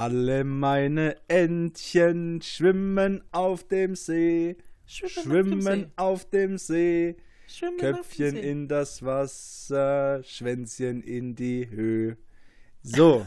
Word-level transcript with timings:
Alle 0.00 0.44
meine 0.44 1.14
Entchen 1.28 2.40
schwimmen 2.40 3.22
auf 3.32 3.68
dem 3.68 3.94
See, 3.94 4.56
schwimmen 4.86 5.92
auf 5.96 6.24
dem 6.24 6.56
See, 6.56 7.16
Schwimmen 7.46 7.76
Köpfchen 7.76 8.34
in 8.34 8.66
das 8.66 9.04
Wasser, 9.04 10.22
Schwänzchen 10.24 11.02
in 11.02 11.34
die 11.34 11.68
Höhe. 11.68 12.16
So. 12.82 13.26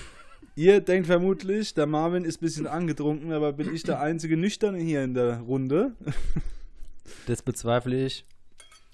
Ihr 0.56 0.80
denkt 0.80 1.08
vermutlich, 1.08 1.74
der 1.74 1.84
Marvin 1.84 2.24
ist 2.24 2.38
ein 2.38 2.46
bisschen 2.46 2.66
angetrunken, 2.66 3.30
aber 3.30 3.52
bin 3.52 3.74
ich 3.74 3.82
der 3.82 4.00
einzige 4.00 4.38
Nüchterne 4.38 4.78
hier 4.78 5.04
in 5.04 5.12
der 5.12 5.40
Runde? 5.40 5.92
Das 7.26 7.42
bezweifle 7.42 8.06
ich. 8.06 8.24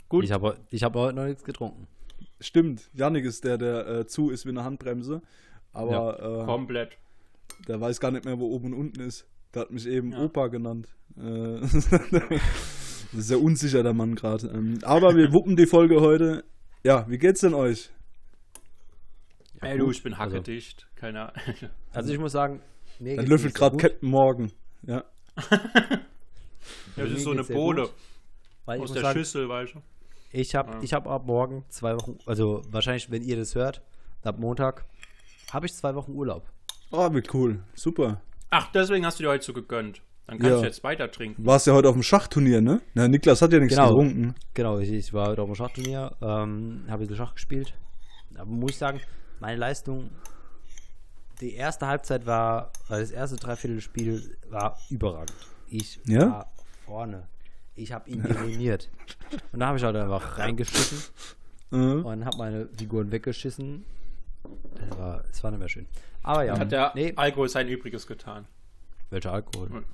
Gut. 0.08 0.24
Ich 0.24 0.32
habe 0.32 0.56
ich 0.70 0.82
hab 0.82 0.96
heute 0.96 1.14
noch 1.14 1.26
nichts 1.26 1.44
getrunken. 1.44 1.86
Stimmt, 2.40 2.90
Yannick 2.92 3.24
ist 3.24 3.44
der, 3.44 3.56
der 3.56 3.86
äh, 3.86 4.06
zu 4.08 4.30
ist 4.30 4.46
wie 4.46 4.50
eine 4.50 4.64
Handbremse. 4.64 5.22
Aber 5.72 6.40
äh, 6.42 6.44
Komplett. 6.44 6.98
Der 7.68 7.80
weiß 7.80 8.00
gar 8.00 8.10
nicht 8.10 8.24
mehr, 8.24 8.38
wo 8.38 8.46
oben 8.46 8.72
und 8.72 8.74
unten 8.74 9.00
ist. 9.00 9.26
Der 9.54 9.62
hat 9.62 9.70
mich 9.70 9.86
eben 9.86 10.12
Ja. 10.12 10.22
Opa 10.24 10.48
genannt. 10.48 10.88
Äh, 11.16 11.60
das 11.60 11.74
ist 13.12 13.28
sehr 13.28 13.40
unsicher, 13.40 13.82
der 13.82 13.94
Mann 13.94 14.14
gerade. 14.14 14.48
Ähm, 14.48 14.78
aber 14.82 15.14
wir 15.16 15.32
wuppen 15.32 15.56
die 15.56 15.66
Folge 15.66 16.00
heute. 16.00 16.44
Ja, 16.84 17.06
wie 17.08 17.18
geht's 17.18 17.40
denn 17.40 17.54
euch? 17.54 17.90
Ey, 19.60 19.76
du, 19.76 19.90
ich 19.90 20.02
bin 20.02 20.14
Also- 20.14 20.36
hackedicht. 20.36 20.86
Keine 20.96 21.20
Ahnung. 21.32 21.34
Also 21.92 22.12
ich 22.12 22.18
muss 22.20 22.32
sagen, 22.32 22.62
mir 23.00 23.16
Dann 23.16 23.26
löffelt 23.26 23.54
gerade 23.54 23.76
Captain 23.76 24.08
Morgan. 24.08 24.52
Ja. 24.86 25.02
Ja, 26.96 27.04
das 27.04 27.10
ist 27.12 27.24
so 27.24 27.30
eine 27.32 27.42
Bohle 27.44 27.88
aus 28.66 28.92
der 28.92 29.02
sagen, 29.02 29.18
Schüssel, 29.18 29.48
weißt 29.48 29.74
du. 29.74 29.80
Ich 30.32 30.54
habe 30.54 30.72
Ja. 30.74 30.80
ich 30.82 30.92
hab 30.92 31.08
ab 31.08 31.26
morgen 31.26 31.64
zwei 31.68 31.94
Wochen, 31.94 32.18
also 32.26 32.62
wahrscheinlich, 32.70 33.10
wenn 33.10 33.22
ihr 33.22 33.36
das 33.36 33.54
hört, 33.56 33.82
ab 34.22 34.38
Montag, 34.38 34.84
habe 35.52 35.66
ich 35.66 35.72
zwei 35.74 35.94
Wochen 35.96 36.12
Urlaub. 36.12 36.46
Oh, 36.90 37.12
wie 37.14 37.22
cool. 37.32 37.60
Super. 37.74 38.20
Ach, 38.50 38.70
deswegen 38.72 39.06
hast 39.06 39.18
du 39.18 39.24
dir 39.24 39.30
heute 39.30 39.44
so 39.44 39.52
gegönnt. 39.52 40.02
Dann 40.26 40.38
kannst 40.38 40.50
Ja. 40.50 40.58
du 40.60 40.64
jetzt 40.66 40.82
weiter 40.84 41.10
trinken. 41.10 41.42
Du 41.42 41.46
warst 41.48 41.66
ja 41.66 41.72
heute 41.72 41.88
auf 41.88 41.94
dem 41.94 42.02
Schachturnier, 42.02 42.60
ne? 42.60 42.80
Na, 42.94 43.08
Niklas 43.08 43.42
hat 43.42 43.52
ja 43.52 43.58
nichts 43.58 43.74
Genau. 43.76 43.88
getrunken. 43.88 44.34
Genau, 44.54 44.78
ich, 44.78 44.90
ich 44.90 45.12
war 45.12 45.28
heute 45.28 45.42
auf 45.42 45.48
dem 45.48 45.54
Schachturnier, 45.54 46.16
ähm, 46.20 46.84
habe 46.88 46.92
ein 46.94 46.98
bisschen 47.00 47.16
Schach 47.16 47.34
gespielt. 47.34 47.74
Aber 48.36 48.46
muss 48.50 48.72
ich 48.72 48.78
sagen, 48.78 49.00
meine 49.40 49.56
Leistung, 49.58 50.10
die 51.40 51.54
erste 51.54 51.86
Halbzeit 51.86 52.26
war, 52.26 52.72
also 52.88 53.00
das 53.02 53.10
erste 53.10 53.36
Dreiviertelspiel 53.36 54.36
war 54.50 54.78
überragend. 54.88 55.34
Ich 55.68 56.00
Ja? 56.06 56.30
war 56.30 56.52
vorne. 56.86 57.26
Ich 57.74 57.92
habe 57.92 58.08
ihn 58.10 58.22
dominiert. 58.22 58.90
Und 59.52 59.60
da 59.60 59.68
habe 59.68 59.78
ich 59.78 59.84
halt 59.84 59.96
einfach 59.96 60.38
reingeschissen 60.38 60.98
Äh, 61.72 61.76
und 61.76 62.24
habe 62.24 62.36
meine 62.36 62.68
Figuren 62.76 63.10
weggeschissen. 63.12 63.84
Es 64.90 64.98
war, 64.98 65.24
es 65.30 65.42
war 65.44 65.50
nicht 65.52 65.60
mehr 65.60 65.68
schön. 65.68 65.86
Aber 66.22 66.44
ja, 66.44 66.58
Hat 66.58 66.70
der 66.72 66.92
nee, 66.94 67.12
Alkohol 67.16 67.48
sein 67.48 67.68
Übriges 67.68 68.06
getan. 68.06 68.46
welcher 69.10 69.32
Alkohol? 69.32 69.84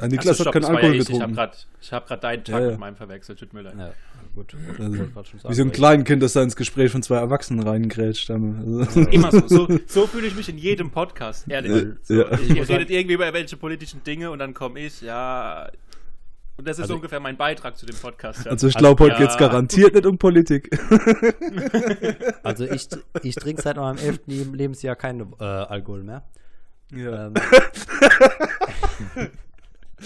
äh, 0.00 0.06
Niklas 0.08 0.40
Achso, 0.40 0.44
hat 0.46 0.52
keinen 0.52 0.64
Alkohol 0.66 0.94
ja 0.94 1.00
ich. 1.02 1.08
Ich 1.10 1.20
habe 1.20 1.32
getrunken. 1.32 1.34
gerade 1.34 1.56
hab 1.90 2.06
grad 2.06 2.24
deinen 2.24 2.44
Tag 2.44 2.54
Ja, 2.54 2.60
ja. 2.66 2.70
mit 2.70 2.78
meinem 2.80 2.96
verwechselt. 2.96 3.38
Tut 3.40 3.52
mir 3.52 3.62
leid. 3.62 3.74
Ja, 3.76 3.92
gut. 4.34 4.54
Also, 4.78 5.48
Wie 5.48 5.54
so 5.54 5.62
ein 5.62 5.68
ich- 5.68 5.72
Kleinkind, 5.74 6.22
das 6.22 6.34
da 6.34 6.42
ins 6.42 6.54
Gespräch 6.54 6.92
von 6.92 7.02
zwei 7.02 7.16
Erwachsenen 7.16 7.66
reingrätscht. 7.66 8.30
Also, 8.30 9.00
Immer 9.10 9.32
so. 9.32 9.48
So, 9.48 9.68
so 9.86 10.06
fühle 10.06 10.28
ich 10.28 10.36
mich 10.36 10.48
in 10.48 10.58
jedem 10.58 10.90
Podcast, 10.92 11.48
ehrlich. 11.48 11.72
Ja, 11.72 11.92
So, 12.02 12.14
ja. 12.14 12.38
Ihr 12.38 12.68
redet 12.68 12.90
irgendwie 12.90 13.14
über 13.14 13.32
welche 13.32 13.56
politischen 13.56 14.04
Dinge 14.04 14.30
und 14.30 14.38
dann 14.38 14.54
komme 14.54 14.78
ich, 14.80 15.00
ja. 15.00 15.68
Und 16.58 16.66
das 16.66 16.76
ist 16.78 16.82
Also- 16.82 16.96
ungefähr 16.96 17.20
mein 17.20 17.36
Beitrag 17.36 17.76
zu 17.78 17.86
dem 17.86 17.96
Podcast. 17.96 18.44
Ja. 18.44 18.50
Also 18.50 18.66
ich 18.66 18.74
glaube, 18.74 19.04
heute 19.04 19.14
ja. 19.14 19.20
geht's 19.20 19.36
garantiert 19.38 19.94
nicht 19.94 20.06
um 20.06 20.18
Politik. 20.18 20.68
Also 22.42 22.64
ich, 22.64 22.88
ich 23.22 23.34
trinke 23.36 23.62
seit 23.62 23.76
meinem 23.76 23.98
11. 23.98 24.20
Lebensjahr 24.26 24.96
keinen 24.96 25.32
äh, 25.38 25.44
Alkohol 25.44 26.02
mehr. 26.02 26.24
Ja. 26.92 27.26
Ähm, 27.26 27.34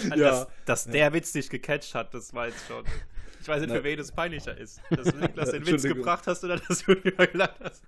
dass, 0.09 0.15
Ja. 0.19 0.47
dass 0.65 0.85
der 0.85 1.13
Witz 1.13 1.31
dich 1.31 1.49
gecatcht 1.49 1.95
hat, 1.95 2.13
das 2.13 2.33
war 2.33 2.47
jetzt 2.47 2.67
schon. 2.67 2.83
Ich 3.41 3.47
weiß 3.47 3.61
nicht, 3.61 3.71
für 3.73 3.83
wen 3.83 3.99
es 3.99 4.11
peinlicher 4.11 4.57
ist. 4.57 4.79
Dass 4.89 5.07
du 5.07 5.17
Niklas 5.17 5.51
den 5.51 5.65
Witz 5.65 5.83
gebracht 5.83 6.27
hast 6.27 6.43
oder 6.43 6.57
dass 6.57 6.83
du 6.83 6.95
darüber 6.95 7.27
gelacht 7.27 7.59
hast. 7.63 7.83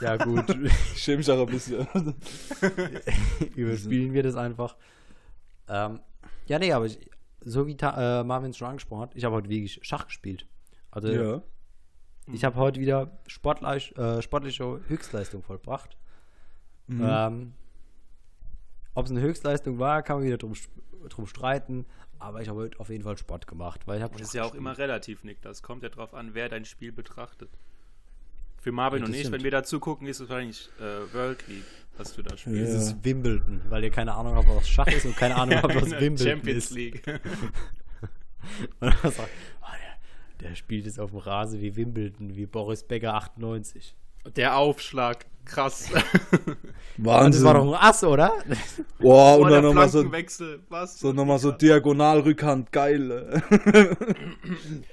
ja 0.00 0.16
gut, 0.16 0.44
Ich 0.94 1.02
schäme 1.02 1.18
mich 1.18 1.30
auch 1.30 1.40
ein 1.40 1.52
bisschen. 1.52 1.86
überspielen 3.54 4.12
wir 4.12 4.22
das 4.22 4.34
einfach. 4.36 4.76
Ähm, 5.68 6.00
ja, 6.46 6.58
nee, 6.58 6.72
aber 6.72 6.86
ich, 6.86 6.98
so 7.40 7.66
wie 7.66 7.76
Ta 7.76 8.20
äh, 8.20 8.24
Marvin 8.24 8.50
es 8.50 8.56
schon 8.56 8.68
angesprochen 8.68 9.02
hat, 9.02 9.14
ich 9.14 9.24
habe 9.24 9.34
heute 9.34 9.48
wirklich 9.48 9.80
Schach 9.82 10.06
gespielt. 10.06 10.46
Also 10.90 11.08
ja. 11.08 11.42
ich 12.32 12.44
habe 12.44 12.56
heute 12.56 12.80
wieder 12.80 13.18
sportlich, 13.26 13.96
äh, 13.96 14.22
sportliche 14.22 14.80
Höchstleistung 14.88 15.42
vollbracht. 15.42 15.96
Mhm. 16.86 17.02
Ähm, 17.02 17.52
Ob 18.94 19.06
es 19.06 19.10
eine 19.10 19.20
Höchstleistung 19.20 19.78
war, 19.78 20.02
kann 20.02 20.18
man 20.18 20.26
wieder 20.26 20.38
drum, 20.38 20.54
drum 21.08 21.26
streiten. 21.26 21.86
Aber 22.18 22.40
ich 22.40 22.48
habe 22.48 22.60
heute 22.60 22.80
auf 22.80 22.88
jeden 22.88 23.04
Fall 23.04 23.18
Sport 23.18 23.46
gemacht, 23.46 23.86
weil 23.86 23.98
ich 23.98 24.02
habe 24.02 24.16
Das 24.16 24.28
ist 24.28 24.34
ja 24.34 24.44
auch 24.44 24.54
immer 24.54 24.78
relativ, 24.78 25.24
Nick. 25.24 25.42
Das 25.42 25.62
kommt 25.62 25.82
ja 25.82 25.88
drauf 25.88 26.14
an, 26.14 26.34
wer 26.34 26.48
dein 26.48 26.64
Spiel 26.64 26.92
betrachtet. 26.92 27.50
Für 28.64 28.72
Marvin 28.72 29.00
Ja, 29.00 29.06
und 29.06 29.14
ich, 29.14 29.30
wenn 29.30 29.44
wir 29.44 29.50
da 29.50 29.62
zugucken, 29.62 30.06
ist 30.06 30.20
es 30.20 30.30
wahrscheinlich 30.30 30.70
äh, 30.80 31.14
World 31.14 31.46
League, 31.48 31.64
was 31.98 32.14
du 32.14 32.22
da 32.22 32.34
spielst. 32.34 32.58
Ja. 32.58 32.64
dieses 32.64 32.96
Wimbledon, 33.04 33.60
weil 33.68 33.84
ihr 33.84 33.90
keine 33.90 34.14
Ahnung 34.14 34.36
habt, 34.36 34.48
was 34.48 34.66
Schach 34.66 34.86
ist 34.86 35.04
und 35.04 35.14
keine 35.14 35.36
Ahnung 35.36 35.62
habt, 35.62 35.74
was 35.74 35.90
Wimbledon 36.00 36.16
Champions 36.16 36.64
ist. 36.64 36.70
League. 36.70 37.02
Und 38.80 38.94
dann 39.02 39.12
sagt, 39.12 39.28
oh, 39.60 39.66
der, 40.40 40.48
der 40.48 40.54
spielt 40.54 40.86
jetzt 40.86 40.98
auf 40.98 41.10
dem 41.10 41.18
Rasen 41.18 41.60
wie 41.60 41.76
Wimbledon, 41.76 42.36
wie 42.36 42.46
Boris 42.46 42.82
Becker 42.82 43.12
98. 43.14 43.94
Der 44.34 44.56
Aufschlag, 44.56 45.26
krass. 45.44 45.90
Wahnsinn. 46.96 47.42
Das 47.42 47.44
war 47.44 47.54
doch 47.54 47.68
ein 47.68 47.74
Ass, 47.74 48.02
oder? 48.02 48.32
Boah, 48.98 49.38
und 49.40 49.50
dann 49.50 49.62
nochmal 49.62 49.90
so, 49.90 50.10
was? 50.70 50.98
so, 50.98 51.12
noch 51.12 51.26
mal 51.26 51.38
so 51.38 51.50
Diagonalrückhand, 51.52 52.72
geil. 52.72 53.42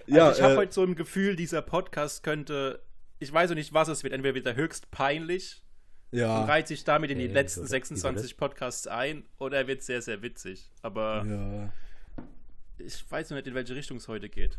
ja, 0.08 0.28
also 0.28 0.40
ich 0.40 0.44
habe 0.44 0.54
äh, 0.56 0.58
heute 0.58 0.74
so 0.74 0.84
ein 0.84 0.96
Gefühl, 0.96 1.38
dieser 1.38 1.62
Podcast 1.62 2.24
könnte, 2.24 2.82
ich 3.22 3.32
weiß 3.32 3.50
noch 3.50 3.56
nicht, 3.56 3.74
was 3.74 3.88
es 3.88 4.04
wird. 4.04 4.14
Entweder 4.14 4.36
wird 4.36 4.46
er 4.46 4.56
höchst 4.56 4.92
peinlich 4.92 5.62
und 6.12 6.20
ja, 6.20 6.44
reiht 6.44 6.68
sich 6.68 6.84
damit 6.84 7.10
in 7.12 7.20
die 7.20 7.26
Äh, 7.26 7.32
letzten 7.34 7.62
wieso- 7.62 7.74
wieso 7.76 7.96
26 7.96 8.36
Podcasts 8.38 8.88
ein, 8.88 9.24
oder 9.40 9.58
er 9.58 9.68
wird 9.68 9.82
sehr, 9.84 10.02
sehr 10.02 10.22
witzig. 10.22 10.70
Aber 10.82 11.26
ja. 11.26 11.72
ich 12.78 13.10
weiß 13.10 13.30
noch 13.30 13.38
nicht, 13.38 13.48
in 13.48 13.54
welche 13.56 13.76
Richtung 13.76 13.98
es 13.98 14.08
heute 14.08 14.28
geht. 14.30 14.58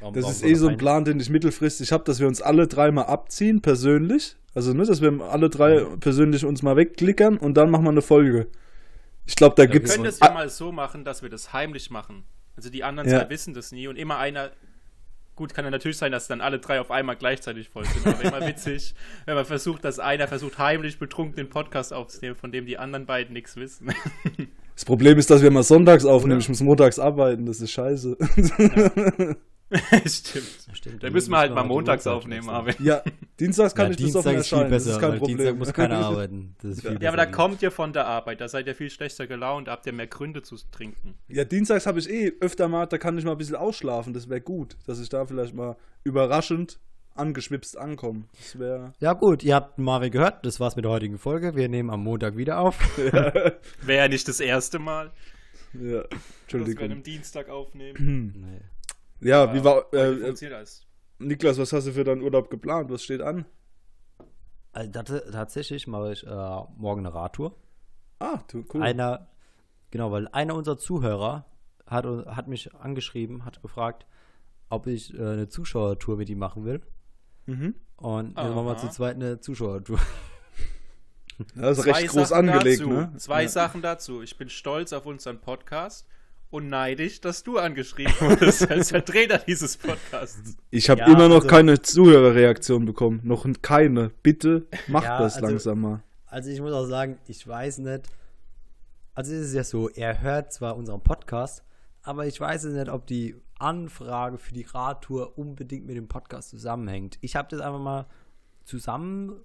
Warum- 0.00 0.14
Das 0.14 0.22
warum 0.24 0.34
ist 0.36 0.42
eh 0.44 0.54
so 0.54 0.68
ein? 0.68 0.76
Plan, 0.78 1.04
den 1.04 1.18
ich 1.20 1.30
mittelfristig 1.30 1.92
habe, 1.92 2.04
dass 2.04 2.20
wir 2.20 2.26
uns 2.28 2.40
alle 2.40 2.66
dreimal 2.66 3.06
abziehen, 3.06 3.60
persönlich. 3.60 4.36
Also, 4.54 4.72
ne, 4.72 4.84
dass 4.84 5.00
wir 5.00 5.20
alle 5.22 5.48
drei 5.50 5.84
persönlich 6.00 6.44
uns 6.44 6.62
mal 6.62 6.76
wegklickern 6.76 7.38
und 7.38 7.54
dann 7.54 7.70
machen 7.70 7.84
wir 7.84 7.90
eine 7.90 8.02
Folge. 8.02 8.48
Ich 9.26 9.36
glaube, 9.36 9.54
da 9.56 9.62
Ja, 9.62 9.68
Wir 9.68 9.72
gibt's. 9.74 9.92
können 9.92 10.04
das 10.04 10.18
ja 10.18 10.32
mal 10.32 10.48
so 10.48 10.72
machen, 10.72 11.04
dass 11.04 11.22
wir 11.22 11.28
das 11.28 11.52
heimlich 11.52 11.90
machen. 11.90 12.24
Also 12.56 12.68
die 12.70 12.82
anderen 12.82 13.08
Ja. 13.08 13.20
zwei 13.20 13.30
wissen 13.30 13.54
das 13.54 13.70
nie 13.72 13.86
und 13.86 13.96
immer 13.96 14.18
einer. 14.18 14.50
Gut, 15.40 15.54
kann 15.54 15.64
ja 15.64 15.70
natürlich 15.70 15.96
sein, 15.96 16.12
dass 16.12 16.28
dann 16.28 16.42
alle 16.42 16.58
drei 16.58 16.82
auf 16.82 16.90
einmal 16.90 17.16
gleichzeitig 17.16 17.70
voll 17.70 17.86
sind. 17.86 18.06
Aber 18.06 18.22
immer 18.22 18.46
witzig, 18.46 18.94
wenn 19.24 19.36
man 19.36 19.46
versucht, 19.46 19.82
dass 19.86 19.98
einer 19.98 20.28
versucht, 20.28 20.58
heimlich 20.58 20.98
betrunken 20.98 21.36
den 21.36 21.48
Podcast 21.48 21.94
aufzunehmen, 21.94 22.36
von 22.36 22.52
dem 22.52 22.66
die 22.66 22.76
anderen 22.76 23.06
beiden 23.06 23.32
nichts 23.32 23.56
wissen. 23.56 23.90
Das 24.74 24.84
Problem 24.84 25.16
ist, 25.16 25.30
dass 25.30 25.40
wir 25.40 25.50
mal 25.50 25.62
sonntags 25.62 26.04
aufnehmen. 26.04 26.32
Oder? 26.32 26.40
Ich 26.40 26.48
muss 26.50 26.60
montags 26.60 26.98
arbeiten, 26.98 27.46
das 27.46 27.62
ist 27.62 27.70
scheiße. 27.70 28.18
Stimmt. 30.06 30.46
Stimmt, 30.72 31.02
Dann 31.02 31.12
müssen 31.12 31.30
wir 31.30 31.38
halt 31.38 31.50
müssen 31.50 31.54
mal 31.54 31.64
montags 31.68 32.06
aufnehmen. 32.06 32.46
Marvin. 32.46 32.74
ja, 32.80 33.02
dienstags 33.38 33.74
kann 33.74 33.86
Ja, 33.86 33.90
ich 33.92 33.96
Dienstag 33.98 34.20
besoffen 34.24 34.38
ist 34.40 34.48
viel 34.48 34.56
erscheinen. 34.58 34.70
Das 34.72 34.84
besser, 34.84 34.96
ist 34.96 35.00
kein 35.00 35.18
Problem. 35.18 35.36
Dienstag 35.38 35.58
muss 35.58 35.72
keiner 35.72 35.98
arbeiten. 36.06 36.56
Das 36.60 36.70
ist 36.72 36.80
viel 36.82 36.98
Ja, 37.00 37.08
aber 37.08 37.16
da 37.16 37.24
besser. 37.24 37.36
kommt 37.36 37.62
ihr 37.62 37.70
von 37.70 37.92
der 37.92 38.06
Arbeit, 38.06 38.40
da 38.40 38.48
seid 38.48 38.66
ihr 38.66 38.74
viel 38.74 38.90
schlechter 38.90 39.26
gelaunt, 39.26 39.68
da 39.68 39.72
habt 39.72 39.86
ihr 39.86 39.92
mehr 39.92 40.06
Gründe 40.08 40.42
zu 40.42 40.56
trinken. 40.72 41.14
Ja, 41.28 41.44
dienstags 41.44 41.86
habe 41.86 41.98
ich 42.00 42.10
eh 42.10 42.32
öfter 42.40 42.66
mal, 42.68 42.86
da 42.86 42.98
kann 42.98 43.16
ich 43.16 43.24
mal 43.24 43.32
ein 43.32 43.38
bisschen 43.38 43.56
ausschlafen. 43.56 44.12
Das 44.12 44.28
wäre 44.28 44.40
gut, 44.40 44.76
dass 44.86 45.00
ich 45.00 45.08
da 45.08 45.24
vielleicht 45.26 45.54
mal 45.54 45.76
überraschend 46.04 46.78
angeschwipst 47.14 47.76
ankomme. 47.76 48.24
Das 48.38 48.58
wäre. 48.58 48.92
Ja 48.98 49.12
gut, 49.12 49.42
ihr 49.44 49.54
habt 49.54 49.78
Marvin 49.78 50.10
gehört, 50.10 50.44
das 50.46 50.58
war's 50.58 50.74
mit 50.76 50.84
der 50.84 50.92
heutigen 50.92 51.18
Folge. 51.18 51.54
Wir 51.54 51.68
nehmen 51.68 51.90
am 51.90 52.02
Montag 52.02 52.36
wieder 52.36 52.58
auf. 52.58 52.78
Wäre 52.96 53.54
ja 53.86 54.08
nicht 54.08 54.26
das 54.26 54.40
erste 54.40 54.78
Mal, 54.78 55.10
Ja, 55.74 55.80
dass 55.80 55.82
wir 55.82 56.00
an 56.02 56.08
Entschuldigung. 56.42 56.84
einem 56.84 57.02
Dienstag 57.02 57.48
aufnehmen. 57.50 58.32
nee. 58.36 58.60
Ja, 59.20 59.52
wie 59.54 59.62
war. 59.64 59.92
Äh, 59.92 60.12
äh, 60.14 60.24
funktioniert 60.24 60.58
alles. 60.58 60.86
Niklas, 61.18 61.58
was 61.58 61.72
hast 61.72 61.86
du 61.86 61.92
für 61.92 62.04
deinen 62.04 62.22
Urlaub 62.22 62.50
geplant? 62.50 62.90
Was 62.90 63.02
steht 63.02 63.20
an? 63.20 63.44
Also, 64.72 64.90
tat- 64.90 65.32
tatsächlich 65.32 65.86
mache 65.86 66.12
ich 66.12 66.26
äh, 66.26 66.30
morgen 66.76 67.06
eine 67.06 67.14
Radtour. 67.14 67.56
Ah, 68.18 68.38
cool. 68.54 68.82
Einer, 68.82 69.28
genau, 69.90 70.12
weil 70.12 70.28
einer 70.28 70.54
unserer 70.54 70.78
Zuhörer 70.78 71.46
hat, 71.86 72.04
hat 72.04 72.48
mich 72.48 72.74
angeschrieben, 72.74 73.44
hat 73.44 73.60
gefragt, 73.62 74.06
ob 74.68 74.86
ich 74.86 75.12
äh, 75.14 75.18
eine 75.18 75.48
Zuschauertour 75.48 76.16
mit 76.16 76.28
ihm 76.30 76.38
machen 76.38 76.64
will. 76.64 76.80
Mhm. 77.46 77.74
Und 77.96 78.28
jetzt 78.28 78.36
machen 78.36 78.66
wir 78.66 78.76
zu 78.78 78.88
zweit 78.88 79.16
eine 79.16 79.40
Zuschauertour. 79.40 79.98
Das 81.54 81.78
ist 81.78 81.86
recht 81.86 82.08
groß 82.08 82.28
Sachen 82.28 82.48
angelegt, 82.50 82.80
dazu. 82.80 82.90
ne? 82.90 83.12
Zwei 83.16 83.42
ja. 83.42 83.48
Sachen 83.48 83.82
dazu. 83.82 84.22
Ich 84.22 84.36
bin 84.36 84.48
stolz 84.48 84.92
auf 84.92 85.06
unseren 85.06 85.40
Podcast 85.40 86.06
und 86.50 86.68
neidisch, 86.68 87.20
dass 87.20 87.42
du 87.44 87.58
angeschrieben 87.58 88.12
wurdest 88.20 88.70
als 88.70 88.90
Vertreter 88.90 89.38
dieses 89.38 89.76
Podcasts. 89.76 90.56
Ich 90.70 90.90
habe 90.90 91.00
Ja, 91.02 91.06
immer 91.06 91.28
noch 91.28 91.36
also- 91.36 91.48
keine 91.48 91.80
Zuhörerreaktion 91.80 92.84
bekommen. 92.84 93.20
Noch 93.22 93.46
keine. 93.62 94.10
Bitte 94.22 94.66
macht 94.88 95.04
Ja, 95.04 95.18
das 95.20 95.36
also- 95.36 95.46
langsam 95.46 95.80
mal. 95.80 96.02
Also 96.26 96.50
ich 96.50 96.60
muss 96.60 96.72
auch 96.72 96.86
sagen, 96.86 97.18
ich 97.26 97.46
weiß 97.46 97.78
nicht. 97.78 98.02
Also 99.14 99.32
es 99.34 99.48
ist 99.48 99.54
ja 99.54 99.64
so, 99.64 99.88
er 99.90 100.20
hört 100.20 100.52
zwar 100.52 100.76
unseren 100.76 101.02
Podcast, 101.02 101.64
aber 102.02 102.26
ich 102.26 102.40
weiß 102.40 102.64
es 102.64 102.74
nicht, 102.74 102.88
ob 102.88 103.06
die 103.06 103.34
Anfrage 103.58 104.38
für 104.38 104.54
die 104.54 104.62
Radtour 104.62 105.36
unbedingt 105.36 105.86
mit 105.86 105.96
dem 105.96 106.08
Podcast 106.08 106.50
zusammenhängt. 106.50 107.18
Ich 107.20 107.36
habe 107.36 107.48
das 107.50 107.60
einfach 107.60 107.80
mal 107.80 108.06
zusammen 108.64 109.40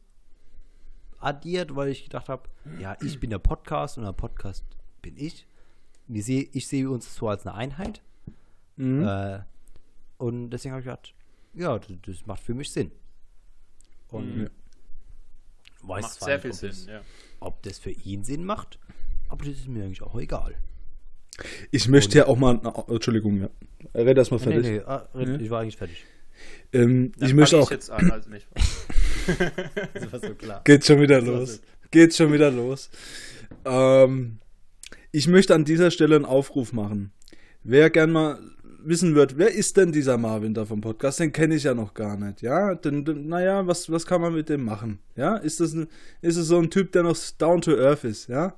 addiert, 1.20 1.76
weil 1.76 1.90
ich 1.90 2.04
gedacht 2.04 2.30
habe, 2.30 2.44
ja, 2.80 2.96
ich 3.02 3.20
bin 3.20 3.30
der 3.32 3.40
Podcast 3.40 3.98
und 3.98 4.04
der 4.06 4.14
Podcast 4.14 4.64
bin 5.02 5.18
ich. 5.18 5.48
Wir 6.08 6.24
seh, 6.24 6.50
ich 6.54 6.68
sehe 6.68 6.90
uns 6.90 7.14
so 7.16 7.28
als 7.30 7.46
eine 7.46 7.56
Einheit. 7.56 8.02
Mhm. 8.78 9.04
Äh, 9.08 9.40
und 10.18 10.50
deswegen 10.52 10.74
habe 10.74 10.82
ich 10.82 10.86
gedacht, 10.86 11.14
ja, 11.54 11.78
das, 11.80 11.88
das 12.06 12.26
macht 12.26 12.42
für 12.42 12.54
mich 12.54 12.72
Sinn. 12.72 12.92
Und 14.10 14.38
Mhm. 14.38 14.50
weiß 15.84 16.04
Macht 16.04 16.14
zwar 16.14 16.26
sehr 16.28 16.36
nicht, 16.36 16.42
viel 16.42 16.52
ob 16.52 16.58
Sinn, 16.58 16.70
das- 16.70 16.86
ja. 16.88 17.02
ob 17.40 17.64
das 17.64 17.80
für 17.80 17.92
ihn 17.92 18.24
Sinn 18.24 18.46
macht, 18.46 18.80
aber 19.30 19.46
das 19.46 19.56
ist 19.56 19.68
mir 19.68 19.84
eigentlich 19.84 20.02
auch 20.04 20.16
egal. 20.20 20.56
Ich 21.72 21.88
möchte 21.90 22.18
ja 22.18 22.28
auch 22.28 22.38
mal. 22.38 22.60
na, 22.64 22.74
Entschuldigung, 22.88 23.42
ja. 23.42 23.50
Red 23.94 24.18
erst 24.18 24.32
mal 24.32 24.38
Nee, 24.38 24.44
fertig. 24.44 24.64
nee, 24.72 24.80
ah, 24.86 25.10
red- 25.14 25.28
Ja. 25.28 25.36
ich 25.40 25.50
war 25.50 25.62
eigentlich 25.62 25.76
fertig. 25.78 26.06
Ähm, 26.72 27.12
Dann 27.18 27.30
ich 27.30 27.36
möchte 27.36 27.56
fang 27.58 27.66
auch. 27.66 27.72
jetzt 27.72 27.90
an, 27.90 28.12
also 28.12 28.30
nicht. 28.30 28.48
Das 29.94 30.12
war 30.14 30.20
so 30.20 30.36
klar. 30.36 30.62
Geht 30.64 30.86
schon 30.86 31.02
wieder 31.02 31.20
los. 31.20 31.60
Geht 31.92 32.14
schon 32.14 32.32
wieder 32.32 32.52
los. 32.52 32.90
Ähm, 33.66 34.38
ich 35.16 35.30
möchte 35.30 35.56
an 35.56 35.64
dieser 35.64 35.92
Stelle 35.92 36.18
einen 36.18 36.26
Aufruf 36.26 36.74
machen. 36.74 37.12
Wer 37.64 37.90
gern 37.90 38.12
mal 38.12 38.38
wissen 38.84 39.16
wird, 39.16 39.38
wer 39.38 39.50
ist 39.50 39.78
denn 39.78 39.94
dieser 39.94 40.18
Marvin 40.18 40.54
da 40.54 40.66
vom 40.66 40.82
Podcast? 40.82 41.22
Den 41.22 41.32
kenne 41.32 41.56
ich 41.56 41.64
ja 41.64 41.74
noch 41.74 41.94
gar 41.94 42.18
nicht. 42.18 42.42
Ja, 42.42 42.76
denn, 42.76 43.06
naja, 43.28 43.66
was, 43.66 43.90
was 43.90 44.06
kann 44.06 44.20
man 44.20 44.34
mit 44.34 44.50
dem 44.50 44.66
machen? 44.66 45.00
Ja, 45.16 45.38
ist 45.38 45.62
das 45.62 45.74
ein, 45.74 45.88
ist 46.22 46.36
es 46.36 46.48
so 46.48 46.60
ein 46.60 46.70
Typ, 46.70 46.92
der 46.92 47.04
noch 47.04 47.18
down 47.38 47.62
to 47.62 47.78
earth 47.78 48.04
ist? 48.04 48.28
Ja, 48.28 48.56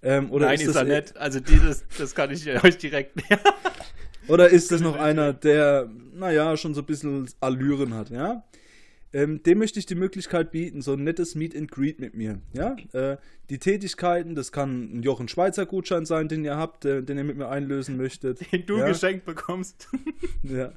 ähm, 0.00 0.30
oder 0.30 0.46
Nein, 0.46 0.54
ist, 0.54 0.68
ist, 0.68 0.76
das 0.76 0.76
er 0.76 0.84
nicht. 0.84 1.16
Also 1.16 1.40
die, 1.40 1.58
das, 1.58 1.84
das 1.98 2.14
kann 2.14 2.30
ich 2.30 2.48
euch 2.64 2.78
direkt 2.78 3.20
Oder 4.28 4.48
ist 4.48 4.70
das 4.70 4.80
noch 4.80 4.96
einer, 4.96 5.32
der, 5.32 5.90
naja, 6.14 6.56
schon 6.56 6.72
so 6.72 6.82
ein 6.82 6.86
bisschen 6.86 7.28
Allüren 7.40 7.94
hat, 7.94 8.10
ja? 8.10 8.44
Ähm, 9.12 9.42
dem 9.42 9.58
möchte 9.58 9.78
ich 9.78 9.86
die 9.86 9.94
Möglichkeit 9.94 10.50
bieten, 10.50 10.82
so 10.82 10.92
ein 10.92 11.04
nettes 11.04 11.34
Meet 11.34 11.56
and 11.56 11.70
Greet 11.70 12.00
mit 12.00 12.14
mir, 12.14 12.40
ja? 12.52 12.76
Äh, 12.92 13.16
die 13.48 13.58
Tätigkeiten, 13.58 14.34
das 14.34 14.50
kann 14.52 14.98
ein 14.98 15.02
Jochen 15.02 15.28
Schweizer 15.28 15.66
Gutschein 15.66 16.04
sein, 16.04 16.28
den 16.28 16.44
ihr 16.44 16.56
habt, 16.56 16.84
äh, 16.84 17.02
den 17.02 17.16
ihr 17.16 17.24
mit 17.24 17.36
mir 17.36 17.48
einlösen 17.48 17.96
möchtet. 17.96 18.52
den 18.52 18.66
du 18.66 18.78
ja? 18.78 18.88
geschenkt 18.88 19.24
bekommst. 19.24 19.88
Ja. 20.42 20.72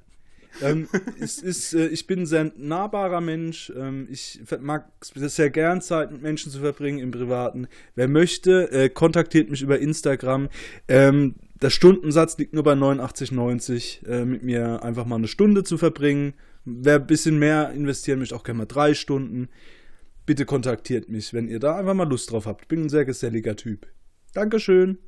ähm, 0.62 0.88
es 1.20 1.40
ist, 1.40 1.74
äh, 1.74 1.88
ich 1.88 2.08
bin 2.08 2.22
ein 2.22 2.26
sehr 2.26 2.52
nahbarer 2.58 3.22
Mensch. 3.22 3.72
Ähm, 3.76 4.08
ich 4.10 4.40
mag 4.62 4.90
es 5.02 5.36
sehr 5.36 5.50
gern, 5.50 5.82
Zeit 5.82 6.12
mit 6.12 6.22
Menschen 6.22 6.52
zu 6.52 6.60
verbringen 6.60 7.00
im 7.00 7.12
Privaten. 7.12 7.68
Wer 7.96 8.08
möchte, 8.08 8.72
äh, 8.72 8.90
kontaktiert 8.90 9.50
mich 9.50 9.62
über 9.62 9.80
Instagram. 9.80 10.50
Ähm, 10.88 11.36
der 11.62 11.70
Stundensatz 11.70 12.38
liegt 12.38 12.54
nur 12.54 12.64
bei 12.64 12.74
89,90. 12.74 14.08
Äh, 14.08 14.26
mit 14.26 14.44
mir 14.44 14.82
einfach 14.84 15.06
mal 15.06 15.18
eine 15.18 15.28
Stunde 15.28 15.64
zu 15.64 15.78
verbringen. 15.78 16.34
Wer 16.82 16.96
ein 16.96 17.08
bisschen 17.08 17.40
mehr 17.40 17.72
investieren 17.72 18.20
möchte, 18.20 18.36
auch 18.36 18.44
gerne 18.44 18.60
mal 18.60 18.66
drei 18.66 18.94
Stunden. 18.94 19.50
Bitte 20.26 20.46
kontaktiert 20.46 21.10
mich, 21.10 21.34
wenn 21.34 21.48
ihr 21.48 21.60
da 21.60 21.78
einfach 21.78 21.94
mal 21.96 22.08
Lust 22.08 22.32
drauf 22.32 22.46
habt. 22.46 22.68
Bin 22.68 22.84
ein 22.84 22.90
sehr 22.90 23.06
geselliger 23.06 23.56
Typ. 23.56 23.88
Dankeschön. 24.34 25.00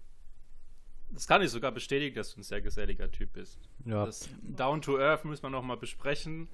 Das 1.11 1.27
kann 1.27 1.41
ich 1.41 1.49
sogar 1.51 1.71
bestätigen, 1.71 2.15
dass 2.15 2.33
du 2.33 2.39
ein 2.39 2.43
sehr 2.43 2.61
geselliger 2.61 3.11
Typ 3.11 3.33
bist. 3.33 3.59
Ja, 3.85 4.05
Das 4.05 4.29
Down 4.41 4.81
to 4.81 4.97
Earth 4.97 5.25
müssen 5.25 5.43
wir 5.43 5.49
nochmal 5.49 5.77
besprechen. 5.77 6.47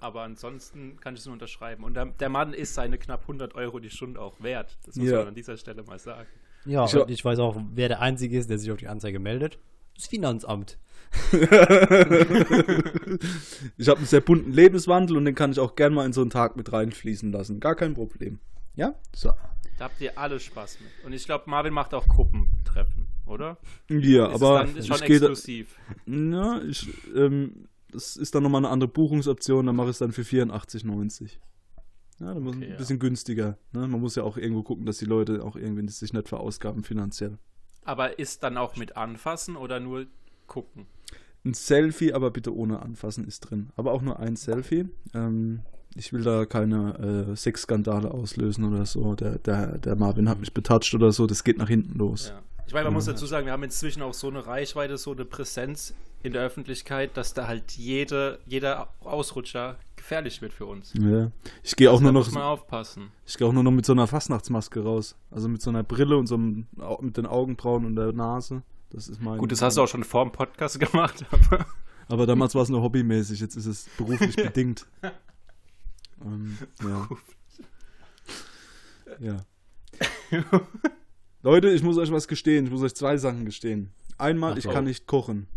Aber 0.00 0.22
ansonsten 0.22 0.96
kann 0.98 1.14
ich 1.14 1.20
es 1.20 1.26
nur 1.26 1.34
unterschreiben. 1.34 1.84
Und 1.84 1.94
der, 1.94 2.06
der 2.06 2.28
Mann 2.28 2.52
ist 2.54 2.74
seine 2.74 2.98
knapp 2.98 3.22
100 3.22 3.54
Euro 3.54 3.78
die 3.78 3.90
Stunde 3.90 4.20
auch 4.20 4.42
wert. 4.42 4.76
Das 4.84 4.96
muss 4.96 5.08
Ja. 5.08 5.18
man 5.18 5.28
an 5.28 5.34
dieser 5.34 5.56
Stelle 5.56 5.82
mal 5.84 5.98
sagen. 6.00 6.26
ja 6.64 6.84
Ich- 6.86 6.96
und 6.96 7.08
ich 7.10 7.24
weiß 7.24 7.38
auch, 7.38 7.56
wer 7.72 7.88
der 7.88 8.00
Einzige 8.00 8.36
ist, 8.38 8.50
der 8.50 8.58
sich 8.58 8.72
auf 8.72 8.78
die 8.78 8.88
Anzeige 8.88 9.20
meldet. 9.20 9.58
Das 9.94 10.06
Finanzamt. 10.08 10.78
Ich 13.76 13.88
habe 13.88 13.98
einen 13.98 14.06
sehr 14.06 14.20
bunten 14.20 14.52
Lebenswandel 14.52 15.16
und 15.16 15.24
den 15.24 15.34
kann 15.34 15.52
ich 15.52 15.58
auch 15.60 15.74
gern 15.76 15.94
mal 15.94 16.06
in 16.06 16.12
so 16.12 16.20
einen 16.20 16.30
Tag 16.30 16.56
mit 16.56 16.72
reinfließen 16.72 17.32
lassen. 17.32 17.60
Gar 17.60 17.74
kein 17.74 17.94
Problem. 17.94 18.38
Ja? 18.74 18.94
So. 19.14 19.30
Da 19.78 19.84
habt 19.86 20.00
ihr 20.00 20.16
alle 20.18 20.38
Spaß 20.38 20.78
mit. 20.80 20.90
Und 21.04 21.12
ich 21.12 21.24
glaube, 21.24 21.50
Marvin 21.50 21.72
macht 21.74 21.94
auch 21.94 22.06
Gruppentreffen, 22.06 23.06
oder? 23.26 23.58
Ja, 23.88 24.26
Ist 24.28 24.34
aber 24.42 24.64
es 24.64 24.74
dann 24.74 24.84
schon 24.84 24.96
ich 24.96 25.04
gehe 25.04 25.20
da, 25.20 25.26
exklusiv. 25.28 25.76
ja, 26.06 26.60
ich, 26.62 26.88
ähm, 27.14 27.68
das 27.90 28.16
ist 28.16 28.34
dann 28.34 28.42
nochmal 28.44 28.60
eine 28.60 28.68
andere 28.70 28.88
Buchungsoption, 28.88 29.66
dann 29.66 29.76
mache 29.76 29.88
ich 29.88 29.92
es 29.92 29.98
dann 29.98 30.12
für 30.12 30.22
84,90. 30.22 31.38
Ja, 32.20 32.32
dann 32.34 32.42
muss 32.44 32.54
Okay, 32.56 32.64
ein 32.66 32.70
ja. 32.70 32.76
bisschen 32.76 32.98
günstiger. 33.00 33.58
Ne? 33.72 33.88
Man 33.88 34.00
muss 34.00 34.14
ja 34.14 34.22
auch 34.22 34.36
irgendwo 34.36 34.62
gucken, 34.62 34.86
dass 34.86 34.98
die 34.98 35.04
Leute 35.04 35.42
auch 35.44 35.56
irgendwie 35.56 35.88
sich 35.88 36.12
nicht 36.12 36.28
verausgaben 36.28 36.84
finanziell. 36.84 37.38
Aber 37.84 38.18
ist 38.18 38.44
dann 38.44 38.56
auch 38.56 38.76
mit 38.76 38.96
anfassen 38.96 39.56
oder 39.56 39.80
nur 39.80 40.06
gucken? 40.46 40.86
Ein 41.44 41.54
Selfie, 41.54 42.12
aber 42.14 42.30
bitte 42.30 42.54
ohne 42.56 42.80
Anfassen 42.80 43.26
ist 43.26 43.40
drin. 43.40 43.70
Aber 43.76 43.92
auch 43.92 44.00
nur 44.02 44.18
ein 44.18 44.36
Selfie. 44.36 44.86
Ähm, 45.14 45.60
ich 45.94 46.12
will 46.12 46.22
da 46.22 46.46
keine 46.46 47.28
äh, 47.32 47.36
Sexskandale 47.36 48.10
auslösen 48.10 48.64
oder 48.64 48.86
so. 48.86 49.14
Der, 49.14 49.38
der, 49.38 49.78
der 49.78 49.94
Marvin 49.96 50.28
hat 50.28 50.40
mich 50.40 50.54
betatscht 50.54 50.94
oder 50.94 51.12
so. 51.12 51.26
Das 51.26 51.44
geht 51.44 51.58
nach 51.58 51.68
hinten 51.68 51.98
los. 51.98 52.28
Ja. 52.28 52.40
Ich 52.66 52.72
meine, 52.72 52.84
man 52.84 52.94
muss 52.94 53.06
Mhm. 53.06 53.10
dazu 53.12 53.26
sagen, 53.26 53.44
wir 53.46 53.52
haben 53.52 53.62
inzwischen 53.62 54.00
auch 54.02 54.14
so 54.14 54.28
eine 54.28 54.46
Reichweite, 54.46 54.96
so 54.96 55.12
eine 55.12 55.26
Präsenz 55.26 55.92
in 56.22 56.32
der 56.32 56.42
Öffentlichkeit, 56.42 57.14
dass 57.18 57.34
da 57.34 57.46
halt 57.46 57.72
jede, 57.72 58.38
jeder 58.46 58.88
Ausrutscher 59.00 59.76
gefährlich 59.96 60.40
wird 60.40 60.54
für 60.54 60.64
uns. 60.64 60.94
Ja. 60.98 61.30
Ich 61.62 61.76
gehe 61.76 61.90
auch 61.90 61.98
da 61.98 62.04
nur 62.04 62.12
noch, 62.12 62.24
muss 62.24 62.32
man 62.34 62.42
aufpassen. 62.42 63.08
ich 63.26 63.36
gehe 63.36 63.46
auch 63.46 63.52
nur 63.52 63.62
noch 63.62 63.70
mit 63.70 63.84
so 63.84 63.92
einer 63.92 64.06
Fastnachtsmaske 64.06 64.80
raus. 64.82 65.14
Also 65.30 65.48
mit 65.50 65.60
so 65.60 65.68
einer 65.68 65.82
Brille 65.82 66.16
und 66.16 66.26
so 66.26 66.36
einem, 66.36 66.66
mit 67.02 67.18
den 67.18 67.26
Augenbrauen 67.26 67.84
und 67.84 67.96
der 67.96 68.12
Nase. 68.12 68.62
Das 68.94 69.08
ist 69.08 69.20
mein. 69.20 69.38
Gut, 69.38 69.50
das 69.50 69.60
hast 69.60 69.76
du 69.76 69.82
auch 69.82 69.88
schon 69.88 70.04
vor 70.04 70.24
dem 70.24 70.30
Podcast 70.32 70.78
gemacht. 70.92 71.24
Aber 71.30 71.66
Aber 72.08 72.26
damals 72.26 72.54
war 72.54 72.62
es 72.62 72.68
nur 72.68 72.80
hobbymäßig. 72.82 73.40
Jetzt 73.40 73.56
ist 73.56 73.66
es 73.66 73.88
beruflich 73.98 74.36
bedingt. 74.36 74.86
Ähm, 76.24 76.56
ja. 76.82 77.08
ja. 79.18 79.44
Leute, 81.42 81.70
ich 81.70 81.82
muss 81.82 81.98
euch 81.98 82.12
was 82.12 82.28
gestehen. 82.28 82.66
Ich 82.66 82.70
muss 82.70 82.82
euch 82.82 82.94
zwei 82.94 83.16
Sachen 83.16 83.44
gestehen. 83.44 83.90
Einmal, 84.16 84.52
Ach 84.52 84.56
ich 84.58 84.64
kann 84.64 84.84
nicht 84.84 85.06
kochen. 85.06 85.48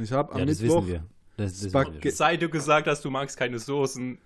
Ich 0.00 0.12
habe 0.12 0.32
am 0.32 0.38
Ja, 0.40 0.46
das 0.46 0.60
Mittwoch. 0.60 0.82
wissen 0.82 0.88
wir. 0.88 1.04
Das, 1.36 1.52
das 1.60 1.74
wissen 1.74 2.02
wir. 2.02 2.12
seit 2.12 2.40
du 2.42 2.48
gesagt 2.48 2.86
hast, 2.86 3.04
du 3.04 3.10
magst 3.10 3.36
keine 3.36 3.58
Soßen, 3.58 4.18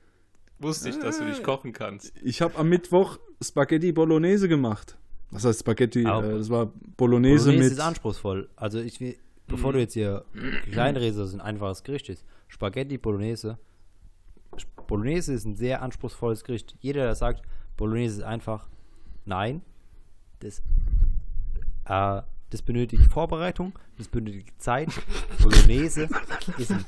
wusste 0.60 0.88
ich, 0.90 0.98
dass 0.98 1.18
du 1.18 1.24
nicht 1.24 1.42
kochen 1.42 1.72
kannst. 1.72 2.12
Ich 2.22 2.40
habe 2.42 2.56
am 2.56 2.68
Mittwoch 2.68 3.18
Spaghetti 3.42 3.90
Bolognese 3.92 4.48
gemacht. 4.48 4.96
Was 5.30 5.44
heißt 5.44 5.60
Spaghetti? 5.60 6.00
Äh, 6.00 6.04
das 6.04 6.50
war 6.50 6.66
Bolognese, 6.96 7.44
Bolognese 7.46 7.52
mit. 7.52 7.72
ist 7.72 7.80
anspruchsvoll. 7.80 8.48
Also 8.56 8.80
ich 8.80 9.00
will, 9.00 9.16
bevor 9.46 9.72
du 9.72 9.78
jetzt 9.78 9.94
hier 9.94 10.24
kleinredest, 10.72 11.18
dass 11.18 11.28
es 11.28 11.34
ein 11.34 11.40
einfaches 11.40 11.82
Gericht 11.82 12.08
ist. 12.08 12.24
Spaghetti 12.48 12.98
Bolognese. 12.98 13.58
Bolognese 14.86 15.32
ist 15.32 15.44
ein 15.44 15.54
sehr 15.54 15.82
anspruchsvolles 15.82 16.42
Gericht. 16.42 16.76
Jeder, 16.80 17.02
der 17.04 17.14
sagt, 17.14 17.42
Bolognese 17.76 18.18
ist 18.18 18.24
einfach, 18.24 18.68
nein. 19.24 19.62
Das, 20.40 20.62
äh, 21.84 22.22
das 22.50 22.62
benötigt 22.62 23.04
Vorbereitung, 23.12 23.78
das 23.98 24.08
benötigt 24.08 24.60
Zeit. 24.60 24.88
Bolognese 25.40 26.08
ist 26.58 26.72
ein, 26.72 26.84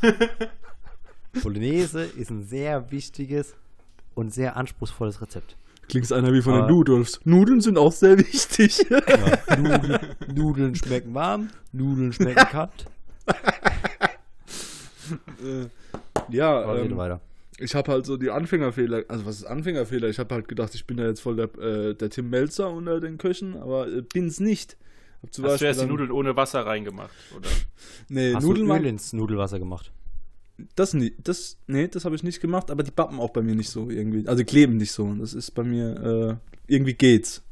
Bolognese 1.43 2.03
ist 2.03 2.31
ein 2.31 2.43
sehr 2.43 2.91
wichtiges 2.91 3.55
und 4.15 4.35
sehr 4.35 4.57
anspruchsvolles 4.57 5.23
Rezept. 5.23 5.57
Klingt 5.89 6.11
einer 6.13 6.33
wie 6.33 6.41
von 6.43 6.55
den 6.55 6.63
Aber- 6.63 6.71
Ludolfs. 6.73 7.21
Nudeln 7.25 7.61
sind 7.61 7.77
auch 7.77 7.93
sehr 7.93 8.19
wichtig. 8.19 8.85
Ja, 8.89 9.01
Nudeln, 9.59 9.99
Nudeln 10.35 10.75
schmecken 10.75 11.13
warm, 11.15 11.51
Nudeln 11.73 12.13
schmecken 12.13 12.35
kalt. 12.51 12.87
ja, 16.31 16.61
Aber 16.63 16.77
rede 16.77 16.91
ähm, 16.91 16.97
weiter. 16.97 17.21
ich 17.59 17.75
habe 17.75 17.93
halt 17.93 18.07
so 18.07 18.17
die 18.17 18.31
Anfängerfehler, 18.31 19.03
also 19.09 19.27
was 19.27 19.37
ist 19.37 19.45
Anfängerfehler? 19.45 20.09
Ich 20.09 20.19
habe 20.19 20.35
halt 20.35 20.49
gedacht, 20.49 20.75
ich 20.75 20.87
bin 20.87 20.97
da 20.97 21.05
jetzt 21.07 21.21
voll 21.21 21.37
der, 21.37 21.55
äh, 21.59 21.95
der 21.95 22.11
Tim 22.11 22.31
Melzer 22.31 22.71
unter 22.71 23.01
den 23.01 23.19
Köchen, 23.19 23.57
aber 23.57 23.89
äh, 23.89 24.03
bin's 24.03 24.41
nicht. 24.41 24.77
Hab 25.23 25.33
zum 25.35 25.45
Hast 25.45 25.61
du 25.61 25.67
erst 25.67 25.81
die 25.83 25.87
Nudeln 25.87 26.11
ohne 26.11 26.37
Wasser 26.37 26.65
reingemacht, 26.67 27.11
oder? 27.37 27.49
Nee, 28.09 28.35
Hast 28.35 28.45
Nudeln 28.45 28.67
du 28.69 28.75
Öl 28.75 28.87
ins 28.87 29.13
Nudelwasser 29.13 29.59
gemacht? 29.59 29.93
Das 30.77 30.95
nie, 30.95 31.13
das, 31.23 31.57
nee, 31.67 31.89
das 31.89 32.05
habe 32.05 32.15
ich 32.15 32.23
nicht 32.23 32.41
gemacht, 32.41 32.71
aber 32.71 32.83
die 32.83 32.91
bappen 32.91 33.19
auch 33.21 33.31
bei 33.31 33.43
mir 33.43 33.55
nicht 33.55 33.71
so 33.71 33.91
irgendwie, 33.91 34.27
also 34.29 34.45
kleben 34.45 34.77
nicht 34.77 34.93
so. 34.93 35.13
Das 35.15 35.35
ist 35.35 35.51
bei 35.53 35.63
mir, 35.65 36.41
äh, 36.69 36.73
irgendwie 36.73 36.95
geht's. 36.95 37.43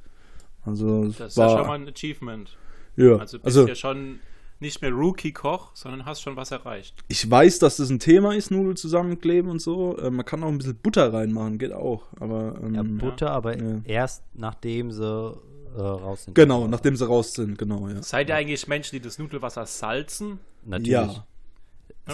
Also, 0.64 1.04
es 1.04 1.16
Das 1.16 1.32
ist 1.32 1.36
war, 1.38 1.50
ja 1.50 1.58
schon 1.58 1.66
mal 1.66 1.74
ein 1.78 1.88
Achievement. 1.88 2.56
ja, 2.96 3.16
Also 3.16 3.38
du 3.38 3.44
bist 3.44 3.56
also 3.56 3.68
ja 3.68 3.74
schon 3.74 4.20
nicht 4.62 4.82
mehr 4.82 4.90
Rookie-Koch, 4.92 5.70
sondern 5.74 6.04
hast 6.04 6.20
schon 6.20 6.36
was 6.36 6.50
erreicht. 6.50 6.94
ich 7.08 7.28
weiß, 7.30 7.60
dass 7.60 7.78
das 7.78 7.88
ein 7.88 7.98
Thema 7.98 8.34
ist, 8.34 8.50
Nudeln 8.50 8.76
zusammenkleben 8.76 9.50
und 9.50 9.60
so. 9.62 9.96
Äh, 9.96 10.10
man 10.10 10.26
kann 10.26 10.44
auch 10.44 10.48
ein 10.48 10.58
bisschen 10.58 10.76
Butter 10.76 11.12
reinmachen, 11.12 11.56
geht 11.58 11.72
auch, 11.72 12.08
aber, 12.20 12.60
ähm, 12.62 12.74
Ja, 12.74 12.82
Butter, 12.82 13.30
aber 13.30 13.56
Ja. 13.58 13.80
erst 13.84 14.22
nachdem 14.34 14.92
sie 14.92 15.02
äh, 15.02 15.80
raus 15.80 16.24
sind. 16.24 16.34
Genau, 16.34 16.66
nachdem 16.68 16.94
sie 16.94 17.06
raus 17.06 17.32
sind, 17.32 17.56
genau, 17.56 17.88
ja. 17.88 18.02
Seid 18.02 18.28
ihr 18.28 18.34
eigentlich 18.36 18.68
Menschen, 18.68 18.96
die 18.96 19.00
das 19.00 19.18
Nudelwasser 19.18 19.64
salzen? 19.64 20.40
Natürlich. 20.66 20.90
Ja. 21.14 21.26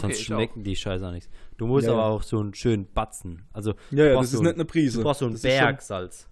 Sonst 0.01 0.15
Okay, 0.15 0.23
schmecken 0.25 0.63
die 0.65 0.77
Scheiße 0.77 1.07
auch 1.07 1.13
nichts. 1.13 1.29
Du 1.57 1.67
musst 1.67 1.87
Ja, 1.87 1.93
aber 1.93 2.03
ja. 2.03 2.09
auch 2.09 2.23
so 2.23 2.39
einen 2.41 2.55
schönen 2.55 2.87
Batzen. 2.93 3.45
Also, 3.53 3.75
Ja, 3.91 4.05
ja, 4.05 4.09
du 4.11 4.15
brauchst 4.15 4.25
das 4.29 4.33
ist 4.33 4.37
so 4.39 4.43
nicht 4.43 4.55
eine 4.55 4.65
Prise. 4.65 4.99
Du 4.99 5.05
brauchst 5.05 5.21
so 5.21 5.27
einen 5.27 5.35
Das 5.35 5.45
ist 5.45 5.51
schon- 5.53 5.61
Berg 5.65 5.83
Salz. 5.83 6.29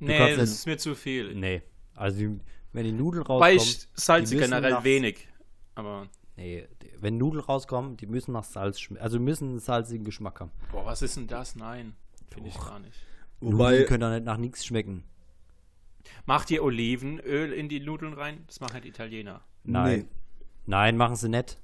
Nee, 0.00 0.36
das 0.36 0.50
ist 0.50 0.66
mir 0.66 0.76
zu 0.76 0.94
viel. 0.94 1.34
Nee. 1.34 1.62
Also, 1.94 2.18
die, 2.18 2.40
wenn 2.72 2.84
die 2.84 2.92
Nudeln 2.92 3.24
Weil 3.28 3.54
rauskommen. 3.56 3.56
ich 3.58 3.88
salze 3.94 4.34
die 4.34 4.40
generell 4.40 4.72
nach- 4.72 4.84
wenig. 4.84 5.28
Aber, 5.76 6.08
Nee, 6.36 6.66
die- 6.82 6.90
wenn 7.00 7.16
Nudeln 7.16 7.44
rauskommen, 7.44 7.96
die 7.96 8.06
müssen 8.06 8.32
nach 8.32 8.44
Salz 8.44 8.80
schmecken. 8.80 9.02
Also, 9.02 9.20
müssen 9.20 9.50
einen 9.50 9.58
salzigen 9.60 10.04
Geschmack 10.04 10.40
haben. 10.40 10.50
boah, 10.72 10.84
was 10.84 11.00
ist 11.02 11.16
denn 11.16 11.26
das? 11.28 11.54
Nein, 11.56 11.94
finde 12.28 12.48
ich 12.50 12.58
gar 12.58 12.78
nicht. 12.80 12.96
Wobei, 13.40 13.70
Nudeln 13.70 13.86
können 13.86 14.00
doch 14.00 14.10
nicht 14.10 14.24
nach 14.24 14.36
nichts 14.38 14.64
schmecken. 14.66 15.04
Macht 16.26 16.50
ihr 16.50 16.62
Olivenöl 16.62 17.52
in 17.52 17.68
die 17.68 17.80
Nudeln 17.80 18.12
rein? 18.14 18.44
Das 18.46 18.60
machen 18.60 18.82
die 18.82 18.88
Italiener. 18.88 19.42
Nein. 19.62 20.00
Nee. 20.00 20.06
Nein, 20.66 20.96
machen 20.96 21.16
sie 21.16 21.28
nicht. 21.28 21.58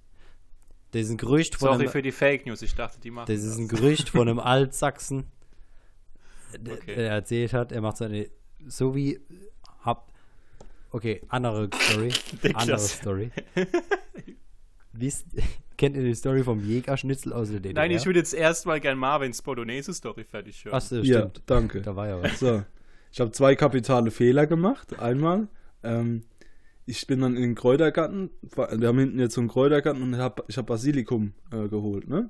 Das 0.92 1.02
ist 1.02 1.10
ein 1.10 1.16
Gerücht 1.16 1.54
von 1.56 1.68
Sorry 1.68 1.82
einem, 1.84 1.90
für 1.92 2.02
die 2.02 2.12
Fake 2.12 2.46
News, 2.46 2.62
ich 2.62 2.74
dachte, 2.74 2.98
die 3.00 3.10
machen 3.10 3.32
Das 3.32 3.42
ist 3.44 3.56
ein 3.58 3.68
Gerücht 3.68 4.08
von 4.10 4.28
einem 4.28 4.38
Altsachsen, 4.40 5.24
der, 6.58 6.74
Okay. 6.74 6.94
der 6.96 7.10
erzählt 7.10 7.52
hat, 7.52 7.70
er 7.72 7.80
macht 7.80 7.96
seine, 7.98 8.28
so 8.66 8.94
wie, 8.94 9.20
hab, 9.84 10.12
okay, 10.90 11.22
andere 11.28 11.68
Story, 11.74 12.12
andere. 12.54 12.78
Story. 12.78 13.30
Wisst, 14.92 15.26
kennt 15.78 15.96
ihr 15.96 16.02
die 16.02 16.14
Story 16.14 16.42
vom 16.42 16.60
Jägerschnitzel 16.64 17.32
aus 17.32 17.50
der 17.50 17.60
DDR? 17.60 17.74
Nein, 17.74 17.92
ich 17.92 18.04
würde 18.04 18.18
jetzt 18.18 18.34
erstmal 18.34 18.80
gern 18.80 18.98
Marvins 18.98 19.40
Bolognese-Story 19.42 20.24
fertig 20.24 20.64
hören. 20.64 20.74
Achso, 20.74 20.96
ja, 20.96 21.20
stimmt. 21.20 21.42
danke. 21.46 21.80
Da 21.80 21.94
war 21.94 22.08
ja 22.08 22.20
was. 22.20 22.40
So, 22.40 22.64
ich 23.12 23.20
habe 23.20 23.30
zwei 23.30 23.54
kapitale 23.54 24.10
Fehler 24.10 24.46
gemacht. 24.48 24.98
Einmal, 24.98 25.46
ähm, 25.84 26.24
ich 26.90 27.06
bin 27.06 27.20
dann 27.20 27.36
in 27.36 27.42
den 27.42 27.54
Kräutergarten, 27.54 28.30
wir 28.56 28.88
haben 28.88 28.98
hinten 28.98 29.18
jetzt 29.18 29.34
so 29.34 29.40
einen 29.40 29.48
Kräutergarten 29.48 30.02
und 30.02 30.16
hab, 30.18 30.44
ich 30.48 30.56
habe 30.58 30.66
Basilikum 30.66 31.32
äh, 31.52 31.68
geholt, 31.68 32.08
ne? 32.08 32.28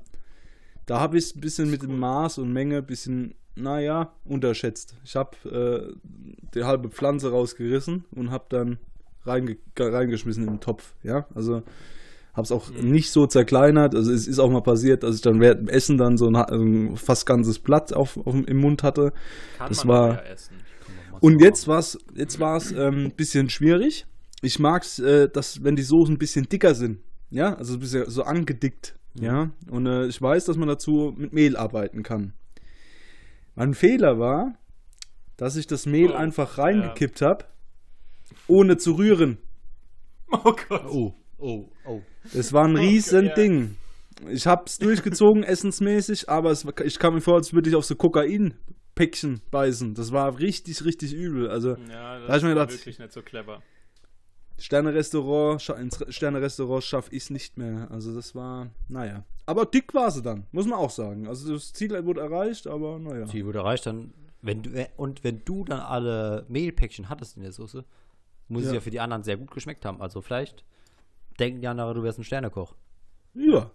Da 0.86 0.98
habe 1.00 1.18
ich 1.18 1.24
es 1.24 1.36
ein 1.36 1.40
bisschen 1.40 1.70
mit 1.70 1.82
dem 1.82 1.98
Maß 1.98 2.38
und 2.38 2.52
Menge 2.52 2.78
ein 2.78 2.86
bisschen, 2.86 3.34
naja, 3.54 4.12
unterschätzt. 4.24 4.96
Ich 5.04 5.14
habe 5.16 5.36
äh, 5.48 5.94
die 6.54 6.64
halbe 6.64 6.88
Pflanze 6.90 7.30
rausgerissen 7.30 8.04
und 8.10 8.30
habe 8.30 8.46
dann 8.48 8.78
reinge 9.24 9.56
reingeschmissen 9.78 10.44
in 10.44 10.54
den 10.54 10.60
Topf, 10.60 10.94
ja? 11.02 11.26
Also 11.34 11.62
habe 12.32 12.42
es 12.42 12.52
auch 12.52 12.70
nicht 12.70 13.10
so 13.10 13.26
zerkleinert. 13.26 13.94
Also 13.94 14.12
es 14.12 14.26
ist 14.26 14.38
auch 14.38 14.50
mal 14.50 14.62
passiert, 14.62 15.02
dass 15.02 15.16
ich 15.16 15.20
dann 15.20 15.40
während 15.40 15.60
dem 15.62 15.68
Essen 15.68 15.98
dann 15.98 16.16
so 16.16 16.26
ein, 16.28 16.36
ein 16.36 16.96
fast 16.96 17.26
ganzes 17.26 17.58
Blatt 17.58 17.92
auf, 17.92 18.16
auf, 18.24 18.34
im 18.34 18.56
Mund 18.56 18.82
hatte. 18.82 19.12
Kann 19.58 19.68
das 19.68 19.84
man 19.84 19.96
war- 19.96 20.14
ja 20.14 20.20
essen. 20.22 20.54
Und 21.20 21.40
jetzt 21.40 21.68
war 21.68 21.78
es 21.80 21.98
jetzt 22.14 22.40
war's, 22.40 22.72
ähm, 22.72 23.06
ein 23.06 23.10
bisschen 23.14 23.50
schwierig. 23.50 24.06
Ich 24.42 24.58
mag 24.58 24.82
es, 24.82 24.98
äh, 24.98 25.28
dass, 25.28 25.62
wenn 25.62 25.76
die 25.76 25.82
Soßen 25.82 26.14
ein 26.14 26.18
bisschen 26.18 26.48
dicker 26.48 26.74
sind. 26.74 27.00
Ja, 27.30 27.54
also 27.54 27.74
ein 27.74 27.80
bisschen 27.80 28.08
so 28.10 28.22
angedickt. 28.24 28.96
Ja, 29.14 29.50
und 29.70 29.86
äh, 29.86 30.06
ich 30.06 30.20
weiß, 30.22 30.44
dass 30.44 30.56
man 30.56 30.68
dazu 30.68 31.12
mit 31.16 31.32
Mehl 31.32 31.56
arbeiten 31.56 32.02
kann. 32.02 32.32
Mein 33.56 33.74
Fehler 33.74 34.18
war, 34.18 34.54
dass 35.36 35.56
ich 35.56 35.66
das 35.66 35.84
Mehl 35.86 36.12
Oh, 36.12 36.14
einfach 36.14 36.58
reingekippt 36.58 37.20
habe, 37.22 37.44
ohne 38.46 38.76
zu 38.76 38.92
rühren. 38.92 39.38
Oh 40.32 40.54
Gott. 40.68 40.84
Oh, 40.86 41.12
oh, 41.38 41.64
oh. 41.84 42.02
Das 42.32 42.52
war 42.52 42.64
ein 42.64 42.76
Oh 42.76 42.80
riesen 42.80 43.26
ja. 43.26 43.34
Ding. 43.34 43.76
Ich 44.30 44.46
hab's 44.46 44.78
durchgezogen, 44.78 45.42
essensmäßig, 45.44 46.28
aber 46.28 46.52
es, 46.52 46.64
ich 46.84 47.00
kam 47.00 47.14
mir 47.14 47.20
vor, 47.20 47.34
als 47.34 47.52
würde 47.52 47.68
ich 47.68 47.74
auf 47.74 47.84
so 47.84 47.96
Kokain-Päckchen 47.96 49.40
beißen. 49.50 49.94
Das 49.94 50.12
war 50.12 50.38
richtig, 50.38 50.84
richtig 50.84 51.14
übel. 51.14 51.48
Also, 51.50 51.70
Ja, 51.90 52.20
das 52.20 52.28
Da 52.28 52.36
ich 52.36 52.42
mir 52.44 52.48
war 52.54 52.66
gedacht- 52.66 52.78
wirklich 52.78 52.98
nicht 53.00 53.12
so 53.12 53.22
clever. 53.22 53.60
Sterne-Restaurant, 54.60 55.68
ins 55.78 56.04
Sterne-Restaurant 56.14 56.82
schaffe 56.84 57.14
ich 57.14 57.30
nicht 57.30 57.56
mehr. 57.56 57.88
Also 57.90 58.14
das 58.14 58.34
war, 58.34 58.68
naja. 58.88 59.24
Aber 59.46 59.64
dick 59.66 59.92
war 59.94 60.10
sie 60.10 60.22
dann, 60.22 60.46
muss 60.52 60.66
man 60.66 60.78
auch 60.78 60.90
sagen. 60.90 61.26
Also 61.26 61.52
das 61.54 61.72
Ziel 61.72 62.04
wurde 62.04 62.20
erreicht, 62.20 62.66
aber 62.66 62.98
naja. 62.98 63.24
Die 63.26 63.44
wurde 63.44 63.58
erreicht 63.60 63.86
dann, 63.86 64.12
wenn 64.42 64.62
du, 64.62 64.88
und 64.96 65.24
wenn 65.24 65.44
du 65.44 65.64
dann 65.64 65.80
alle 65.80 66.44
Mehlpäckchen 66.48 67.08
hattest 67.08 67.36
in 67.36 67.42
der 67.42 67.52
Soße, 67.52 67.84
muss 68.48 68.62
es 68.62 68.68
Ja. 68.68 68.74
ja 68.74 68.80
für 68.80 68.90
die 68.90 69.00
anderen 69.00 69.22
sehr 69.22 69.36
gut 69.36 69.50
geschmeckt 69.50 69.84
haben. 69.84 70.00
Also 70.00 70.20
vielleicht 70.22 70.64
denken 71.38 71.60
die 71.60 71.68
anderen, 71.68 71.94
du 71.94 72.02
wärst 72.02 72.18
ein 72.18 72.24
Sternekoch. 72.24 72.74
Ja. 73.34 73.70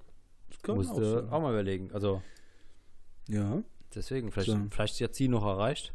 Das 0.50 0.62
kann 0.62 0.78
man 0.78 0.86
Musst 0.86 0.92
auch 1.00 1.04
sagen. 1.04 1.30
auch 1.30 1.42
mal 1.42 1.52
überlegen. 1.52 1.92
Also 1.94 2.22
Ja. 3.28 3.64
deswegen, 3.94 4.32
vielleicht, 4.32 4.50
So. 4.52 4.58
vielleicht 4.70 4.94
ist 4.94 5.00
ja 5.00 5.12
Ziel 5.12 5.30
noch 5.30 5.46
erreicht. 5.46 5.94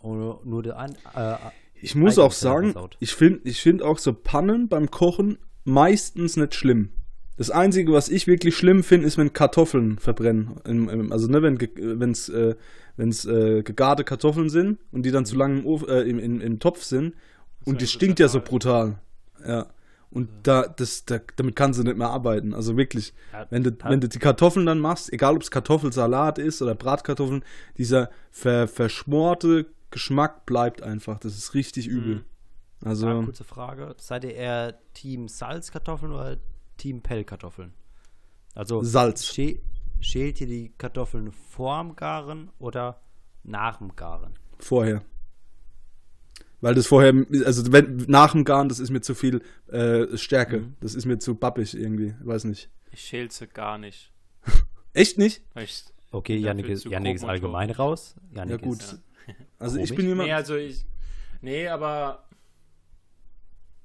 Oder 0.00 0.40
nur 0.44 0.62
der 0.62 0.78
ein, 0.78 0.96
äh, 1.14 1.36
Ich 1.82 1.94
muss 1.94 2.18
auch 2.18 2.32
sagen, 2.32 2.74
ich 3.00 3.14
finde 3.14 3.40
ich 3.44 3.60
find 3.60 3.82
auch 3.82 3.98
so 3.98 4.12
Pannen 4.12 4.68
beim 4.68 4.90
Kochen 4.90 5.38
meistens 5.64 6.36
nicht 6.36 6.54
schlimm. 6.54 6.90
Das 7.36 7.50
Einzige, 7.50 7.92
was 7.92 8.08
ich 8.08 8.26
wirklich 8.26 8.56
schlimm 8.56 8.84
finde, 8.84 9.06
ist, 9.06 9.18
wenn 9.18 9.32
Kartoffeln 9.32 9.98
verbrennen. 9.98 11.10
Also 11.10 11.28
ne, 11.28 11.42
wenn 11.42 12.10
es 12.10 12.28
äh, 12.28 12.54
wenn's, 12.96 13.24
äh, 13.24 13.62
gegarte 13.62 14.04
Kartoffeln 14.04 14.50
sind 14.50 14.78
und 14.92 15.04
die 15.04 15.10
dann 15.10 15.24
zu 15.24 15.34
lange 15.36 15.60
im, 15.60 15.66
Ofen- 15.66 15.88
äh, 15.88 16.02
im, 16.02 16.18
im, 16.18 16.40
im 16.40 16.58
Topf 16.58 16.82
sind 16.82 17.14
und 17.64 17.80
die 17.80 17.86
stinkt 17.86 18.20
ja 18.20 18.28
so 18.28 18.40
brutal. 18.40 18.98
Ja. 19.46 19.66
Und 20.10 20.28
da, 20.42 20.66
das, 20.68 21.06
da, 21.06 21.20
damit 21.36 21.56
kannst 21.56 21.80
du 21.80 21.84
nicht 21.84 21.96
mehr 21.96 22.10
arbeiten. 22.10 22.52
Also 22.52 22.76
wirklich, 22.76 23.14
Ja, 23.32 23.46
wenn 23.48 23.64
du, 23.64 23.70
wenn 23.84 24.00
du 24.00 24.08
die 24.10 24.18
Kartoffeln 24.18 24.66
dann 24.66 24.78
machst, 24.78 25.10
egal 25.10 25.34
ob 25.36 25.42
es 25.42 25.50
Kartoffelsalat 25.50 26.38
ist 26.38 26.60
oder 26.60 26.74
Bratkartoffeln, 26.74 27.42
dieser 27.78 28.10
ver, 28.30 28.68
verschmorte 28.68 29.66
Geschmack 29.92 30.44
bleibt 30.46 30.82
einfach. 30.82 31.18
Das 31.20 31.36
ist 31.38 31.54
richtig 31.54 31.86
übel. 31.86 32.24
Also, 32.84 33.06
Ah, 33.06 33.22
kurze 33.24 33.44
Frage. 33.44 33.94
Seid 33.98 34.24
ihr 34.24 34.34
eher 34.34 34.78
Team 34.94 35.28
Salzkartoffeln 35.28 36.12
oder 36.12 36.38
Team 36.76 37.00
Pellkartoffeln? 37.00 37.72
Also 38.54 38.82
Salz. 38.82 39.24
schä 39.26 39.60
schält 40.00 40.40
ihr 40.40 40.48
die 40.48 40.72
Kartoffeln 40.76 41.30
vorm 41.30 41.94
Garen 41.94 42.50
oder 42.58 43.00
nach 43.44 43.78
dem 43.78 43.94
Garen? 43.94 44.34
vorher. 44.58 45.02
Weil 46.60 46.74
das 46.74 46.86
vorher, 46.86 47.12
also 47.44 47.72
wenn, 47.72 48.04
nach 48.08 48.32
dem 48.32 48.44
Garn, 48.44 48.68
das 48.68 48.78
ist 48.78 48.90
mir 48.90 49.00
zu 49.00 49.14
viel 49.16 49.42
äh, 49.66 50.16
Stärke. 50.16 50.60
Mhm. 50.60 50.76
Das 50.80 50.94
ist 50.94 51.06
mir 51.06 51.18
zu 51.18 51.34
bappig 51.34 51.74
irgendwie. 51.74 52.14
Weiß 52.20 52.44
nicht. 52.44 52.70
Ich 52.92 53.00
schälze 53.00 53.48
gar 53.48 53.78
nicht. 53.78 54.12
Echt 54.92 55.18
nicht? 55.18 55.42
Ich, 55.56 55.84
Okay, 56.14 56.36
Yannick 56.36 56.68
ist, 56.68 56.84
Yannick 56.84 57.16
ist 57.16 57.24
allgemein 57.24 57.70
raus. 57.70 58.14
Ja, 58.32 58.40
Yannick 58.40 58.60
gut. 58.62 58.80
Ist, 58.80 59.00
Also 59.62 59.78
ich 59.78 59.90
Komisch. 59.90 59.96
bin 59.96 60.08
jemand. 60.08 60.28
nee, 60.28 60.34
also 60.34 60.56
ich. 60.56 60.84
Nee, 61.40 61.68
aber 61.68 62.24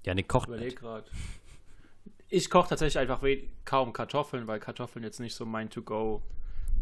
Yannick 0.06 0.28
kocht 0.28 0.48
überleg 0.48 0.76
gerade. 0.78 1.06
Ich 2.30 2.50
koche 2.50 2.70
tatsächlich 2.70 3.00
einfach 3.00 3.22
kaum 3.66 3.94
Kartoffeln, 3.94 4.48
weil 4.48 4.60
Kartoffeln 4.60 5.04
jetzt 5.04 5.20
nicht 5.20 5.34
so 5.36 5.46
mein 5.46 5.70
To-Go 5.70 6.22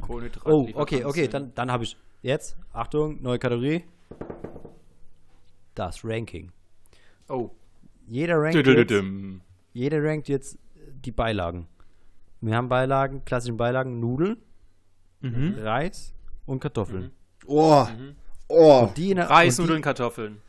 Kohlenhydrat 0.02 0.46
Oh, 0.46 0.68
okay, 0.74 1.04
okay, 1.06 1.28
dann, 1.28 1.54
dann 1.56 1.72
habe 1.72 1.84
ich 1.84 1.96
jetzt, 2.22 2.58
Achtung, 2.74 3.22
neue 3.22 3.38
Kategorie. 3.40 3.84
Das 5.76 6.04
Ranking. 6.04 6.52
Oh. 7.28 7.52
Jeder 8.08 8.38
rankt, 8.38 8.56
jetzt, 8.56 8.66
Dü-dü-dü-düm. 8.68 9.42
jeder 9.74 10.04
rankt 10.04 10.28
jetzt 10.30 10.58
die 11.06 11.12
Beilagen. 11.12 11.68
Wir 12.42 12.56
haben 12.56 12.70
Beilagen, 12.70 13.24
klassischen 13.26 13.58
Beilagen, 13.58 14.00
Nudeln, 14.00 14.38
Mhm. 15.22 15.56
Reis 15.60 16.14
und 16.46 16.60
Kartoffeln. 16.60 17.12
Oh, 17.48 17.86
Mhm. 17.86 18.16
Oh. 18.48 18.90
Die 18.96 19.12
in 19.12 19.18
der- 19.18 19.30
Reis, 19.30 19.60
und 19.60 19.66
Nudeln, 19.66 19.82
Kartoffeln. 19.82 20.42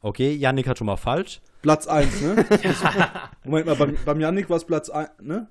Okay, 0.00 0.34
Yannick 0.34 0.66
hat 0.66 0.78
schon 0.78 0.86
mal 0.88 0.96
falsch. 0.96 1.40
Platz 1.62 1.86
1, 1.86 2.20
ne? 2.22 2.44
Moment 3.44 3.66
mal, 3.66 3.76
beim, 3.76 3.96
beim 4.04 4.20
Yannick 4.20 4.50
war 4.50 4.56
es 4.56 4.64
Platz 4.64 4.90
1, 4.90 5.10
ne? 5.20 5.48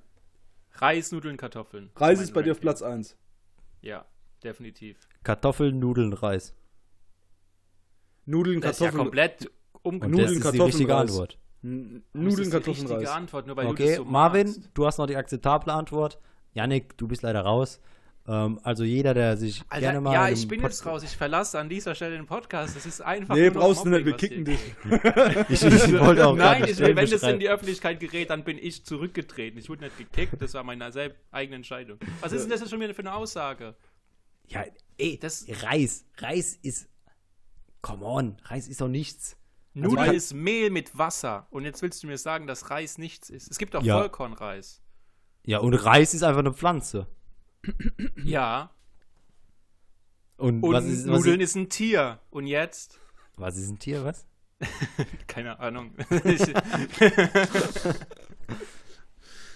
Reis, 0.74 1.10
Nudeln, 1.12 1.36
Kartoffeln. 1.38 1.90
Reis 1.96 2.20
ist 2.20 2.34
bei 2.34 2.42
dir 2.42 2.52
auf 2.52 2.58
Ranking. 2.58 2.62
Platz 2.62 2.82
1. 2.82 3.16
Ja, 3.80 4.04
definitiv. 4.44 4.98
Kartoffeln, 5.22 5.78
Nudeln, 5.78 6.12
Reis. 6.12 6.54
Nudeln, 8.26 8.60
Das 8.60 8.72
ist 8.72 8.80
ja 8.80 8.86
Kartoffeln. 8.86 9.04
komplett 9.04 9.50
Und 9.82 9.94
umgedreht. 10.04 10.10
Nudeln, 10.10 10.26
das 10.26 10.32
ist 10.32 10.36
die 10.36 10.42
Kartoffeln, 10.42 10.66
richtige 10.66 10.92
Reis. 10.92 11.00
Antwort. 11.10 11.38
N- 11.62 12.04
Nudeln, 12.12 12.28
ist 12.32 12.46
die 12.46 12.50
Kartoffeln, 12.50 12.86
richtige 12.86 13.00
Reis. 13.00 13.08
Antwort, 13.16 13.46
nur 13.46 13.56
weil 13.56 13.64
du 13.66 13.70
Okay, 13.72 13.86
das 13.88 13.96
so 13.96 14.04
Marvin, 14.04 14.46
magst. 14.48 14.70
du 14.74 14.86
hast 14.86 14.98
noch 14.98 15.06
die 15.06 15.16
akzeptable 15.16 15.72
Antwort. 15.72 16.18
Yannick, 16.52 16.96
du 16.98 17.08
bist 17.08 17.22
leider 17.22 17.40
raus. 17.40 17.80
Ähm, 18.28 18.60
also 18.62 18.84
jeder, 18.84 19.14
der 19.14 19.36
sich 19.36 19.62
Alter, 19.68 19.80
gerne 19.80 20.00
mal 20.00 20.12
ja, 20.12 20.28
ich 20.28 20.46
bin 20.46 20.60
jetzt 20.60 20.82
Pod- 20.84 20.92
raus. 20.92 21.02
Ich 21.02 21.16
verlasse 21.16 21.58
an 21.58 21.68
dieser 21.68 21.94
Stelle 21.96 22.16
den 22.16 22.26
Podcast. 22.26 22.76
Das 22.76 22.86
ist 22.86 23.00
einfach. 23.00 23.34
Nee, 23.34 23.50
brauchst 23.50 23.84
du 23.84 23.88
nicht, 23.88 24.06
wir 24.06 24.12
kicken 24.16 24.44
dich. 24.44 24.60
Ich, 25.48 25.62
ich 25.64 25.98
wollte 26.00 26.26
auch 26.28 26.36
Nein, 26.36 26.64
ich, 26.68 26.78
wenn 26.78 26.94
das 26.94 27.22
in 27.24 27.40
die 27.40 27.48
Öffentlichkeit 27.48 27.98
gerät, 27.98 28.30
dann 28.30 28.44
bin 28.44 28.58
ich 28.58 28.84
zurückgetreten. 28.84 29.58
Ich 29.58 29.68
wurde 29.68 29.84
nicht 29.84 29.98
gekickt, 29.98 30.40
das 30.40 30.54
war 30.54 30.62
meine 30.62 30.92
eigene 31.32 31.56
Entscheidung. 31.56 31.98
Was 32.20 32.30
ist 32.32 32.42
denn 32.42 32.50
das 32.50 32.60
jetzt 32.60 32.70
schon 32.70 32.80
wieder 32.80 32.94
für 32.94 33.00
eine 33.02 33.12
Aussage? 33.14 33.74
Ja, 34.46 34.64
ey, 34.98 35.18
Das- 35.20 35.46
Reis. 35.62 36.04
Reis 36.18 36.58
ist. 36.62 36.88
Come 37.80 38.04
on, 38.04 38.36
Reis 38.44 38.68
ist 38.68 38.80
doch 38.80 38.88
nichts. 38.88 39.36
Nudeln 39.74 39.98
Also 39.98 40.06
kann- 40.10 40.14
ist 40.16 40.34
Mehl 40.34 40.70
mit 40.70 40.96
Wasser. 40.96 41.48
Und 41.50 41.64
jetzt 41.64 41.82
willst 41.82 42.02
du 42.02 42.06
mir 42.06 42.18
sagen, 42.18 42.46
dass 42.46 42.70
Reis 42.70 42.98
nichts 42.98 43.30
ist. 43.30 43.50
Es 43.50 43.58
gibt 43.58 43.74
auch 43.74 43.82
Ja. 43.82 43.98
Vollkornreis. 43.98 44.80
Ja, 45.44 45.58
und 45.58 45.74
Reis 45.74 46.14
ist 46.14 46.22
einfach 46.22 46.38
eine 46.40 46.52
Pflanze. 46.52 47.08
Ja. 48.24 48.70
Und, 50.36 50.62
Und 50.62 50.72
was 50.72 50.84
ist, 50.84 51.06
was 51.06 51.20
Nudeln 51.20 51.40
ist, 51.40 51.50
ist 51.50 51.56
ein 51.56 51.68
Tier. 51.68 52.18
Und 52.30 52.46
jetzt? 52.46 52.98
Was 53.36 53.56
ist 53.56 53.70
ein 53.70 53.78
Tier, 53.78 54.04
was? 54.04 54.26
Keine 55.26 55.58
Ahnung. 55.60 55.94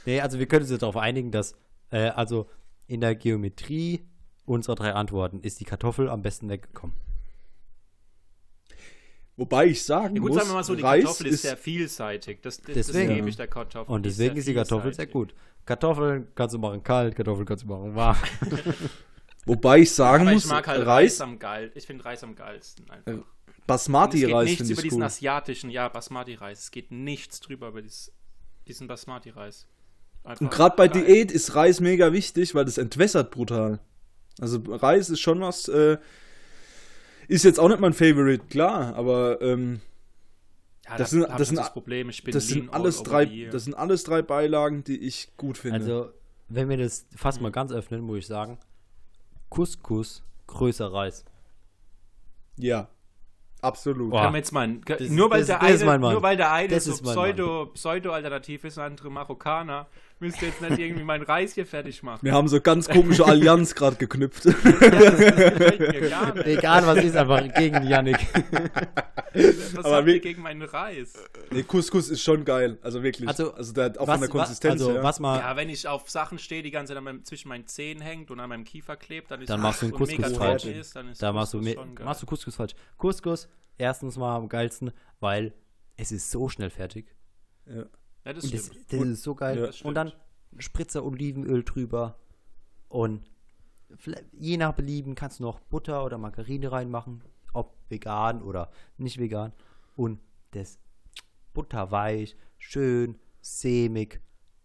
Nee, 0.06 0.20
also 0.20 0.38
wir 0.38 0.46
können 0.46 0.64
uns 0.64 0.78
darauf 0.78 0.96
einigen, 0.96 1.32
dass, 1.32 1.54
äh, 1.90 2.08
also 2.10 2.48
in 2.86 3.00
der 3.00 3.16
Geometrie 3.16 4.06
unserer 4.44 4.76
drei 4.76 4.92
Antworten 4.92 5.40
ist 5.40 5.58
die 5.58 5.64
Kartoffel 5.64 6.08
am 6.08 6.22
besten 6.22 6.48
weggekommen. 6.48 6.94
Wobei 9.36 9.66
ich 9.66 9.84
sagen 9.84 10.16
ja, 10.16 10.22
gut, 10.22 10.30
muss, 10.30 10.38
sagen 10.38 10.50
wir 10.50 10.54
mal 10.54 10.64
so, 10.64 10.74
die 10.74 10.82
Reis 10.82 11.04
Kartoffel 11.04 11.26
ist, 11.26 11.34
ist 11.34 11.42
sehr 11.42 11.56
vielseitig. 11.56 12.40
Das, 12.40 12.56
das, 12.62 12.74
Deswegen. 12.74 13.08
das 13.08 13.16
gebe 13.16 13.28
ich 13.28 13.36
der 13.36 13.48
Kartoffel. 13.48 13.94
Und 13.94 14.06
deswegen 14.06 14.36
ist 14.36 14.48
die 14.48 14.54
Kartoffel 14.54 14.94
sehr 14.94 15.06
gut. 15.06 15.34
Kartoffeln 15.66 16.28
kannst 16.34 16.54
du 16.54 16.58
machen 16.58 16.82
kalt, 16.82 17.16
Kartoffeln 17.16 17.44
kannst 17.44 17.64
du 17.64 17.68
machen 17.68 17.94
warm. 17.94 18.16
Wobei 19.46 19.80
ich 19.80 19.92
sagen 19.92 20.22
Aber 20.22 20.32
muss, 20.32 20.44
ich 20.44 20.50
mag 20.50 20.66
halt 20.66 20.80
Reis, 20.80 20.86
Reis, 20.86 21.20
am 21.20 21.38
geil. 21.38 21.70
Ich 21.74 21.86
finde 21.86 22.04
Reis 22.04 22.24
am 22.24 22.34
geilsten 22.34 22.88
einfach. 22.90 23.12
Äh, 23.12 23.14
Und 23.14 23.20
es 23.20 23.54
geht 23.54 23.66
Basmati-Reis 23.66 24.44
nichts 24.44 24.56
finde 24.58 24.72
über 24.72 24.80
ich 24.80 24.84
diesen 24.84 24.98
cool. 24.98 25.06
asiatischen, 25.06 25.70
ja, 25.70 25.88
Basmati-Reis. 25.88 26.60
Es 26.60 26.70
geht 26.70 26.90
nichts 26.90 27.40
drüber 27.40 27.68
über 27.68 27.82
dieses, 27.82 28.12
diesen 28.66 28.86
Basmati-Reis. 28.88 29.66
Einfach 30.24 30.40
Und 30.40 30.50
gerade 30.50 30.76
bei 30.76 30.88
geil. 30.88 31.04
Diät 31.04 31.30
ist 31.30 31.54
Reis 31.54 31.80
mega 31.80 32.12
wichtig, 32.12 32.54
weil 32.54 32.64
das 32.64 32.78
entwässert 32.78 33.30
brutal. 33.30 33.80
Also 34.40 34.60
Reis 34.66 35.10
ist 35.10 35.20
schon 35.20 35.40
was, 35.40 35.68
äh, 35.68 35.98
ist 37.28 37.44
jetzt 37.44 37.58
auch 37.60 37.68
nicht 37.68 37.80
mein 37.80 37.92
Favorite, 37.92 38.46
klar, 38.46 38.94
aber 38.94 39.40
ähm, 39.42 39.80
Ja, 40.84 40.96
das 40.96 40.98
da 40.98 41.04
sind- 41.16 41.28
das 41.30 41.40
ich 41.40 41.46
sind- 41.48 41.56
das 41.58 41.72
Problem. 41.72 42.08
Ich 42.10 42.22
bin 42.22 42.32
das 42.32 42.46
sind 42.46 42.72
alles 42.72 43.02
drei, 43.02 43.48
das 43.50 43.64
sind 43.64 43.74
alles 43.74 44.04
drei 44.04 44.22
Beilagen, 44.22 44.84
die 44.84 44.98
ich 44.98 45.30
gut 45.36 45.58
finde. 45.58 45.78
Also, 45.80 46.10
wenn 46.48 46.68
wir 46.68 46.76
das 46.76 47.06
fast 47.16 47.40
mal 47.40 47.50
ganz 47.50 47.72
öffnen, 47.72 48.00
muss 48.02 48.18
ich 48.18 48.26
sagen, 48.26 48.58
Couscous, 49.50 50.22
größer 50.46 50.92
Reis. 50.92 51.24
ja, 52.56 52.88
absolut. 53.60 54.10
Boah. 54.10 54.22
Können 54.22 54.34
wir 54.34 54.38
jetzt 54.38 54.54
Das- 55.00 55.10
nur, 55.10 55.30
weil 55.30 55.40
das- 55.40 55.46
der 55.48 55.58
das 55.58 55.82
eine, 55.82 55.98
nur 55.98 56.22
weil 56.22 56.36
der 56.36 56.52
eine 56.52 56.68
Das 56.68 56.84
so 56.84 56.92
mein 57.04 57.12
Pseudo, 57.14 57.66
Pseudo-alternativ 57.74 58.64
ist, 58.64 58.76
der 58.76 58.84
andere 58.84 59.10
Marokkaner, 59.10 59.86
müsst 60.18 60.40
ihr 60.42 60.48
jetzt 60.48 60.60
nicht 60.62 60.78
irgendwie 60.78 61.04
meinen 61.04 61.22
Reis 61.24 61.54
hier 61.54 61.66
fertig 61.66 62.02
machen. 62.02 62.20
Wir 62.22 62.32
haben 62.32 62.48
so 62.48 62.60
ganz 62.60 62.88
komische 62.88 63.24
Allianz 63.26 63.74
gerade 63.74 63.96
geknüpft. 63.96 64.44
Nicht. 64.46 64.56
Egal 66.46 66.86
was 66.86 66.98
ist, 67.04 67.16
einfach 67.16 67.52
gegen 67.54 67.82
Yannick. 67.86 68.18
Was 69.74 69.84
Aber 69.84 69.96
habt 69.96 70.08
ihr 70.08 70.20
gegen 70.20 70.42
meinen 70.42 70.62
Reis? 70.62 71.12
nee, 71.50 71.62
Couscous 71.62 72.08
ist 72.08 72.22
schon 72.22 72.44
geil, 72.44 72.78
also 72.82 73.02
wirklich. 73.02 73.28
Also, 73.28 73.52
Also, 73.54 73.72
der 73.72 73.84
hat 73.86 73.98
auch 73.98 74.06
was, 74.06 74.14
von 74.14 74.20
der 74.22 74.30
Konsistenz 74.30 74.74
was, 74.80 74.86
also, 74.88 74.92
her. 74.94 75.02
was 75.02 75.20
mal, 75.20 75.38
Ja, 75.38 75.56
wenn 75.56 75.68
ich 75.68 75.86
auf 75.86 76.08
Sachen 76.08 76.38
stehe, 76.38 76.62
die 76.62 76.70
ganze 76.70 76.94
Zeit 76.94 77.02
meinem, 77.02 77.24
zwischen 77.24 77.48
meinen 77.48 77.66
Zähnen 77.66 78.02
hängt 78.02 78.30
und 78.30 78.40
an 78.40 78.48
meinem 78.48 78.64
Kiefer 78.64 78.96
klebt, 78.96 79.30
dann 79.30 79.42
ist 79.42 79.50
Dann 79.50 79.60
machst 79.60 79.82
du 79.82 79.86
einen 79.86 79.94
Couscous 79.94 80.36
falsch. 80.36 80.64
ist, 80.64 80.96
dann 80.96 81.08
ist 81.08 81.22
da 81.22 81.32
machst 81.32 81.52
du, 81.54 81.60
machst 82.02 82.22
du 82.22 82.26
Couscous 82.26 82.56
falsch. 82.56 82.74
Couscous, 82.96 83.48
erstens 83.76 84.16
mal 84.16 84.36
am 84.36 84.48
geilsten, 84.48 84.92
weil 85.20 85.52
es 85.96 86.12
ist 86.12 86.30
so 86.30 86.48
schnell 86.48 86.70
fertig. 86.70 87.14
ja. 87.66 87.84
Ja, 88.26 88.32
das 88.32 88.44
Und 88.44 88.54
das, 88.54 88.70
das 88.88 89.00
ist 89.00 89.22
so 89.22 89.36
geil. 89.36 89.70
Ja, 89.72 89.86
und 89.86 89.94
dann 89.94 90.12
Spritzer 90.58 91.04
Olivenöl 91.04 91.62
drüber. 91.62 92.18
Und 92.88 93.22
je 94.32 94.56
nach 94.56 94.72
Belieben 94.72 95.14
kannst 95.14 95.38
du 95.38 95.44
noch 95.44 95.60
Butter 95.60 96.04
oder 96.04 96.18
Margarine 96.18 96.72
reinmachen. 96.72 97.22
Ob 97.52 97.78
vegan 97.88 98.42
oder 98.42 98.70
nicht 98.98 99.18
vegan. 99.18 99.52
Und 99.94 100.18
das 100.50 100.80
butterweich, 101.54 102.36
schön 102.58 103.16
sämig, 103.40 104.20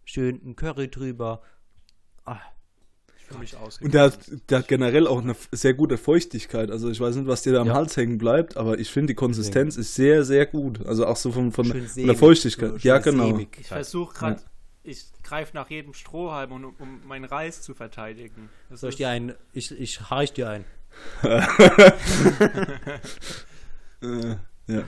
schön 0.06 0.42
ein 0.44 0.56
Curry 0.56 0.90
drüber. 0.90 1.44
Ah, 2.26 2.42
Ich 3.32 3.50
fühle 3.50 3.58
mich 3.58 3.58
aus. 3.58 3.80
Und 3.82 3.94
der 3.94 4.04
hat, 4.04 4.20
der 4.50 4.60
hat 4.60 4.68
generell 4.68 5.08
auch 5.08 5.22
eine 5.22 5.36
sehr 5.52 5.74
gute 5.74 5.98
Feuchtigkeit. 5.98 6.72
Also 6.72 6.90
ich 6.90 7.00
weiß 7.00 7.16
nicht, 7.16 7.28
was 7.28 7.42
dir 7.42 7.54
da 7.54 7.62
am 7.62 7.68
Ja. 7.68 7.74
Hals 7.74 7.98
hängen 7.98 8.18
bleibt, 8.18 8.58
aber 8.58 8.80
ich 8.80 8.90
finde 8.90 9.08
die 9.08 9.16
Konsistenz 9.16 9.78
ist 9.78 9.96
sehr, 9.96 10.24
sehr 10.24 10.46
gut. 10.46 10.86
Also 10.86 11.06
auch 11.06 11.18
so 11.18 11.32
von, 11.32 11.52
von, 11.52 11.66
von 11.66 12.06
der 12.06 12.16
Feuchtigkeit. 12.16 12.72
so 12.72 12.88
ja, 12.88 12.98
genau. 13.00 13.28
sämig 13.28 13.58
Ich 13.60 13.68
versuche 13.68 14.14
gerade, 14.14 14.42
ich 14.84 15.06
greife 15.24 15.56
nach 15.56 15.70
jedem 15.70 15.94
Strohhalm, 15.94 16.52
um, 16.52 16.66
um 16.78 17.08
meinen 17.08 17.26
Reis 17.26 17.62
zu 17.62 17.74
verteidigen. 17.74 18.50
Das 18.70 18.82
Soll 18.82 18.90
ich 18.90 18.98
dir 18.98 19.10
ein, 19.10 19.34
ich, 19.54 19.72
ich 19.72 20.12
reich 20.12 20.34
dir 20.34 20.50
ein. 20.50 20.66
Äh, 24.04 24.36
ja. 24.66 24.84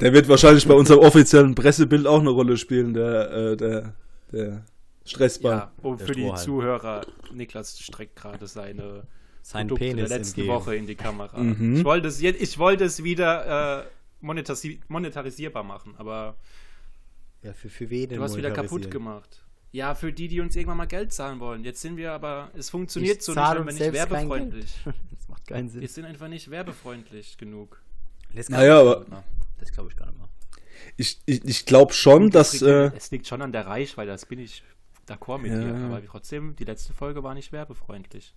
Der 0.00 0.12
wird 0.12 0.28
wahrscheinlich 0.28 0.68
bei 0.68 0.74
unserem 0.74 1.00
offiziellen 1.00 1.54
Pressebild 1.54 2.06
auch 2.06 2.20
eine 2.20 2.28
Rolle 2.28 2.58
spielen, 2.58 2.92
der, 2.92 3.30
äh, 3.30 3.56
der, 3.56 3.94
der 4.30 4.62
Stressball. 5.08 5.52
ja, 5.52 5.72
Der 5.96 6.06
für 6.06 6.12
die. 6.12 6.34
Zuhörer, 6.34 7.06
Niklas 7.32 7.78
streckt 7.80 8.16
gerade 8.16 8.46
seine 8.46 9.04
Sein 9.42 9.68
Produkte 9.68 9.86
Penis 9.90 10.08
der 10.08 10.18
letzten 10.18 10.40
entgegen. 10.40 10.54
Woche 10.56 10.76
in 10.76 10.86
die 10.86 10.94
Kamera. 10.94 11.38
Mhm. 11.38 11.76
Ich 11.76 11.84
wollte 11.84 12.08
es, 12.08 12.20
jetzt- 12.20 12.40
ich 12.40 12.58
wollte 12.58 12.84
es 12.84 13.02
wieder 13.02 13.82
äh, 13.84 13.88
monetasi 14.20 14.80
monetarisierbar 14.88 15.62
machen, 15.64 15.94
aber 15.96 16.36
Ja, 17.42 17.52
für, 17.52 17.68
für 17.68 17.88
wen 17.90 18.08
denn 18.08 18.18
du 18.18 18.24
hast 18.24 18.36
wieder 18.36 18.50
kaputt 18.50 18.90
gemacht. 18.90 19.44
Ja, 19.70 19.94
für 19.94 20.12
die, 20.12 20.28
die 20.28 20.40
uns 20.40 20.56
irgendwann 20.56 20.78
mal 20.78 20.86
Geld 20.86 21.12
zahlen 21.12 21.40
wollen. 21.40 21.62
Jetzt 21.62 21.82
sind 21.82 21.96
wir 21.98 22.12
aber, 22.12 22.50
es 22.56 22.70
funktioniert 22.70 23.18
Ich 23.18 23.24
so 23.24 23.32
nicht, 23.34 23.42
wenn 23.54 23.66
wir 23.66 23.72
nicht 23.74 23.92
werbefreundlich. 23.92 24.74
Das 24.84 25.28
macht 25.28 25.46
keinen 25.46 25.68
Sinn. 25.68 25.82
Wir 25.82 25.88
sind 25.88 26.06
einfach 26.06 26.28
nicht 26.28 26.50
werbefreundlich 26.50 27.36
genug. 27.36 27.82
Das 28.34 28.48
Naja, 28.48 28.80
aber-. 28.80 29.04
Das 29.58 29.70
glaube 29.72 29.90
ich 29.90 29.96
gar 29.96 30.06
nicht 30.06 30.16
mehr. 30.18 30.28
Ich, 30.96 31.18
ich, 31.26 31.44
ich 31.44 31.66
glaube 31.66 31.92
schon, 31.92 32.30
dass. 32.30 32.62
Äh, 32.62 32.90
es 32.96 33.10
liegt 33.10 33.26
schon 33.26 33.42
an 33.42 33.52
der 33.52 33.66
Reichweite, 33.66 34.10
das 34.10 34.24
bin 34.24 34.38
ich 34.38 34.62
d'accord 35.10 35.38
mit 35.38 35.52
Ja. 35.52 35.60
dir. 35.60 35.74
Aber 35.86 36.04
trotzdem, 36.04 36.54
die 36.56 36.64
letzte 36.64 36.92
Folge 36.92 37.22
war 37.22 37.34
nicht 37.34 37.52
werbefreundlich. 37.52 38.34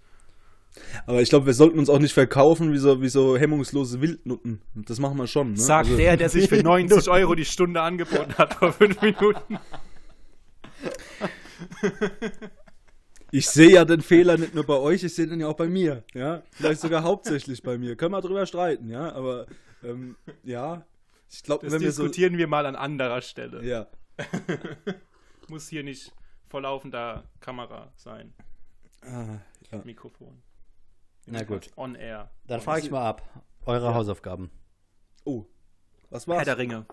aber 1.06 1.22
ich 1.22 1.30
glaube, 1.30 1.46
wir 1.48 1.54
sollten 1.54 1.78
uns 1.80 1.90
auch 1.90 2.00
nicht 2.00 2.14
verkaufen 2.14 2.72
wie 2.72 2.78
so, 2.78 3.02
wie 3.02 3.10
so 3.10 3.38
hemmungslose 3.38 4.00
Wildnutten. 4.02 4.62
Das 4.74 5.00
machen 5.00 5.18
wir 5.18 5.28
schon. 5.28 5.52
Ne? 5.52 5.58
Sagt 5.58 5.88
also, 5.88 5.98
der, 5.98 6.16
der 6.18 6.30
sich 6.30 6.48
für 6.48 6.58
90 6.64 7.10
Euro 7.10 7.36
die 7.36 7.46
Stunde 7.46 7.82
angeboten 7.82 8.34
hat 8.38 8.54
vor 8.54 8.72
fünf 8.72 9.02
Minuten. 9.02 9.60
Ich 13.34 13.48
sehe 13.48 13.72
ja 13.72 13.86
den 13.86 14.02
Fehler 14.02 14.38
nicht 14.38 14.54
nur 14.56 14.66
bei 14.66 14.76
euch, 14.78 15.04
ich 15.04 15.14
sehe 15.16 15.28
den 15.28 15.40
ja 15.40 15.48
auch 15.48 15.56
bei 15.56 15.68
mir. 15.68 16.04
Ja, 16.14 16.42
vielleicht 16.52 16.82
sogar 16.82 17.04
hauptsächlich 17.04 17.64
bei 17.64 17.78
mir. 17.78 17.96
Können 17.96 18.12
wir 18.14 18.22
drüber 18.22 18.46
streiten, 18.46 18.90
ja. 18.90 19.12
Aber 19.14 19.46
ähm, 19.84 20.16
ja, 20.44 20.86
ich 21.30 21.42
glaube, 21.44 21.66
Das 21.66 21.74
wenn 21.74 21.82
wir 21.82 21.92
so. 21.94 22.04
diskutieren 22.04 22.38
wir 22.38 22.48
mal 22.48 22.66
an 22.66 22.76
anderer 22.76 23.22
Stelle. 23.22 23.64
Ja, 23.66 23.88
Muss 25.48 25.68
hier 25.70 25.84
nicht 25.84 26.12
vor 26.52 26.62
laufender 26.62 27.24
Kamera 27.40 27.92
sein. 27.96 28.34
ah, 29.04 29.40
ja. 29.72 29.82
Mikrofon. 29.84 30.42
Na 31.26 31.44
gut. 31.44 31.70
On 31.78 31.96
air. 31.96 32.30
Dann 32.46 32.62
frage 32.62 32.82
ich 32.84 32.92
mal 32.92 33.06
ab. 33.08 33.22
Eure 33.66 33.86
Ja. 33.88 33.94
Hausaufgaben. 33.94 34.52
Oh, 35.24 35.46
was 36.10 36.28
Herr 36.28 36.36
war's? 36.36 36.46
der 36.46 36.58
Ringe. 36.58 36.86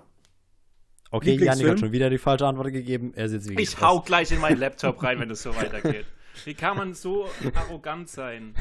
Okay, 1.10 1.32
Janik 1.36 1.66
hat 1.68 1.80
schon 1.80 1.92
wieder 1.92 2.10
die 2.10 2.18
falsche 2.18 2.46
Antwort 2.46 2.70
gegeben. 2.72 3.12
Er 3.14 3.28
sitzt 3.28 3.48
wie 3.48 3.60
Ich 3.60 3.80
hau 3.80 4.00
gleich 4.00 4.30
in 4.30 4.40
meinen 4.40 4.58
Laptop 4.58 5.02
rein, 5.02 5.18
wenn 5.18 5.30
es 5.30 5.42
so 5.42 5.54
weitergeht. 5.56 6.06
Wie 6.44 6.54
kann 6.54 6.76
man 6.76 6.94
so 6.94 7.28
arrogant 7.54 8.08
sein? 8.08 8.54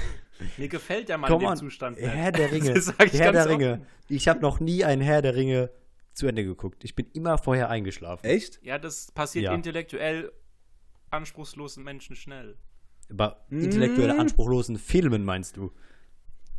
Mir 0.57 0.67
gefällt 0.67 1.09
der 1.09 1.19
Mann 1.19 1.29
Komm 1.29 1.41
in 1.41 1.47
dem 1.47 1.51
an. 1.51 1.57
Zustand 1.57 1.97
nicht. 1.99 2.09
Herr 2.09 2.31
der 2.31 2.51
Ringe. 2.51 2.73
Herr 2.97 3.31
der 3.33 3.49
Ringe. 3.49 3.71
offen. 3.73 3.85
Ich 4.07 4.27
habe 4.27 4.39
noch 4.39 4.59
nie 4.59 4.83
einen 4.83 5.01
Herr 5.03 5.21
der 5.21 5.35
Ringe 5.35 5.69
zu 6.13 6.25
Ende 6.25 6.43
geguckt. 6.43 6.83
Ich 6.85 6.95
bin 6.95 7.05
immer 7.13 7.37
vorher 7.37 7.69
eingeschlafen. 7.69 8.25
Echt? 8.25 8.63
Ja, 8.63 8.79
das 8.79 9.11
passiert 9.11 9.45
Ja. 9.45 9.53
intellektuell 9.53 10.31
anspruchslosen 11.11 11.83
Menschen 11.83 12.15
schnell. 12.15 12.57
Bei 13.09 13.35
intellektuell 13.49 14.13
Mm. 14.15 14.19
anspruchlosen 14.19 14.77
Filmen 14.77 15.23
meinst 15.23 15.55
du? 15.57 15.71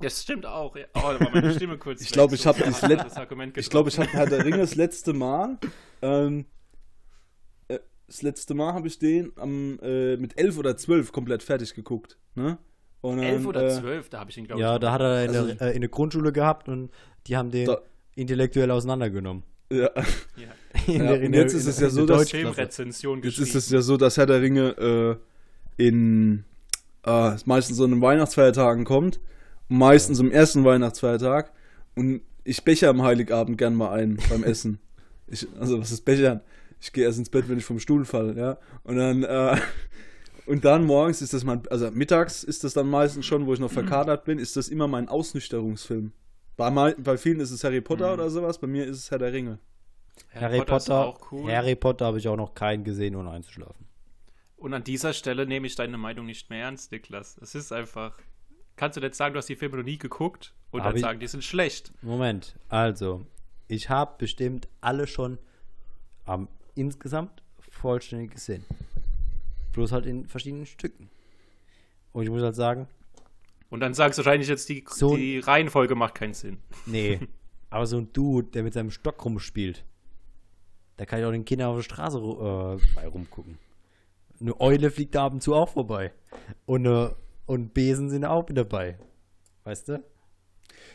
Das 0.00 0.22
stimmt 0.22 0.46
auch. 0.46 0.76
Ja. 0.76 0.86
Oh, 0.94 1.00
da 1.12 1.20
war 1.20 1.30
meine 1.32 1.52
Stimme 1.54 1.76
kurz 1.78 2.00
Ich 2.02 2.10
glaube, 2.10 2.34
ich 2.36 2.46
habe 2.46 2.60
das, 2.60 2.82
let 2.82 3.00
das 3.00 3.16
Argument 3.16 3.56
ich 3.58 3.68
glaube, 3.68 3.88
ich 3.90 3.98
habe 3.98 4.08
Herr 4.10 4.26
der 4.26 4.44
Ringe 4.44 4.58
das 4.58 4.74
letzte 4.76 5.12
Mal. 5.12 5.58
Ähm, 6.02 6.46
äh, 7.68 7.78
das 8.06 8.22
letzte 8.22 8.54
Mal 8.54 8.72
habe 8.74 8.86
ich 8.88 8.98
den 8.98 9.32
am, 9.36 9.78
äh, 9.82 10.16
mit 10.16 10.38
elf 10.40 10.56
oder 10.56 10.76
zwölf 10.76 11.12
komplett 11.12 11.42
fertig 11.42 11.74
geguckt. 11.74 12.16
Ne? 12.36 12.58
Und 13.00 13.16
dann, 13.18 13.26
Elf 13.26 13.46
oder 13.46 13.64
äh, 13.66 13.70
zwölf, 13.80 14.08
da 14.08 14.20
habe 14.20 14.30
ich 14.30 14.38
ihn, 14.38 14.46
glaube 14.46 14.60
Ja, 14.62 14.74
ich. 14.74 14.80
da 14.80 14.92
hat 14.92 15.00
er 15.00 15.24
in, 15.24 15.30
Also- 15.30 15.54
der, 15.54 15.60
äh, 15.68 15.74
in 15.74 15.80
der 15.82 15.90
Grundschule 15.90 16.32
gehabt 16.32 16.68
und 16.68 16.90
die 17.26 17.36
haben 17.36 17.50
den 17.50 17.66
Da- 17.66 17.80
intellektuell 18.14 18.70
auseinandergenommen. 18.70 19.42
Ja. 19.70 19.90
Ja. 20.86 21.12
Und 21.12 21.34
jetzt 21.34 21.54
ist 21.54 21.66
es 21.66 21.80
ja 21.80 21.90
so, 21.90 22.06
dass-. 22.06 22.30
Filmrezension 22.30 23.22
Jetzt 23.22 23.38
ist 23.38 23.54
es 23.54 23.70
ja 23.70 23.80
so, 23.82 23.96
dass 23.96 24.16
Herr 24.16 24.26
der 24.26 24.40
Ringe 24.40 25.18
äh, 25.78 25.86
in 25.86 26.44
äh, 27.04 27.36
meistens 27.44 27.76
so 27.76 27.86
den 27.86 28.00
Weihnachtsfeiertagen 28.00 28.84
kommt. 28.84 29.20
Meistens 29.68 30.20
am 30.20 30.30
ersten 30.30 30.64
Weihnachtsfeiertag. 30.64 31.52
Und 31.94 32.22
ich 32.44 32.64
becher 32.64 32.88
am 32.88 33.02
Heiligabend 33.02 33.58
gern 33.58 33.74
mal 33.74 33.90
ein 33.90 34.18
beim 34.28 34.44
Essen. 34.44 34.78
Ich, 35.30 35.46
also, 35.60 35.78
was 35.78 35.92
ist 35.92 36.06
bechern? 36.06 36.40
Ich 36.80 36.90
gehe 36.90 37.04
erst 37.04 37.18
ins 37.18 37.28
Bett, 37.28 37.50
wenn 37.50 37.58
ich 37.58 37.64
vom 37.66 37.78
Stuhl 37.78 38.06
falle, 38.06 38.34
ja. 38.34 38.56
Und 38.82 38.96
dann, 38.96 39.22
äh, 39.22 39.58
und 40.46 40.64
dann 40.64 40.86
morgens 40.86 41.20
ist 41.20 41.34
das 41.34 41.44
mein, 41.44 41.68
also 41.68 41.90
mittags 41.90 42.44
ist 42.44 42.64
das 42.64 42.72
dann 42.72 42.88
meistens 42.88 43.26
schon, 43.26 43.44
wo 43.44 43.52
ich 43.52 43.60
noch 43.60 43.70
verkadert 43.70 44.24
bin, 44.24 44.38
ist 44.38 44.56
das 44.56 44.70
immer 44.70 44.88
mein 44.88 45.06
Ausnüchterungsfilm. 45.06 46.12
Bei, 46.58 46.70
mei- 46.70 46.94
bei 46.98 47.16
vielen 47.16 47.40
ist 47.40 47.50
es 47.52 47.62
Harry 47.64 47.80
Potter 47.80 48.12
oder 48.12 48.28
sowas, 48.28 48.58
bei 48.58 48.66
mir 48.66 48.84
ist 48.84 48.98
es 48.98 49.10
Herr 49.10 49.18
der 49.18 49.32
Ringe. 49.32 49.58
Harry 50.34 50.58
ist 50.58 50.66
Potter, 50.66 51.06
auch 51.06 51.32
cool. 51.32 51.50
Harry 51.50 51.76
Potter 51.76 52.04
habe 52.06 52.18
ich 52.18 52.26
auch 52.28 52.36
noch 52.36 52.52
keinen 52.54 52.82
gesehen, 52.84 53.14
ohne 53.16 53.30
einzuschlafen. 53.30 53.86
Und 54.56 54.74
an 54.74 54.82
dieser 54.82 55.12
Stelle 55.12 55.46
nehme 55.46 55.68
ich 55.68 55.76
deine 55.76 55.96
Meinung 55.96 56.26
nicht 56.26 56.50
mehr 56.50 56.64
ernst, 56.64 56.90
Niklas. 56.90 57.38
Es 57.40 57.54
ist 57.54 57.72
einfach. 57.72 58.18
kannst 58.74 58.96
du 58.96 59.00
nicht 59.00 59.14
sagen, 59.14 59.34
du 59.34 59.38
hast 59.38 59.48
die 59.48 59.54
Filme 59.56 59.76
noch 59.78 59.84
nie 59.84 59.98
geguckt 59.98 60.52
und 60.72 60.80
Hab 60.82 60.88
dann 60.90 60.96
ich- 60.96 61.02
sagen, 61.02 61.20
die 61.20 61.26
sind 61.28 61.44
schlecht. 61.44 61.92
Moment, 62.02 62.56
also, 62.68 63.24
ich 63.68 63.88
habe 63.88 64.16
bestimmt 64.18 64.66
alle 64.80 65.06
schon 65.06 65.38
ähm, 66.26 66.48
insgesamt 66.74 67.40
vollständig 67.70 68.32
gesehen. 68.32 68.64
Bloß 69.74 69.92
halt 69.92 70.06
in 70.06 70.26
verschiedenen 70.26 70.66
Stücken. 70.66 71.08
Und 72.12 72.24
ich 72.24 72.30
muss 72.30 72.42
halt 72.42 72.56
sagen, 72.56 72.88
Und 73.70 73.80
dann 73.80 73.92
sagst 73.94 74.18
du 74.18 74.24
wahrscheinlich 74.24 74.48
jetzt, 74.48 74.68
die, 74.68 74.84
So- 74.88 75.16
die 75.16 75.38
Reihenfolge 75.38 75.94
macht 75.94 76.14
keinen 76.14 76.34
Sinn. 76.34 76.58
nee. 76.86 77.20
aber 77.70 77.86
so 77.86 77.98
ein 77.98 78.12
Dude, 78.12 78.48
der 78.48 78.62
mit 78.62 78.72
seinem 78.72 78.90
Stock 78.90 79.22
rumspielt, 79.24 79.84
da 80.96 81.04
kann 81.04 81.20
ich 81.20 81.24
auch 81.26 81.30
den 81.32 81.44
Kindern 81.44 81.68
auf 81.68 81.76
der 81.76 81.82
Straße 81.82 82.18
äh, 82.18 83.04
rumgucken. 83.06 83.58
Eine 84.40 84.58
Eule 84.60 84.90
fliegt 84.90 85.14
da 85.14 85.26
ab 85.26 85.32
und 85.34 85.42
zu 85.42 85.54
auch 85.54 85.68
vorbei. 85.68 86.12
Und, 86.64 86.86
äh, 86.86 87.10
und 87.46 87.74
Besen 87.74 88.08
sind 88.08 88.24
auch 88.24 88.48
mit 88.48 88.56
dabei. 88.56 88.98
Weißt 89.64 89.88
du? 89.88 90.02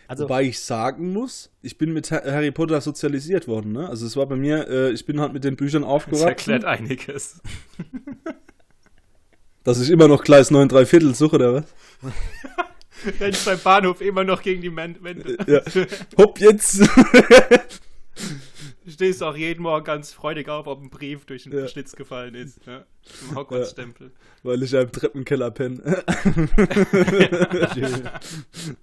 Also, 0.08 0.24
Wobei 0.24 0.44
ich 0.44 0.60
sagen 0.60 1.14
muss, 1.14 1.52
ich 1.62 1.78
bin 1.78 1.94
mit 1.94 2.10
Ha- 2.12 2.24
Harry 2.26 2.52
Potter 2.52 2.80
sozialisiert 2.82 3.48
worden. 3.48 3.72
Ne? 3.74 3.88
Also 3.88 4.06
es 4.06 4.16
war 4.18 4.26
bei 4.26 4.36
mir, 4.36 4.68
äh, 4.68 4.92
ich 4.92 5.06
bin 5.06 5.20
halt 5.20 5.34
mit 5.34 5.44
den 5.44 5.56
Büchern 5.56 5.82
Das 5.84 5.92
aufgewachsen. 5.92 6.28
erklärt 6.28 6.66
einiges. 6.66 7.42
Dass 9.63 9.80
ich 9.80 9.89
immer 9.89 10.08
noch 10.08 10.23
Gleis 10.23 10.52
9 10.52 10.67
3 10.67 10.86
Viertel 10.86 11.15
suche, 11.15 11.36
oder 11.36 11.54
was? 11.54 11.63
Rennst 13.19 13.45
beim 13.45 13.60
Bahnhof 13.60 14.02
immer 14.02 14.23
noch 14.23 14.41
gegen 14.41 14.62
die 14.62 14.76
Wände. 14.76 15.38
Ja. 15.47 15.62
Hopp 16.17 16.39
jetzt! 16.39 16.82
Du 18.86 18.91
stehst 18.91 19.23
auch 19.23 19.36
jeden 19.38 19.63
Morgen 19.63 19.86
ganz 19.86 20.12
freudig 20.12 20.49
auf, 20.49 20.67
ob 20.67 20.82
ein 20.82 20.89
Brief 20.89 21.26
durch 21.26 21.43
den 21.43 21.54
Ja. 21.54 21.67
Schlitz 21.67 21.95
gefallen 21.95 22.36
ist. 22.36 22.60
Ja. 22.65 22.84
Im 23.30 23.36
Hogwarts-Stempel. 23.36 24.12
Weil 24.43 24.62
ich 24.63 24.71
ja 24.73 24.82
im 24.82 24.91
Treppenkeller 24.91 25.52
penne. 25.52 26.04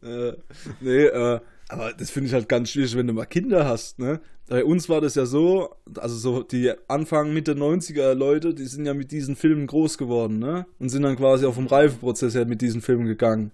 äh, 0.03 0.33
nee, 0.81 1.05
äh, 1.05 1.41
aber 1.69 1.93
das 1.93 2.11
finde 2.11 2.29
ich 2.29 2.35
halt 2.35 2.49
ganz 2.49 2.71
schwierig, 2.71 2.97
wenn 2.97 3.07
du 3.07 3.13
mal 3.13 3.27
Kinder 3.27 3.67
hast, 3.67 3.99
ne? 3.99 4.21
Bei 4.51 4.65
uns 4.65 4.89
war 4.89 5.01
das 5.01 5.15
ja 5.15 5.27
so, 5.27 5.77
also 5.97 6.17
so 6.17 6.43
die 6.43 6.73
Anfang, 6.89 7.33
Mitte 7.33 7.53
90er 7.53 8.15
Leute, 8.15 8.53
die 8.53 8.65
sind 8.65 8.85
ja 8.85 8.95
mit 8.95 9.13
diesen 9.13 9.37
Filmen 9.37 9.69
groß 9.69 9.97
geworden, 9.97 10.41
ne? 10.41 10.67
Und 10.81 10.89
sind 10.89 11.05
dann 11.05 11.15
quasi 11.15 11.47
auf 11.47 11.55
dem 11.55 11.69
Reifeprozess 11.69 12.35
her 12.35 12.47
mit 12.47 12.61
diesen 12.61 12.83
Filmen 12.83 13.07
gegangen. 13.07 13.53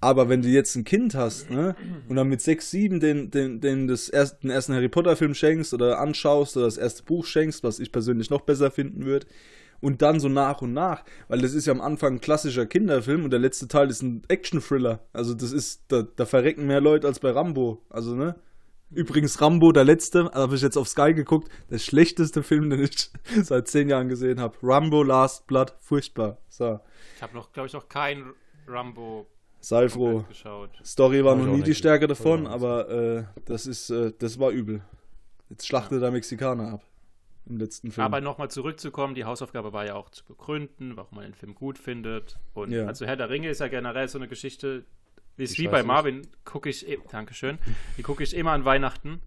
Aber 0.00 0.30
wenn 0.30 0.40
du 0.40 0.48
jetzt 0.48 0.76
ein 0.76 0.84
Kind 0.84 1.14
hast, 1.14 1.50
ne, 1.50 1.76
und 2.08 2.16
dann 2.16 2.28
mit 2.28 2.40
6, 2.40 2.70
7 2.70 3.00
den, 3.00 3.30
den, 3.30 3.60
den, 3.60 3.86
das 3.86 4.08
erst, 4.08 4.42
den 4.42 4.48
ersten 4.48 4.72
Harry 4.72 4.88
Potter 4.88 5.14
Film 5.14 5.34
schenkst 5.34 5.74
oder 5.74 5.98
anschaust 6.00 6.56
oder 6.56 6.64
das 6.64 6.78
erste 6.78 7.02
Buch 7.02 7.26
schenkst, 7.26 7.62
was 7.62 7.78
ich 7.78 7.92
persönlich 7.92 8.30
noch 8.30 8.40
besser 8.40 8.70
finden 8.70 9.04
würde, 9.04 9.26
und 9.82 10.00
dann 10.00 10.20
so 10.20 10.30
nach 10.30 10.62
und 10.62 10.72
nach, 10.72 11.04
weil 11.28 11.42
das 11.42 11.52
ist 11.52 11.66
ja 11.66 11.74
am 11.74 11.82
Anfang 11.82 12.14
ein 12.14 12.20
klassischer 12.22 12.64
Kinderfilm 12.64 13.24
und 13.24 13.30
der 13.30 13.40
letzte 13.40 13.68
Teil 13.68 13.90
ist 13.90 14.00
ein 14.00 14.22
Action-Thriller. 14.28 15.00
Also 15.12 15.34
das 15.34 15.52
ist, 15.52 15.82
da, 15.88 16.02
da 16.16 16.24
verrecken 16.24 16.66
mehr 16.66 16.80
Leute 16.80 17.06
als 17.06 17.20
bei 17.20 17.30
Rambo. 17.30 17.82
Also, 17.90 18.14
ne? 18.14 18.36
Übrigens, 18.90 19.40
Rambo, 19.40 19.72
der 19.72 19.84
letzte, 19.84 20.30
habe 20.32 20.54
ich 20.54 20.62
jetzt 20.62 20.76
auf 20.76 20.88
Sky 20.88 21.14
geguckt, 21.14 21.48
der 21.70 21.78
schlechteste 21.78 22.42
Film, 22.42 22.70
den 22.70 22.80
ich 22.84 23.10
seit 23.42 23.68
zehn 23.68 23.88
Jahren 23.88 24.08
gesehen 24.08 24.40
habe. 24.40 24.56
Rambo 24.62 25.02
Last 25.02 25.46
Blood, 25.46 25.74
furchtbar. 25.80 26.38
So, 26.48 26.78
Ich 27.16 27.22
habe 27.22 27.34
noch, 27.34 27.52
glaube 27.52 27.66
ich, 27.66 27.72
noch 27.72 27.88
kein 27.88 28.32
Rambo 28.68 29.26
sei 29.60 29.88
froh. 29.88 30.24
geschaut. 30.28 30.70
Story 30.84 31.24
war 31.24 31.34
noch 31.36 31.46
nie 31.46 31.62
die. 31.62 31.74
Stärke 31.74 32.06
davon, 32.06 32.46
aber 32.46 32.88
äh, 32.90 33.24
das 33.46 33.66
ist, 33.66 33.90
äh, 33.90 34.12
das 34.18 34.38
war 34.38 34.50
übel. 34.50 34.82
Jetzt 35.48 35.66
schlachtet 35.66 36.02
der 36.02 36.10
Mexikaner 36.10 36.72
ab. 36.74 36.84
Im 37.46 37.58
letzten 37.58 37.90
Film. 37.90 38.04
Aber 38.06 38.20
nochmal 38.22 38.50
zurückzukommen, 38.50 39.14
die 39.14 39.24
Hausaufgabe 39.26 39.72
war 39.74 39.84
ja 39.84 39.94
auch 39.96 40.08
zu 40.10 40.24
begründen, 40.24 40.96
warum 40.96 41.16
man 41.16 41.24
den 41.24 41.34
Film 41.34 41.54
gut 41.54 41.76
findet. 41.78 42.38
Und 42.54 42.70
Ja. 42.72 42.86
also 42.86 43.04
Herr 43.04 43.16
der 43.16 43.28
Ringe 43.28 43.50
ist 43.50 43.60
ja 43.60 43.68
generell 43.68 44.08
so 44.08 44.18
eine 44.18 44.28
Geschichte, 44.28 44.84
ist 45.36 45.58
wie 45.58 45.68
bei. 45.68 45.82
Marvin, 45.82 46.26
gucke 46.44 46.68
ich, 46.68 46.88
e- 46.88 46.98
Dankeschön, 47.10 47.58
die 47.98 48.02
gucke 48.02 48.22
ich 48.22 48.34
immer 48.34 48.52
an 48.52 48.64
Weihnachten. 48.64 49.20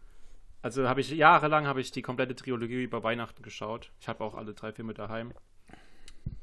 Also 0.62 0.88
habe 0.89 1.02
ich 1.02 1.10
jahrelang 1.12 1.67
habe 1.67 1.82
ich 1.82 1.91
die 1.91 2.02
komplette 2.02 2.36
Trilogie 2.36 2.84
über 2.84 3.04
Weihnachten 3.04 3.41
geschaut. 3.43 3.91
Ich 4.00 4.08
habe 4.08 4.24
auch 4.24 4.36
alle 4.36 4.54
drei 4.54 4.72
Filme 4.72 4.93
daheim. 4.93 5.34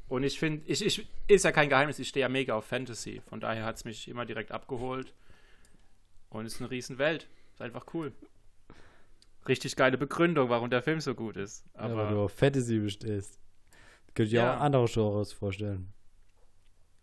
Und 0.09 0.22
ich 0.22 0.38
finde, 0.38 0.64
ich, 0.66 0.85
ich, 0.85 1.09
ist 1.29 1.44
ja 1.44 1.53
kein 1.53 1.68
Geheimnis, 1.68 1.98
ich 1.98 2.09
stehe 2.09 2.22
ja 2.22 2.29
mega 2.29 2.55
auf 2.55 2.64
Fantasy. 2.66 3.22
Von 3.29 3.40
daher 3.40 3.64
hat 3.64 3.77
es 3.77 3.85
mich 3.85 4.07
immer 4.09 4.24
direkt 4.27 4.53
abgeholt. 4.53 5.12
Und 6.31 6.46
es 6.46 6.55
ist 6.55 6.61
eine 6.61 6.70
riesen 6.70 6.98
Welt. 6.98 7.27
Ist 7.55 7.62
einfach 7.62 7.87
cool. 7.94 8.12
Richtig 9.48 9.77
geile 9.77 9.98
Begründung, 9.98 10.48
warum 10.48 10.70
der 10.70 10.83
Film 10.83 11.00
so 11.00 11.14
gut 11.14 11.37
ist. 11.37 11.64
ja, 11.74 11.83
weil 11.85 11.90
Aber 11.92 12.11
du 12.11 12.20
auf 12.22 12.33
Fantasy 12.33 12.79
bestehst. 12.79 13.38
Könnte 14.14 14.29
ich 14.29 14.33
Ja. 14.33 14.57
auch 14.57 14.61
andere 14.61 14.87
Genres 14.87 15.33
vorstellen. 15.33 15.92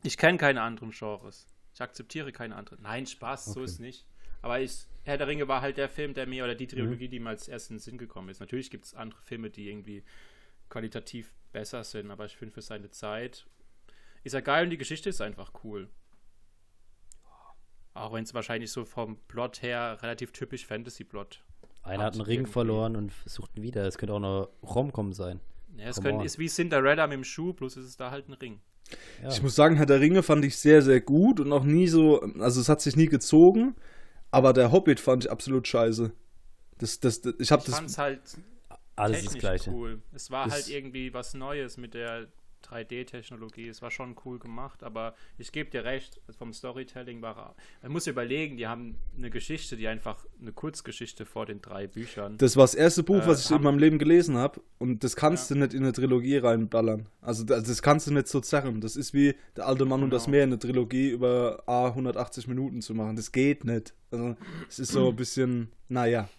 Ich 0.04 0.18
kenne 0.18 0.38
keine 0.38 0.62
anderen 0.62 0.92
Genres. 0.92 1.48
Ich 1.82 1.84
akzeptiere 1.84 2.32
keine 2.32 2.56
anderen. 2.56 2.84
Nein, 2.84 3.08
Spaß, 3.08 3.46
so 3.46 3.52
Okay. 3.62 3.64
ist 3.64 3.80
nicht. 3.80 4.06
Aber 4.44 4.60
ich, 4.60 4.86
Herr 5.04 5.18
der 5.18 5.28
Ringe 5.28 5.48
war 5.48 5.62
halt 5.62 5.78
der 5.78 5.90
Film, 5.90 6.14
der 6.14 6.28
mir, 6.28 6.44
oder 6.44 6.54
die 6.54 6.68
Trilogie, 6.68 7.08
die 7.08 7.20
mir 7.20 7.30
als 7.30 7.48
erstes 7.48 7.72
in 7.72 7.76
den 7.78 7.80
Sinn 7.82 7.98
gekommen 7.98 8.30
ist. 8.30 8.40
Natürlich 8.40 8.70
gibt 8.70 8.86
es 8.86 8.94
andere 8.94 9.20
Filme, 9.24 9.50
die 9.50 9.68
irgendwie 9.68 10.04
qualitativ 10.70 11.34
besser 11.52 11.84
sind, 11.84 12.12
aber 12.12 12.26
ich 12.26 12.38
finde 12.38 12.54
für 12.54 12.62
seine 12.62 12.92
Zeit 12.92 13.48
ist 14.24 14.34
er 14.34 14.44
geil 14.44 14.66
und 14.66 14.70
die 14.70 14.78
Geschichte 14.78 15.10
ist 15.10 15.22
einfach 15.22 15.52
cool. 15.64 15.90
Auch 17.96 18.14
wenn 18.14 18.24
es 18.24 18.34
wahrscheinlich 18.36 18.72
so 18.72 18.86
vom 18.86 19.18
Plot 19.28 19.64
her 19.64 19.98
relativ 20.04 20.32
typisch 20.34 20.66
Fantasy-Plot. 20.68 21.44
Einer 21.84 22.04
hat 22.04 22.14
einen 22.14 22.22
Hat 22.22 22.28
Ring 22.28 22.36
irgendwie- 22.42 22.52
verloren 22.52 22.96
und 22.96 23.12
sucht 23.26 23.58
ihn 23.58 23.64
wieder. 23.64 23.86
Es 23.88 23.98
könnte 23.98 24.14
auch 24.14 24.18
eine 24.18 24.48
Romcom 24.62 25.14
sein. 25.14 25.40
Ja, 25.78 25.88
es 25.88 25.98
on. 25.98 26.22
ist 26.22 26.38
wie 26.38 26.48
Cinderella 26.48 27.08
mit 27.08 27.16
dem 27.18 27.24
Schuh, 27.24 27.54
bloß 27.54 27.78
ist 27.78 27.86
es 27.88 27.98
da 27.98 28.12
halt 28.12 28.28
ein 28.30 28.34
Ring. 28.34 28.62
Ja. 29.24 29.30
Ich 29.30 29.42
muss 29.42 29.56
sagen, 29.56 29.76
Herr 29.76 29.86
der 29.86 30.00
Ringe 30.00 30.24
fand 30.24 30.44
ich 30.46 30.58
sehr, 30.58 30.82
sehr 30.82 31.02
gut 31.02 31.40
und 31.40 31.52
auch 31.54 31.64
nie 31.64 31.88
so, 31.88 32.22
also 32.40 32.60
es 32.62 32.70
hat 32.70 32.82
sich 32.82 32.96
nie 32.96 33.08
gezogen, 33.08 33.76
aber 34.32 34.54
der 34.54 34.72
Hobbit 34.72 35.00
fand 35.00 35.26
ich 35.26 35.32
absolut 35.32 35.68
scheiße. 35.68 36.12
Das, 36.80 37.00
das, 37.00 37.22
das 37.22 37.34
ich 37.40 37.52
habe 37.52 37.62
Ich 37.62 37.68
das, 37.68 37.76
fand 37.76 37.90
es 37.90 37.98
halt 37.98 38.22
Alles 38.96 39.24
das 39.26 39.34
Gleiche. 39.36 39.72
cool. 39.72 40.02
Es 40.14 40.32
war 40.32 40.46
Das- 40.46 40.54
halt 40.56 40.70
irgendwie 40.70 41.14
was 41.14 41.34
Neues 41.34 41.78
mit 41.78 41.94
der 41.94 42.28
3D-Technologie. 42.72 43.68
Es 43.68 43.82
war 43.82 43.92
schon 43.92 44.16
cool 44.26 44.40
gemacht, 44.40 44.84
aber 44.84 45.14
ich 45.38 45.52
gebe 45.52 45.70
dir 45.70 45.84
recht, 45.84 46.22
vom 46.38 46.54
Storytelling 46.54 47.22
war. 47.22 47.56
Man 47.82 47.92
muss 47.92 48.08
überlegen, 48.08 48.58
die 48.58 48.68
haben 48.68 48.96
eine 49.18 49.30
Geschichte, 49.30 49.76
die 49.78 49.88
einfach 49.88 50.26
eine 50.40 50.52
Kurzgeschichte 50.54 51.26
vor 51.26 51.46
den 51.46 51.62
drei 51.62 51.88
Büchern. 51.88 52.38
das 52.38 52.56
war 52.56 52.64
das 52.64 52.76
erste 52.76 53.04
Buch, 53.04 53.24
Äh, 53.24 53.28
was 53.28 53.46
ich 53.46 53.52
in 53.56 53.62
meinem 53.62 53.78
Leben 53.80 54.00
gelesen 54.00 54.38
habe 54.38 54.62
und 54.80 55.04
das 55.04 55.16
kannst 55.16 55.50
Ja. 55.50 55.56
du 55.56 55.62
nicht 55.62 55.74
in 55.74 55.84
eine 55.84 55.94
Trilogie 55.94 56.38
reinballern. 56.38 57.08
Also 57.22 57.44
das, 57.44 57.64
das 57.64 57.82
kannst 57.82 58.08
du 58.08 58.14
nicht 58.14 58.28
so 58.28 58.40
zerren. 58.40 58.82
Das 58.82 58.96
ist 58.96 59.14
wie 59.14 59.36
der 59.56 59.68
alte 59.68 59.86
Mann 59.86 60.04
und 60.04 60.10
das 60.12 60.26
Genau. 60.26 60.32
Meer 60.38 60.44
eine 60.44 60.60
Trilogie 60.60 61.10
über 61.10 61.64
A 61.68 61.88
180 61.90 62.48
Minuten 62.48 62.82
zu 62.82 62.94
machen. 62.96 63.16
Das 63.16 63.32
geht 63.32 63.66
nicht. 63.66 63.94
Also 64.12 64.36
es 64.70 64.80
ist 64.80 64.92
so 64.92 65.10
ein 65.10 65.16
bisschen, 65.16 65.72
naja, 65.90 66.30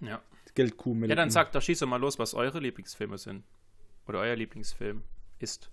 ja. 0.00 0.20
Geldkuh. 0.54 0.94
ja, 1.06 1.14
dann 1.14 1.30
sagt, 1.30 1.54
da 1.54 1.60
schießt 1.62 1.80
doch 1.82 1.86
mal 1.86 1.96
los, 1.96 2.18
was 2.18 2.34
eure 2.34 2.60
Lieblingsfilme 2.60 3.16
sind. 3.16 3.42
Oder 4.08 4.20
euer 4.20 4.36
Lieblingsfilm 4.36 5.02
ist. 5.38 5.70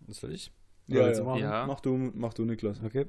Das 0.00 0.18
soll 0.18 0.32
ich? 0.32 0.52
Ja, 0.86 1.10
ja. 1.10 1.36
Ja. 1.36 1.66
Mach 1.66 1.80
du, 1.80 1.96
mach 2.14 2.32
du, 2.34 2.44
Niklas. 2.44 2.80
Okay. 2.84 3.06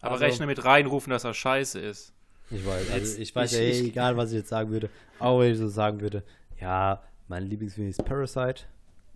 Aber 0.00 0.12
Also- 0.12 0.24
rechne 0.24 0.46
mit 0.46 0.64
reinrufen, 0.64 1.10
dass 1.10 1.24
er 1.24 1.34
scheiße 1.34 1.78
ist. 1.80 2.12
Ich 2.50 2.64
weiß, 2.66 2.90
also 2.90 2.94
Jetzt- 2.94 3.18
ich 3.18 3.34
weiß 3.34 3.52
ich- 3.52 3.58
ja, 3.58 3.64
ich- 3.82 3.88
egal 3.88 4.16
was 4.16 4.30
ich 4.30 4.38
jetzt 4.38 4.48
sagen 4.48 4.70
würde, 4.70 4.88
auch 5.18 5.40
wenn 5.40 5.52
ich 5.52 5.58
so 5.58 5.68
sagen 5.68 6.00
würde, 6.00 6.22
ja, 6.60 7.02
mein 7.28 7.44
Lieblingsfilm 7.46 7.88
ist 7.88 8.02
Parasite, 8.04 8.64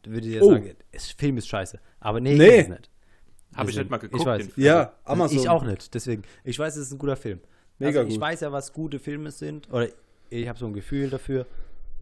dann 0.03 0.13
würde 0.15 0.27
ich 0.29 0.35
ja 0.35 0.43
Oh. 0.43 0.51
sagen, 0.53 0.75
der 0.93 1.01
Film 1.01 1.37
ist 1.39 1.49
scheiße. 1.49 1.79
Aber 2.01 2.21
nee, 2.21 2.35
Nee. 2.37 2.59
ist 2.59 2.63
es 2.65 2.69
nicht. 2.69 2.91
Habe 3.55 3.71
ich 3.71 3.77
nicht 3.77 3.91
mal 3.91 3.99
geguckt. 3.99 4.21
Ich 4.21 4.27
weiß. 4.27 4.43
den 4.43 4.51
Film. 4.51 4.67
Ja, 4.67 4.79
Also, 4.81 4.93
Amazon. 5.05 5.39
Ich 5.39 5.49
auch 5.49 5.63
nicht, 5.65 5.95
deswegen. 5.95 6.23
Ich 6.45 6.59
weiß, 6.59 6.77
es 6.77 6.87
ist 6.87 6.93
ein 6.93 6.99
guter 6.99 7.17
Film. 7.17 7.41
Mega 7.79 8.01
also, 8.01 8.09
ich 8.09 8.15
gut. 8.17 8.23
weiß 8.23 8.41
ja, 8.41 8.53
was 8.53 8.73
gute 8.73 8.99
Filme 8.99 9.31
sind, 9.31 9.71
oder 9.71 9.89
ich 10.31 10.49
habe 10.49 10.59
so 10.59 10.67
ein 10.67 10.73
Gefühl 10.73 11.11
dafür, 11.11 11.47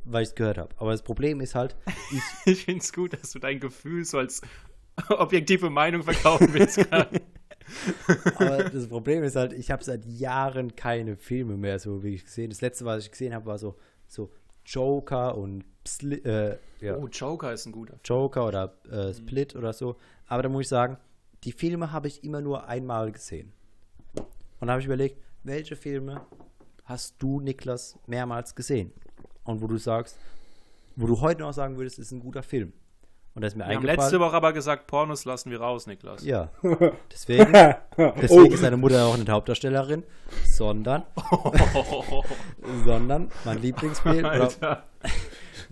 weil 0.04 0.22
ich 0.22 0.30
es 0.30 0.34
gehört 0.34 0.58
habe. 0.58 0.74
Aber 0.78 0.92
das 0.92 1.02
Problem 1.02 1.40
ist 1.40 1.54
halt, 1.54 1.76
ich, 2.10 2.22
Ich 2.52 2.64
finde 2.64 2.80
es 2.80 2.92
gut, 2.92 3.12
dass 3.12 3.32
du 3.32 3.38
dein 3.38 3.60
Gefühl 3.60 4.04
so 4.04 4.18
als 4.18 4.40
objektive 5.08 5.70
Meinung 5.70 6.02
verkaufen 6.02 6.52
willst. 6.52 6.78
aber 8.36 8.64
das 8.64 8.88
Problem 8.88 9.22
ist 9.22 9.36
halt, 9.36 9.52
ich 9.52 9.70
habe 9.70 9.84
seit 9.84 10.04
Jahren 10.04 10.74
keine 10.76 11.16
Filme 11.16 11.56
mehr 11.56 11.78
so 11.78 12.02
wirklich 12.02 12.24
gesehen. 12.24 12.50
Das 12.50 12.60
letzte, 12.60 12.84
was 12.84 13.04
ich 13.04 13.10
gesehen 13.10 13.34
habe, 13.34 13.46
war 13.46 13.58
so, 13.58 13.76
so 14.06 14.30
Joker 14.64 15.36
und 15.36 15.64
Psli 15.84 16.16
äh, 16.16 16.58
ja. 16.80 16.96
Oh, 16.96 17.08
Joker 17.08 17.52
ist 17.52 17.66
ein 17.66 17.72
guter. 17.72 17.98
Joker 18.04 18.46
oder 18.46 18.74
äh, 18.90 19.12
Split 19.12 19.54
oder 19.54 19.72
so. 19.72 19.96
Aber 20.26 20.42
da 20.42 20.48
muss 20.48 20.62
ich 20.62 20.68
sagen, 20.68 20.96
die 21.44 21.52
Filme 21.52 21.92
habe 21.92 22.08
ich 22.08 22.24
immer 22.24 22.40
nur 22.40 22.66
einmal 22.66 23.12
gesehen. 23.12 23.52
Und 24.60 24.66
da 24.66 24.72
habe 24.72 24.80
ich 24.80 24.86
überlegt, 24.86 25.18
welche 25.42 25.76
Filme 25.76 26.26
hast 26.84 27.16
du, 27.18 27.40
Niklas, 27.40 27.98
mehrmals 28.06 28.54
gesehen? 28.54 28.92
Und 29.50 29.60
wo 29.62 29.66
du 29.66 29.76
sagst, 29.76 30.16
wo 30.96 31.06
du 31.06 31.20
heute 31.20 31.42
noch 31.42 31.52
sagen 31.52 31.76
würdest, 31.76 31.98
ist 31.98 32.12
ein 32.12 32.20
guter 32.20 32.42
Film. 32.42 32.72
Und 33.34 33.42
da 33.42 33.46
ist 33.48 33.56
mir 33.56 33.68
Wir 33.68 33.76
haben 33.76 33.84
letzte 33.86 34.18
Woche 34.18 34.34
aber 34.34 34.52
gesagt, 34.52 34.86
Pornos 34.88 35.24
lassen 35.24 35.50
wir 35.50 35.60
raus, 35.60 35.86
Niklas. 35.86 36.24
Ja. 36.24 36.50
Deswegen, 37.12 37.52
deswegen 38.20 38.50
Oh. 38.50 38.54
ist 38.54 38.60
seine 38.60 38.76
Mutter 38.76 39.04
auch 39.06 39.16
nicht 39.16 39.28
Hauptdarstellerin, 39.28 40.02
sondern, 40.44 41.04
sondern 42.84 43.30
mein 43.44 43.62
Lieblingsfilm, 43.62 44.18
oder, 44.18 44.30
Alter. 44.30 44.84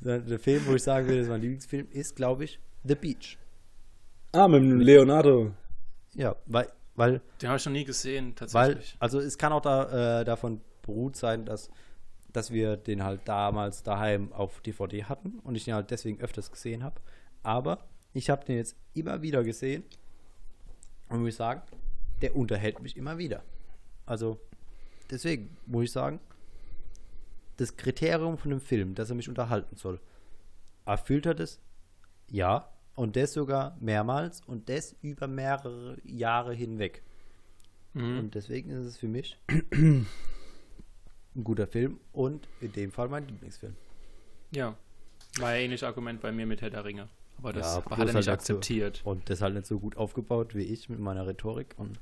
der 0.03 0.39
Film, 0.39 0.67
wo 0.67 0.75
ich 0.75 0.83
sagen 0.83 1.07
würde, 1.07 1.19
das 1.19 1.27
ist 1.27 1.31
mein 1.31 1.41
Lieblingsfilm, 1.41 1.89
ist, 1.91 2.15
glaube 2.17 2.45
ich, 2.45 2.61
The 2.85 2.95
Beach. 2.95 3.39
Ah, 4.33 4.47
mit 4.47 4.63
dem 4.63 4.81
Leonardo. 4.81 5.51
Ja, 6.15 6.37
weil, 6.47 6.69
weil 6.95 7.21
Den 7.43 7.49
habe 7.49 7.59
ich 7.59 7.67
noch 7.67 7.73
nie 7.73 7.85
gesehen, 7.85 8.35
Weil, 8.53 8.75
tatsächlich. 8.75 8.97
also 9.01 9.19
es 9.19 9.37
kann 9.37 9.53
auch 9.53 9.63
da, 9.63 10.21
äh, 10.21 10.25
davon 10.25 10.61
beruht 10.83 11.17
sein, 11.17 11.45
dass, 11.45 11.71
dass 12.33 12.53
wir 12.53 12.77
den 12.77 13.05
halt 13.05 13.23
damals 13.25 13.83
daheim 13.83 14.33
auf 14.33 14.61
DVD 14.61 15.05
hatten 15.05 15.39
und 15.41 15.55
ich 15.55 15.65
den 15.65 15.75
halt 15.75 15.91
deswegen 15.91 16.21
öfters 16.21 16.51
gesehen 16.51 16.85
habe. 16.85 17.01
Aber 17.43 17.87
ich 18.13 18.31
habe 18.31 18.45
den 18.45 18.57
jetzt 18.57 18.77
immer 18.95 19.23
wieder 19.23 19.45
gesehen 19.45 19.85
und 21.09 21.23
muss 21.23 21.37
sagen, 21.37 21.63
der 22.21 22.37
unterhält 22.37 22.81
mich 22.83 22.97
immer 22.97 23.19
wieder. 23.19 23.43
Also 24.07 24.39
deswegen 25.11 25.57
muss 25.67 25.85
ich 25.85 25.93
sagen, 25.93 26.21
das 27.57 27.77
Kriterium 27.77 28.39
von 28.39 28.51
dem 28.51 28.61
Film, 28.61 28.95
dass 28.95 29.11
er 29.11 29.17
mich 29.17 29.29
unterhalten 29.29 29.77
soll, 29.77 30.01
erfüllt 30.85 31.27
er 31.27 31.35
das? 31.35 31.61
Ja. 32.31 32.71
Und 32.95 33.15
das 33.15 33.33
sogar 33.33 33.77
mehrmals 33.79 34.43
und 34.47 34.69
das 34.69 34.97
über 35.03 35.29
mehrere 35.29 35.99
Jahre 36.05 36.53
hinweg. 36.53 37.03
Mhm. 37.95 38.19
Und 38.19 38.35
deswegen 38.35 38.71
ist 38.71 38.85
es 38.85 38.97
für 38.97 39.07
mich 39.07 39.39
ein 41.39 41.45
guter 41.45 41.67
Film 41.67 41.99
und 42.13 42.49
in 42.61 42.73
dem 42.73 42.93
Fall 42.93 43.09
mein 43.09 43.27
Lieblingsfilm. 43.27 43.75
Ja. 44.51 44.77
War 45.39 45.55
ja 45.55 45.63
ähnliches 45.63 45.85
Argument 45.85 46.21
bei 46.21 46.33
mir 46.33 46.47
mit 46.47 46.61
Herr 46.61 46.71
der 46.71 46.85
Ringe. 46.85 47.09
Aber 47.39 47.53
das 47.53 47.77
Ja, 47.77 47.85
hat 47.85 47.99
er 47.99 48.05
nicht 48.07 48.15
halt 48.15 48.29
akzeptiert. 48.29 49.03
Und 49.05 49.31
das 49.31 49.41
halt 49.41 49.55
nicht 49.55 49.67
so 49.67 49.79
gut 49.79 49.97
aufgebaut 49.97 50.55
wie 50.55 50.65
ich 50.65 50.89
mit 50.89 50.99
meiner 50.99 51.27
Rhetorik. 51.27 51.75
Und 51.77 52.01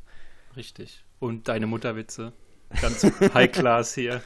Richtig. 0.57 1.05
Und 1.19 1.49
deine 1.49 1.67
Mutterwitze. 1.67 2.33
Ganz 2.81 3.05
High 3.35 3.53
Class 3.53 3.95
hier. 3.95 4.23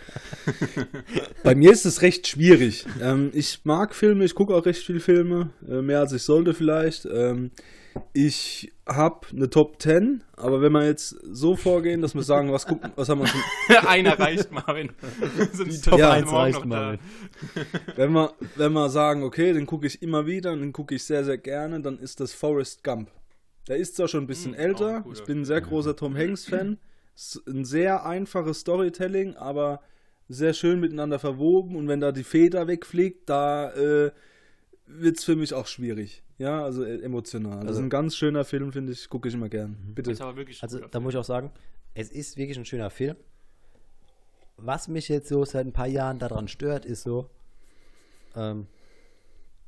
Bei 1.43 1.55
mir 1.55 1.73
ist 1.73 1.85
es 1.85 2.03
recht 2.03 2.27
schwierig. 2.27 2.87
Ähm, 3.01 3.31
ich 3.35 3.61
mag 3.65 3.95
Filme, 3.95 4.25
ich 4.25 4.35
gucke 4.35 4.55
auch 4.55 4.67
recht 4.67 4.85
viele 4.85 5.01
Filme, 5.01 5.51
äh, 5.69 5.83
mehr 5.83 6.01
als 6.01 6.13
ich 6.13 6.23
sollte 6.23 6.55
vielleicht. 6.55 7.07
Ähm, 7.07 7.51
ich 8.13 8.73
habe 8.87 9.27
eine 9.33 9.51
Top 9.51 9.83
10, 9.83 10.23
aber 10.37 10.63
wenn 10.63 10.73
wir 10.73 10.85
jetzt 10.87 11.17
so 11.23 11.57
vorgehen, 11.57 12.01
dass 12.03 12.15
wir 12.15 12.23
sagen, 12.23 12.53
was 12.53 12.67
gucken, 12.67 12.93
was 12.97 13.09
haben 13.09 13.21
wir 13.21 13.27
schon, 13.27 13.41
Einer 13.87 14.19
reicht, 14.19 14.51
Marvin. 14.53 14.89
Top 15.37 15.71
sind 15.71 15.97
wir 15.97 16.11
eins 16.11 16.27
morgen 16.31 16.37
reicht, 16.37 16.59
noch 16.61 16.67
Marvin. 16.67 16.99
wenn 17.97 18.13
wir, 18.13 18.33
wenn 18.57 18.73
wir 18.73 18.89
sagen, 18.91 19.23
okay, 19.23 19.53
den 19.53 19.67
gucke 19.67 19.87
ich 19.87 20.03
immer 20.03 20.27
wieder 20.27 20.53
und 20.53 20.61
den 20.61 20.73
gucke 20.73 20.95
ich 20.95 21.05
sehr, 21.05 21.25
sehr 21.25 21.39
gerne, 21.39 21.81
dann 21.81 21.99
ist 21.99 22.21
das 22.21 22.33
Forrest 22.33 22.85
Gump. 22.85 23.11
Der 23.69 23.77
ist 23.77 23.97
zwar 23.97 24.09
schon 24.09 24.25
ein 24.25 24.27
bisschen 24.27 24.55
Hm, 24.55 24.61
älter, 24.61 25.05
ich 25.13 25.23
bin 25.25 25.41
ein 25.41 25.45
sehr 25.45 25.61
großer 25.61 25.95
Tom 25.95 26.17
Hanks-Fan. 26.17 26.79
Ein 27.47 27.65
sehr 27.65 28.07
einfaches 28.07 28.61
Storytelling, 28.61 29.37
aber 29.37 29.81
sehr 30.29 30.53
schön 30.55 30.81
miteinander 30.81 31.19
verwoben 31.19 31.77
und 31.77 31.89
wenn 31.89 32.01
da 32.01 32.13
die 32.13 32.25
Feder 32.25 32.67
wegfliegt, 32.69 33.29
da 33.29 33.73
äh, 33.73 34.11
wird 34.87 35.19
es 35.19 35.25
für 35.25 35.37
mich 35.37 35.53
auch 35.55 35.67
schwierig. 35.67 36.23
Ja, 36.39 36.65
also 36.65 36.85
äh, 36.85 37.03
emotional. 37.03 37.57
das 37.57 37.63
ist 37.63 37.69
Also- 37.69 37.83
ein 37.83 37.91
ganz 37.91 38.17
schöner 38.17 38.45
Film, 38.45 38.73
finde 38.73 38.93
ich, 38.93 39.09
gucke 39.09 39.29
ich 39.29 39.35
immer 39.35 39.49
gern. 39.49 39.77
Bitte. 39.95 40.11
Ist 40.13 40.21
aber 40.23 40.37
wirklich 40.37 40.61
ein 40.61 40.63
also 40.63 40.79
da 40.81 41.01
muss 41.01 41.13
ich 41.15 41.19
auch 41.19 41.25
sagen, 41.25 41.51
es 41.95 42.11
ist 42.11 42.37
wirklich 42.37 42.57
ein 42.59 42.65
schöner 42.65 42.91
Film. 42.91 43.17
Was 44.57 44.89
mich 44.89 45.09
jetzt 45.09 45.29
so 45.29 45.45
seit 45.45 45.67
ein 45.67 45.73
paar 45.73 45.87
Jahren 45.89 46.19
daran 46.19 46.47
stört, 46.49 46.85
ist 46.85 47.03
so 47.03 47.29
ähm, 48.37 48.67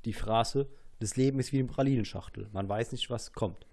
die 0.05 0.13
Phrase, 0.13 0.67
das 1.01 1.17
Leben 1.17 1.41
ist 1.41 1.53
wie 1.53 1.59
eine 1.59 1.69
Pralinenschachtel. 1.69 2.49
Man 2.53 2.69
weiß 2.69 2.93
nicht, 2.93 3.11
was 3.11 3.33
kommt. 3.33 3.67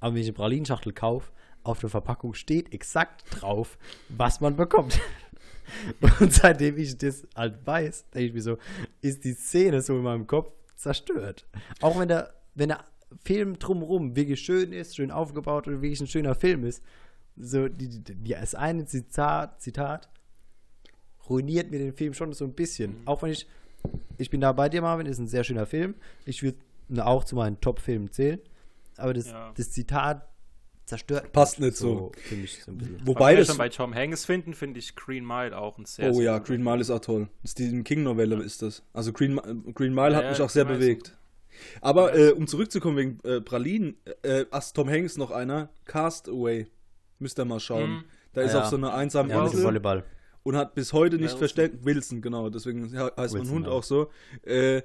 Aber 0.00 0.14
wenn 0.14 0.20
ich 0.22 0.28
eine 0.28 0.34
Pralinenschachtel 0.34 0.92
kaufe, 0.92 1.30
auf 1.62 1.80
der 1.80 1.90
Verpackung 1.90 2.34
steht 2.34 2.72
exakt 2.72 3.24
drauf, 3.30 3.78
was 4.08 4.40
man 4.40 4.56
bekommt. 4.56 4.98
Und 6.20 6.32
seitdem 6.32 6.76
ich 6.78 6.96
das 6.98 7.26
halt 7.36 7.64
weiß, 7.66 8.10
denke 8.10 8.26
ich 8.28 8.32
mir 8.34 8.42
so, 8.42 8.58
ist 9.02 9.24
die 9.24 9.34
Szene 9.34 9.80
so 9.82 9.96
in 9.96 10.02
meinem 10.02 10.26
Kopf 10.26 10.52
zerstört. 10.76 11.46
Auch 11.80 11.98
wenn 11.98 12.08
der, 12.08 12.34
wenn 12.54 12.70
der 12.70 12.84
Film 13.24 13.58
drumherum 13.58 14.16
wirklich 14.16 14.40
schön 14.40 14.72
ist, 14.72 14.96
schön 14.96 15.10
aufgebaut 15.10 15.68
und 15.68 15.82
wirklich 15.82 16.00
ein 16.00 16.06
schöner 16.06 16.34
Film 16.34 16.64
ist, 16.64 16.82
so 17.36 17.68
die, 17.68 17.88
die, 17.88 18.14
die, 18.14 18.30
das 18.32 18.54
eine 18.54 18.84
Zitat, 18.84 19.60
Zitat 19.62 20.08
ruiniert 21.28 21.70
mir 21.70 21.78
den 21.78 21.92
Film 21.92 22.14
schon 22.14 22.32
so 22.32 22.44
ein 22.44 22.52
bisschen. 22.54 22.96
Auch 23.04 23.22
wenn 23.22 23.30
ich, 23.30 23.46
ich 24.18 24.30
bin 24.30 24.40
da 24.40 24.52
bei 24.52 24.68
dir, 24.68 24.82
Marvin, 24.82 25.06
ist 25.06 25.18
ein 25.18 25.28
sehr 25.28 25.44
schöner 25.44 25.66
Film. 25.66 25.94
Ich 26.24 26.42
würde 26.42 26.58
ihn 26.88 27.00
auch 27.00 27.24
zu 27.24 27.36
meinen 27.36 27.60
Top-Filmen 27.60 28.10
zählen. 28.10 28.40
Aber 28.96 29.14
das, 29.14 29.28
Ja. 29.30 29.52
das 29.56 29.70
Zitat 29.70 30.28
zerstört 30.90 31.32
Passt 31.32 31.58
nicht 31.60 31.76
so. 31.76 32.12
für 32.28 32.34
mich 32.36 32.62
so 32.62 32.70
ein 32.72 32.78
bisschen. 32.78 33.06
Wobei 33.06 33.32
wir 33.32 33.38
das. 33.38 33.46
schon 33.48 33.56
bei 33.58 33.68
Tom 33.70 33.94
Hanks 33.94 34.24
finden, 34.26 34.52
finde 34.54 34.78
ich 34.78 34.94
Green 34.94 35.24
Mile 35.26 35.56
auch 35.56 35.78
ein 35.78 35.86
sehr, 35.86 36.10
Oh 36.10 36.12
sehr 36.14 36.24
ja, 36.24 36.38
Green 36.38 36.62
Mile 36.62 36.80
ist 36.80 36.90
auch 36.90 37.00
toll. 37.00 37.28
Das 37.42 37.52
ist 37.52 37.58
die 37.58 37.82
King-Novelle, 37.82 38.42
ist 38.42 38.60
das. 38.62 38.82
Also 38.92 39.12
Green, 39.12 39.36
Green 39.74 39.94
Mile 39.94 40.10
Ja, 40.10 40.16
hat 40.18 40.24
ja, 40.24 40.30
mich 40.30 40.42
auch 40.42 40.50
sehr 40.50 40.64
bewegt. 40.66 41.16
Aber 41.80 42.14
äh, 42.16 42.30
um 42.32 42.46
zurückzukommen 42.46 42.96
wegen 42.96 43.20
äh, 43.24 43.40
Pralinen, 43.40 43.96
äh, 44.22 44.44
ach, 44.50 44.64
Tom 44.72 44.88
Hanks 44.88 45.16
noch 45.16 45.30
einer, 45.30 45.70
Castaway. 45.84 46.66
Müsst 47.18 47.38
ihr 47.38 47.44
mal 47.44 47.60
schauen. 47.60 47.90
Mhm. 47.90 48.04
Da 48.32 48.42
ist 48.42 48.54
auf 48.54 48.64
ja. 48.64 48.70
so 48.70 48.76
einer 48.76 48.94
einsamen 48.94 49.30
Ja, 49.30 49.38
mit 49.42 49.48
dem 49.48 49.52
Insel 49.52 49.64
Volleyball. 49.66 50.04
und 50.44 50.56
hat 50.56 50.74
bis 50.74 50.92
heute 50.92 51.16
nicht 51.16 51.36
verstanden, 51.36 51.80
Wilson, 51.84 52.22
genau, 52.22 52.48
deswegen 52.48 52.88
he- 52.90 52.96
heißt 52.96 53.34
mein 53.34 53.42
Wilson, 53.42 53.54
Hund 53.56 53.66
ja. 53.66 53.72
auch 53.72 53.82
so, 53.82 54.08
äh, 54.44 54.82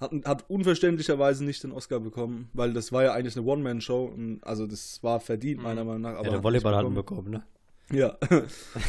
hat, 0.00 0.12
hat 0.24 0.44
unverständlicherweise 0.50 1.44
nicht 1.44 1.62
den 1.64 1.72
Oscar 1.72 2.00
bekommen, 2.00 2.48
weil 2.52 2.72
das 2.72 2.90
war 2.92 3.02
ja 3.04 3.12
eigentlich 3.12 3.36
eine 3.36 3.46
One-Man-Show 3.46 4.14
also 4.42 4.66
das 4.66 5.02
war 5.02 5.20
verdient, 5.20 5.62
meiner 5.62 5.84
Meinung 5.84 6.02
nach. 6.02 6.14
Aber 6.16 6.20
Mhm. 6.20 6.24
Ja, 6.24 6.30
der 6.30 6.36
hat 6.38 6.44
Volleyball 6.44 6.76
hat 6.76 6.84
ihn 6.86 6.94
bekommen. 6.94 7.24
bekommen, 7.30 7.44
ne? 7.90 7.92
Ja. 7.92 8.16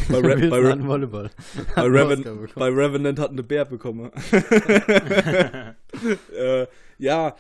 bei, 0.10 0.18
Re 0.20 0.50
bei, 0.50 0.58
hat 0.58 0.64
Re 0.64 0.72
einen 0.72 0.88
Volleyball. 0.88 1.30
bei, 1.76 1.82
Reven 1.84 2.20
Oscar 2.20 2.36
bekommen. 2.36 2.52
bei 2.56 2.68
Revenant 2.70 3.20
hat 3.20 3.32
eine 3.32 3.44
Bär 3.44 3.66
bekommen. 3.66 4.10
äh, 6.38 6.68
ja, 6.98 7.36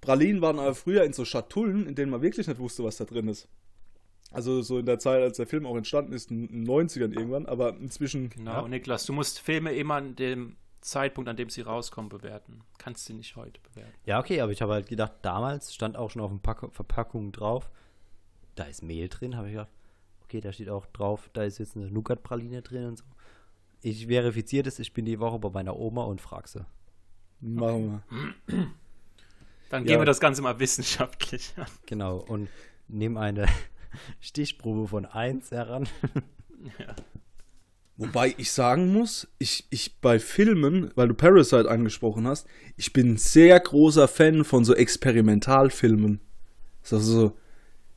Pralinen 0.00 0.40
waren 0.40 0.58
aber 0.58 0.74
früher 0.74 1.04
in 1.04 1.12
so 1.12 1.24
Schatullen, 1.24 1.86
in 1.86 1.94
denen 1.94 2.10
man 2.10 2.22
wirklich 2.22 2.46
nicht 2.46 2.58
wusste, 2.58 2.84
was 2.84 2.96
da 2.96 3.04
drin 3.04 3.28
ist. 3.28 3.48
Also 4.32 4.62
so 4.62 4.78
in 4.78 4.86
der 4.86 4.98
Zeit, 5.00 5.22
als 5.22 5.36
der 5.38 5.46
Film 5.46 5.66
auch 5.66 5.76
entstanden 5.76 6.12
ist, 6.12 6.30
in 6.30 6.46
den 6.46 6.66
90ern 6.66 7.12
irgendwann, 7.12 7.46
aber 7.46 7.76
inzwischen. 7.76 8.30
Genau, 8.30 8.62
Ja. 8.62 8.68
Niklas, 8.68 9.04
du 9.04 9.12
musst 9.12 9.40
Filme 9.40 9.74
immer 9.74 9.96
an 9.96 10.14
dem 10.14 10.56
Zeitpunkt, 10.80 11.28
an 11.28 11.36
dem 11.36 11.50
sie 11.50 11.60
rauskommen, 11.62 12.08
bewerten. 12.08 12.62
Kannst 12.78 13.04
sie 13.04 13.12
nicht 13.14 13.36
heute 13.36 13.60
bewerten. 13.60 13.92
Ja, 14.06 14.18
okay, 14.18 14.40
aber 14.40 14.52
ich 14.52 14.62
habe 14.62 14.72
halt 14.72 14.88
gedacht, 14.88 15.12
damals 15.22 15.74
stand 15.74 15.96
auch 15.96 16.10
schon 16.10 16.22
auf 16.22 16.30
den 16.30 16.40
Pack 16.40 16.64
Verpackung 16.72 17.32
drauf, 17.32 17.70
da 18.54 18.64
ist 18.64 18.82
Mehl 18.82 19.08
drin, 19.08 19.36
habe 19.36 19.48
ich 19.48 19.52
gedacht, 19.54 19.70
okay, 20.24 20.40
da 20.40 20.52
steht 20.52 20.68
auch 20.70 20.86
drauf, 20.86 21.28
da 21.32 21.42
ist 21.44 21.58
jetzt 21.58 21.76
eine 21.76 21.90
Nougat-Praline 21.90 22.62
drin 22.62 22.86
und 22.86 22.98
so. 22.98 23.04
Ich 23.82 24.06
verifiziere 24.06 24.64
das, 24.64 24.78
ich 24.78 24.92
bin 24.92 25.04
die 25.06 25.20
Woche 25.20 25.38
bei 25.38 25.50
meiner 25.50 25.76
Oma 25.76 26.04
und 26.04 26.20
frage 26.20 26.48
sie. 26.48 26.66
Machen 27.40 28.02
wir. 28.08 28.34
Dann 29.70 29.84
Ja. 29.84 29.88
gehen 29.92 30.00
wir 30.00 30.04
das 30.06 30.20
Ganze 30.20 30.42
mal 30.42 30.58
wissenschaftlich 30.58 31.54
an. 31.56 31.66
Genau, 31.86 32.16
und 32.18 32.48
nehme 32.88 33.20
eine 33.20 33.46
Stichprobe 34.20 34.86
von 34.88 35.06
1 35.06 35.50
heran. 35.50 35.88
Wobei 38.00 38.34
ich 38.38 38.50
sagen 38.50 38.94
muss, 38.94 39.28
ich, 39.38 39.66
ich 39.68 39.98
bei 40.00 40.18
Filmen, 40.18 40.90
weil 40.94 41.08
du 41.08 41.12
Parasite 41.12 41.70
angesprochen 41.70 42.26
hast, 42.26 42.46
ich 42.78 42.94
bin 42.94 43.18
sehr 43.18 43.60
großer 43.60 44.08
Fan 44.08 44.44
von 44.44 44.64
so 44.64 44.74
Experimentalfilmen. 44.74 46.18
So, 46.82 46.98
so, 46.98 47.36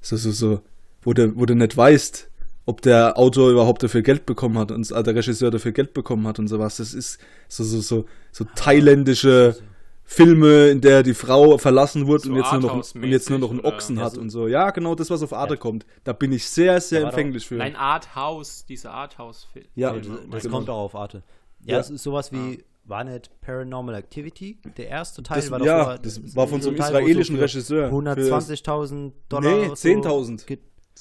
so, 0.01 0.17
so, 0.17 0.31
so 0.31 0.61
wo, 1.03 1.13
du, 1.13 1.37
wo 1.37 1.45
du 1.45 1.55
nicht 1.55 1.77
weißt, 1.77 2.29
ob 2.65 2.81
der 2.81 3.17
Autor 3.17 3.51
überhaupt 3.51 3.81
dafür 3.81 4.01
Geld 4.01 4.25
bekommen 4.25 4.57
hat 4.57 4.71
und 4.71 4.91
äh, 4.91 5.03
der 5.03 5.15
Regisseur 5.15 5.51
dafür 5.51 5.71
Geld 5.71 5.93
bekommen 5.93 6.27
hat 6.27 6.37
und 6.37 6.49
sowas. 6.49 6.75
Das 6.75 6.93
ist 6.93 7.17
so, 7.47 7.63
so, 7.63 7.79
so, 7.79 8.05
so 8.33 8.45
thailändische 8.55 9.55
Filme, 10.05 10.67
in 10.67 10.81
der 10.81 11.01
die 11.03 11.13
Frau 11.13 11.57
verlassen 11.57 12.07
wurde 12.07 12.23
So 12.23 12.29
und, 12.29 12.35
jetzt 12.37 12.51
nur 12.51 12.61
noch, 12.61 12.73
und 12.95 13.03
jetzt 13.05 13.29
nur 13.29 13.39
noch 13.39 13.49
einen 13.51 13.61
Ochsen 13.61 13.97
Ja, 13.97 14.03
hat 14.03 14.17
und 14.17 14.29
so. 14.29 14.47
Ja, 14.47 14.69
genau 14.71 14.95
das, 14.95 15.09
was 15.09 15.23
auf 15.23 15.33
Arte 15.33 15.57
kommt. 15.57 15.85
Da 16.03 16.13
bin 16.13 16.31
ich 16.31 16.45
sehr, 16.47 16.79
sehr 16.81 17.03
war 17.03 17.11
doch- 17.11 17.17
empfänglich 17.17 17.47
für. 17.47 17.61
Ein 17.61 17.75
Arthouse, 17.75 18.65
diese 18.65 18.91
Arthouse-Film. 18.91 19.65
Ja, 19.75 19.91
genau. 19.93 20.15
das 20.29 20.43
genau. 20.43 20.57
kommt 20.57 20.69
auch 20.69 20.83
auf 20.83 20.95
Arte. 20.95 21.23
Ja, 21.65 21.75
Ja. 21.75 21.79
es 21.79 21.89
ist 21.89 22.03
sowas 22.03 22.31
wie, 22.31 22.63
war 22.85 23.03
nicht 23.05 23.31
Paranormal 23.41 23.95
Activity? 23.95 24.57
Der 24.77 24.89
erste 24.89 25.23
Teil 25.23 25.37
Das- 25.39 25.49
war 25.51 25.59
doch 25.59 25.65
ja, 25.65 25.83
vorher- 25.83 25.99
das 25.99 26.35
war 26.35 26.47
von 26.47 26.61
so 26.61 26.69
einem 26.69 26.79
israelischen 26.79 27.37
Regisseur. 27.37 27.89
120.000 27.89 29.13
Dollar. 29.29 29.51
Nee, 29.57 29.67
so 29.69 29.75
10.000. 29.75 30.45
ge- 30.45 30.57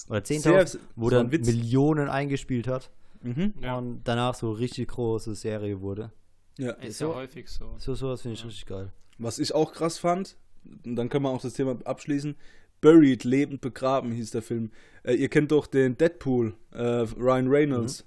Oder 0.09 0.25
Sehr- 0.25 0.41
10.000, 0.41 0.79
wo 0.97 1.11
das 1.11 1.19
war 1.19 1.25
dann. 1.29 1.41
Millionen 1.41 2.09
eingespielt 2.09 2.67
hat 2.69 2.89
Mhm. 3.23 3.53
Ja. 3.61 3.77
und 3.77 4.01
danach 4.05 4.35
so 4.35 4.53
richtig 4.53 4.89
große 4.89 5.35
Serie 5.35 5.81
wurde. 5.81 6.13
Ja. 6.59 6.73
Ist 6.73 6.99
so- 6.99 7.11
ja 7.11 7.15
häufig 7.17 7.49
so. 7.49 7.75
So 7.79 7.95
sowas 7.95 8.23
finde 8.23 8.37
ich 8.39 8.45
richtig 8.45 8.67
geil. 8.67 8.93
Was 9.19 9.39
ich 9.39 9.55
auch 9.55 9.73
krass 9.73 9.99
fand, 9.99 10.37
und 10.85 10.97
dann 10.97 11.09
können 11.09 11.25
wir 11.25 11.31
auch 11.31 11.41
das 11.43 11.55
Thema 11.55 11.79
abschließen. 11.85 12.37
Buried, 12.81 13.25
lebend 13.25 13.61
begraben 13.61 14.11
hieß 14.13 14.31
der 14.33 14.43
Film. 14.43 14.71
Äh, 15.05 15.15
ihr 15.15 15.29
kennt 15.29 15.53
doch 15.53 15.67
den 15.67 15.97
Deadpool, 15.97 16.55
äh, 16.73 16.83
Ryan 16.83 17.49
Reynolds. 17.49 18.05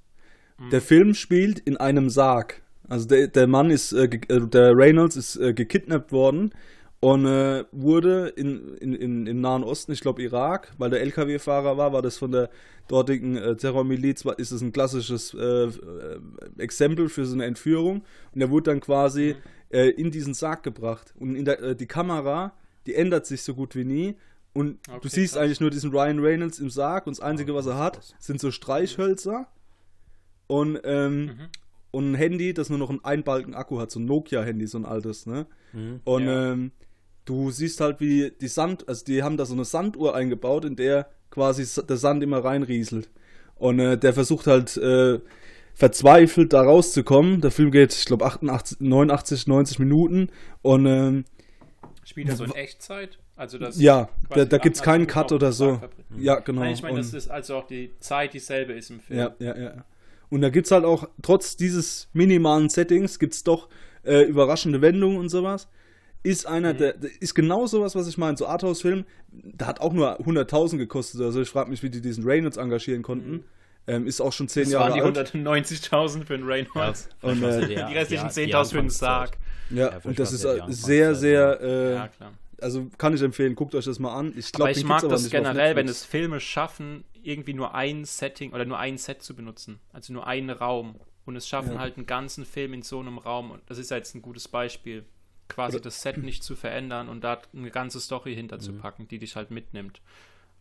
Der 0.71 0.81
Film 0.81 1.13
spielt 1.13 1.60
in 1.60 1.75
einem 1.77 2.10
Sarg. 2.10 2.62
Also 2.88 3.08
der, 3.08 3.27
der 3.27 3.47
Mann 3.47 3.71
ist, 3.71 3.91
äh, 3.93 4.08
ge- 4.08 4.21
äh, 4.29 4.47
der 4.47 4.75
Reynolds 4.77 5.15
ist 5.17 5.36
äh, 5.38 5.53
gekidnappt 5.53 6.12
worden 6.12 6.51
und 7.01 7.25
äh, 7.25 7.65
wurde 7.71 8.29
in, 8.29 8.75
in, 8.77 8.93
in, 8.95 9.27
im 9.27 9.41
Nahen 9.41 9.63
Osten, 9.63 9.91
ich 9.91 10.01
glaube 10.01 10.23
Irak, 10.23 10.73
weil 10.77 10.89
der 10.89 11.01
LKW-Fahrer 11.01 11.77
war, 11.77 11.93
war 11.93 12.01
das 12.01 12.17
von 12.17 12.31
der 12.31 12.49
dortigen 12.88 13.36
äh, 13.36 13.55
Terrormiliz, 13.55 14.25
ist 14.38 14.51
es 14.51 14.62
ein 14.62 14.71
klassisches 14.71 15.34
äh, 15.34 15.65
äh, 15.65 16.19
Exempel 16.58 17.10
für 17.10 17.25
so 17.25 17.34
eine 17.34 17.45
Entführung. 17.45 18.03
Und 18.34 18.41
er 18.41 18.49
wurde 18.49 18.71
dann 18.71 18.79
quasi 18.79 19.36
äh, 19.69 19.89
in 19.89 20.10
diesen 20.12 20.34
Sarg 20.34 20.63
gebracht. 20.63 21.13
Und 21.19 21.36
in 21.36 21.45
der, 21.45 21.62
äh, 21.62 21.75
die 21.75 21.88
Kamera, 21.88 22.53
die 22.86 22.95
ändert 22.95 23.25
sich 23.25 23.43
so 23.43 23.53
gut 23.55 23.75
wie 23.75 23.84
nie. 23.86 24.15
Und 24.53 24.79
du 24.88 24.93
Okay, 24.95 25.10
siehst 25.10 25.34
krass. 25.34 25.43
eigentlich 25.43 25.60
nur 25.60 25.69
diesen 25.71 25.91
Ryan 25.91 26.19
Reynolds 26.19 26.60
im 26.60 26.69
Sarg 26.69 27.08
und 27.08 27.17
das 27.17 27.21
Einzige, 27.23 27.53
was 27.53 27.65
er 27.65 27.77
hat, 27.77 28.15
sind 28.19 28.39
so 28.39 28.51
Streichhölzer 28.51 29.47
und, 30.47 30.79
ähm, 30.84 31.25
Mhm. 31.25 31.31
Und 31.95 32.12
ein 32.12 32.15
Handy, 32.15 32.53
das 32.53 32.69
nur 32.69 32.77
noch 32.77 32.89
einen 32.89 33.03
Einbalken-Akku 33.03 33.79
hat, 33.79 33.89
so 33.89 33.99
ein 33.99 34.05
Nokia-Handy, 34.05 34.67
so 34.67 34.77
ein 34.77 34.86
altes, 34.86 35.25
ne? 35.25 35.45
Mhm. 35.71 36.01
Und 36.03 36.25
Ja. 36.25 36.51
ähm, 36.51 36.71
du 37.23 37.51
siehst 37.51 37.79
halt, 37.79 38.01
wie 38.01 38.31
die 38.41 38.49
Sand, 38.49 38.88
also 38.89 39.05
die 39.05 39.23
haben 39.23 39.38
da 39.38 39.45
so 39.45 39.53
eine 39.53 39.63
Sanduhr 39.63 40.13
eingebaut, 40.13 40.65
in 40.65 40.75
der 40.75 41.08
quasi 41.31 41.65
der 41.84 41.95
Sand 41.97 42.21
immer 42.21 42.43
reinrieselt. 42.43 43.10
Und 43.55 43.79
äh, 43.79 43.97
der 43.97 44.13
versucht 44.13 44.45
halt 44.47 44.75
äh, 44.75 45.19
verzweifelt 45.73 46.51
da 46.51 46.63
rauszukommen. 46.63 47.39
Der 47.39 47.51
Film 47.51 47.71
geht, 47.71 47.93
ich 47.93 48.05
glaube, 48.05 48.25
88, 48.25 48.81
89, 48.81 49.47
90 49.47 49.79
Minuten. 49.79 50.29
Und 50.62 50.86
ähm, 50.86 51.25
Spielt 52.03 52.27
er 52.27 52.36
so 52.36 52.43
in 52.43 52.51
Echtzeit? 52.51 53.19
Also 53.38 53.58
das 53.58 53.79
ja, 53.79 54.10
da, 54.29 54.45
da 54.45 54.58
gibt 54.58 54.75
es 54.75 54.81
keinen 54.81 55.08
Cut 55.08 55.31
oder 55.31 55.51
so. 55.51 55.81
Ja, 56.17 56.39
genau. 56.39 56.62
Nein, 56.62 56.73
ich 56.73 56.81
meine, 56.84 56.97
das 56.97 57.13
ist 57.13 57.29
also 57.29 57.55
auch 57.55 57.67
die 57.67 57.91
Zeit 57.99 58.34
dieselbe 58.34 58.73
ist 58.73 58.89
im 58.89 58.99
Film. 58.99 59.19
Ja, 59.19 59.36
ja, 59.39 59.58
ja. 59.58 59.86
Und 60.29 60.41
da 60.41 60.49
gibt 60.49 60.65
es 60.67 60.71
halt 60.71 60.85
auch, 60.85 61.07
trotz 61.21 61.55
dieses 61.57 62.09
minimalen 62.13 62.69
Settings, 62.69 63.19
gibt 63.19 63.33
es 63.33 63.43
doch 63.43 63.69
äh, 64.03 64.21
überraschende 64.23 64.81
Wendungen 64.81 65.17
und 65.17 65.29
sowas. 65.29 65.67
Ist 66.23 66.47
einer, 66.47 66.73
Mhm. 66.73 66.77
der, 66.77 66.93
der 66.93 67.09
ist 67.19 67.35
genau 67.35 67.67
sowas, 67.67 67.95
was 67.95 68.07
ich 68.07 68.17
meine. 68.17 68.35
So 68.38 68.47
Arthouse-Film, 68.47 69.05
der 69.31 69.67
hat 69.67 69.79
auch 69.81 69.93
nur 69.93 70.19
100.000 70.21 70.77
gekostet. 70.77 71.21
Also 71.21 71.41
ich 71.41 71.49
frage 71.49 71.69
mich, 71.69 71.83
wie 71.83 71.89
die 71.89 72.01
diesen 72.01 72.23
Reynolds 72.23 72.57
engagieren 72.57 73.03
konnten. 73.03 73.43
Ähm, 73.88 74.07
ist 74.07 74.19
auch 74.21 74.33
schon 74.33 74.47
zehn 74.47 74.61
Mhm. 74.63 74.65
Das 74.65 74.73
Jahre 74.73 74.89
waren 75.01 75.13
die 75.13 75.19
alt. 75.19 75.31
190.000 75.35 76.25
für 76.25 76.38
den 76.38 76.47
Reynolds. 76.47 77.09
Und, 77.21 77.43
äh, 77.43 77.67
Die 77.67 77.75
restlichen 77.75 78.27
10.000 78.29 78.69
für 78.71 78.81
den 78.81 78.89
Sarg. 78.89 79.38
Ja, 79.69 79.89
Ja, 79.91 79.99
und 80.03 80.17
das 80.19 80.31
ist 80.33 80.43
ja 80.43 80.65
die 80.65 80.73
sehr, 80.73 81.13
sehr, 81.15 81.59
äh, 81.61 81.93
Ja, 81.93 82.07
klar. 82.07 82.33
Also 82.62 82.88
kann 82.98 83.13
ich 83.13 83.22
empfehlen, 83.22 83.56
guckt 83.56 83.76
euch 83.76 83.86
das 83.86 84.00
mal 84.00 84.13
an. 84.13 84.34
Ich 84.38 84.52
glaube, 84.52 84.72
ich 84.72 84.84
mag 84.84 85.02
das 85.08 85.30
generell, 85.30 85.76
wenn 85.76 85.88
es 85.88 86.04
Filme 86.06 86.39
schaffen, 86.39 87.04
irgendwie 87.24 87.54
nur 87.54 87.74
ein 87.76 88.06
Setting 88.06 88.54
oder 88.54 88.65
nur 88.65 88.78
ein 88.80 88.98
Set 88.98 89.22
zu 89.24 89.36
benutzen. 89.36 89.80
Also 89.94 90.13
nur 90.13 90.28
einen 90.28 90.50
Raum. 90.50 90.96
Und 91.26 91.36
es 91.36 91.48
schaffen 91.48 91.74
Ja. 91.74 91.80
halt 91.80 91.98
einen 91.98 92.06
ganzen 92.06 92.46
Film 92.46 92.74
in 92.74 92.82
so 92.84 93.00
einem 93.00 93.18
Raum. 93.18 93.50
Und 93.52 93.62
das 93.68 93.78
ist 93.80 93.89
ja 93.91 93.98
jetzt 93.98 94.13
ein 94.15 94.22
gutes 94.22 94.48
Beispiel. 94.48 95.06
Quasi 95.48 95.76
Oder- 95.78 95.84
das 95.86 96.02
Set 96.02 96.18
nicht 96.18 96.44
zu 96.44 96.56
verändern 96.56 97.10
und 97.10 97.24
da 97.24 97.39
eine 97.54 97.72
ganze 97.72 98.00
Story 98.00 98.32
Mhm. 98.32 98.36
hinterzupacken, 98.38 99.08
die 99.08 99.20
dich 99.20 99.36
halt 99.36 99.52
mitnimmt. 99.52 100.02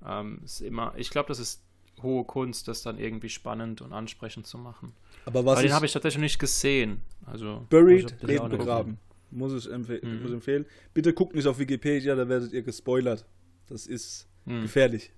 Ähm, 0.06 0.40
ist 0.44 0.60
immer, 0.60 0.92
ich 0.96 1.10
glaube, 1.10 1.28
das 1.28 1.38
ist 1.38 1.62
hohe 2.02 2.24
Kunst, 2.24 2.66
das 2.68 2.82
dann 2.82 2.98
irgendwie 2.98 3.28
spannend 3.28 3.80
und 3.80 3.92
ansprechend 3.92 4.46
zu 4.46 4.58
machen. 4.58 4.92
Aber 5.26 5.44
was 5.46 5.52
Aber 5.58 5.62
den 5.62 5.72
habe 5.72 5.86
ich 5.86 5.92
tatsächlich 5.92 6.18
noch 6.18 6.24
nicht 6.24 6.38
gesehen. 6.38 7.02
Also, 7.24 7.66
Buried, 7.70 8.14
nicht 8.22 8.48
begraben. 8.48 8.98
Muss 9.34 9.52
ich, 9.66 9.70
empfe 9.72 10.00
Mhm. 10.02 10.22
muss 10.22 10.32
empfehlen. 10.32 10.64
Bitte 10.94 11.12
guckt 11.12 11.34
nicht 11.34 11.46
auf 11.46 11.58
Wikipedia, 11.58 12.14
da 12.14 12.28
werdet 12.28 12.52
ihr 12.52 12.62
gespoilert. 12.62 13.26
Das 13.68 13.86
ist 13.86 14.28
hm. 14.46 14.62
gefährlich. 14.62 15.12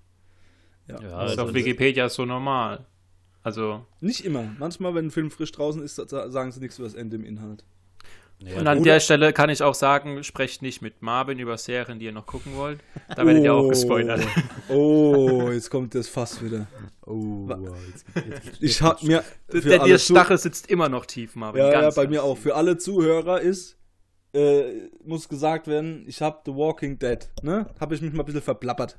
Ja. 0.87 0.95
Ja, 0.95 1.01
das 1.01 1.07
ist 1.07 1.13
also 1.13 1.41
auf 1.43 1.47
das- 1.49 1.55
Wikipedia 1.55 2.09
so 2.09 2.25
normal. 2.25 2.85
Also, 3.43 3.85
Nicht 4.01 4.25
immer. 4.25 4.43
Manchmal, 4.59 4.93
wenn 4.95 5.05
ein 5.05 5.11
Film 5.11 5.31
frisch 5.31 5.51
draußen 5.53 5.81
ist, 5.81 5.95
sa- 5.95 6.29
sagen 6.29 6.51
sie 6.51 6.59
nichts 6.59 6.77
über 6.79 6.87
das 6.87 6.95
Ende 6.95 7.15
im 7.15 7.23
Inhalt. 7.23 7.63
Ja, 8.39 8.59
Und 8.59 8.67
an 8.67 8.77
oder- 8.79 8.83
der 8.93 8.99
Stelle 8.99 9.33
kann 9.33 9.49
ich 9.49 9.63
auch 9.63 9.73
sagen, 9.73 10.23
sprecht 10.23 10.61
nicht 10.61 10.81
mit 10.81 11.01
Marvin 11.01 11.39
über 11.39 11.57
Serien, 11.57 11.97
die 11.99 12.05
ihr 12.05 12.11
noch 12.11 12.25
gucken 12.25 12.55
wollt. 12.55 12.79
Da 13.15 13.25
werdet 13.25 13.43
ihr 13.43 13.53
auch 13.53 13.67
gespoilert. 13.69 14.21
Oh, 14.69 15.49
jetzt 15.51 15.69
kommt 15.69 15.95
das 15.95 16.07
Fass 16.07 16.43
wieder. 16.43 16.67
Oh, 17.05 17.47
wow, 17.47 17.75
jetzt, 17.87 18.05
jetzt, 18.15 18.45
jetzt, 18.45 18.57
Ich 18.63 18.81
hab 18.81 19.01
mir. 19.01 19.23
Für 19.49 19.61
Der, 19.61 19.79
der 19.79 19.97
Stachel 19.97 20.37
sitzt 20.37 20.69
immer 20.69 20.87
noch 20.89 21.05
tief, 21.05 21.35
Marvin. 21.35 21.61
Ja, 21.61 21.81
ja, 21.83 21.89
bei 21.89 22.07
mir 22.07 22.23
auch. 22.23 22.37
Für 22.37 22.55
alle 22.55 22.77
Zuhörer 22.77 23.39
ist, 23.41 23.77
äh, 24.33 24.89
muss 25.03 25.29
gesagt 25.29 25.67
werden, 25.67 26.03
ich 26.07 26.21
habe 26.21 26.39
The 26.45 26.53
Walking 26.53 26.99
Dead, 26.99 27.19
ne? 27.41 27.67
Habe 27.79 27.95
ich 27.95 28.01
mich 28.01 28.13
mal 28.13 28.23
ein 28.23 28.25
bisschen 28.25 28.41
verplappert. 28.41 28.97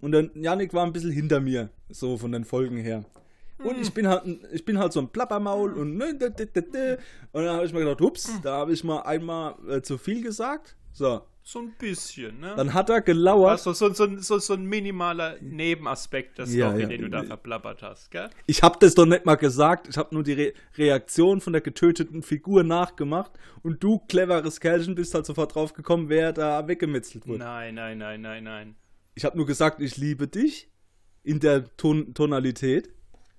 Und 0.00 0.12
dann 0.12 0.30
Yannick 0.34 0.72
war 0.72 0.86
ein 0.86 0.92
bisschen 0.92 1.10
hinter 1.10 1.40
mir, 1.40 1.68
so 1.90 2.16
von 2.16 2.32
den 2.32 2.44
Folgen 2.44 2.78
her. 2.78 3.04
Und 3.58 3.74
Hm. 3.76 3.82
ich 3.82 3.92
bin 3.92 4.08
halt, 4.08 4.22
ich 4.52 4.64
bin 4.64 4.78
halt 4.78 4.92
so 4.94 5.00
ein 5.00 5.08
Plappermaul 5.08 5.74
und 5.74 5.96
ne, 5.98 6.14
da, 6.18 6.28
da, 6.30 6.44
da. 6.46 6.96
und 7.32 7.44
dann 7.44 7.56
habe 7.56 7.66
ich 7.66 7.72
mir 7.74 7.80
gedacht, 7.80 8.00
ups, 8.00 8.28
Hm. 8.28 8.40
da 8.42 8.56
habe 8.58 8.72
ich 8.72 8.82
mal 8.84 9.00
einmal 9.02 9.54
äh, 9.68 9.82
zu 9.82 9.98
viel 9.98 10.22
gesagt. 10.22 10.76
So, 10.92 11.20
So 11.42 11.58
ein 11.60 11.72
bisschen, 11.78 12.38
ne? 12.38 12.54
dann 12.56 12.74
hat 12.74 12.90
er 12.90 13.00
gelauert. 13.00 13.52
Also 13.52 13.72
so, 13.72 13.92
so, 13.92 14.18
so, 14.18 14.38
so 14.38 14.52
ein 14.52 14.64
minimaler 14.64 15.36
Nebenaspekt 15.40 16.38
der 16.38 16.46
Ja, 16.46 16.68
Story, 16.68 16.82
ja. 16.82 16.88
den 16.88 17.02
du 17.02 17.08
da 17.10 17.24
verplappert 17.24 17.82
hast, 17.82 18.10
gell? 18.10 18.28
Ich 18.46 18.62
habe 18.62 18.76
das 18.78 18.94
doch 18.94 19.06
nicht 19.06 19.24
mal 19.24 19.36
gesagt. 19.36 19.88
Ich 19.88 19.96
habe 19.96 20.14
nur 20.14 20.22
die 20.22 20.34
Re 20.34 20.52
Reaktion 20.76 21.40
von 21.40 21.52
der 21.52 21.62
getöteten 21.62 22.22
Figur 22.22 22.62
nachgemacht. 22.62 23.32
Und 23.62 23.82
du, 23.82 23.98
cleveres 23.98 24.60
Kerlchen, 24.60 24.94
bist 24.94 25.14
halt 25.14 25.26
sofort 25.26 25.54
drauf 25.54 25.72
gekommen, 25.72 26.08
wer 26.08 26.32
da 26.32 26.68
weggemetzelt 26.68 27.26
wurde. 27.26 27.38
Nein, 27.38 27.74
nein, 27.74 27.98
nein, 27.98 28.20
nein, 28.20 28.44
nein. 28.44 28.76
Ich 29.14 29.24
habe 29.24 29.36
nur 29.36 29.46
gesagt, 29.46 29.80
ich 29.80 29.96
liebe 29.96 30.28
dich 30.28 30.70
in 31.22 31.40
der 31.40 31.74
Ton 31.76 32.14
Tonalität. 32.14 32.90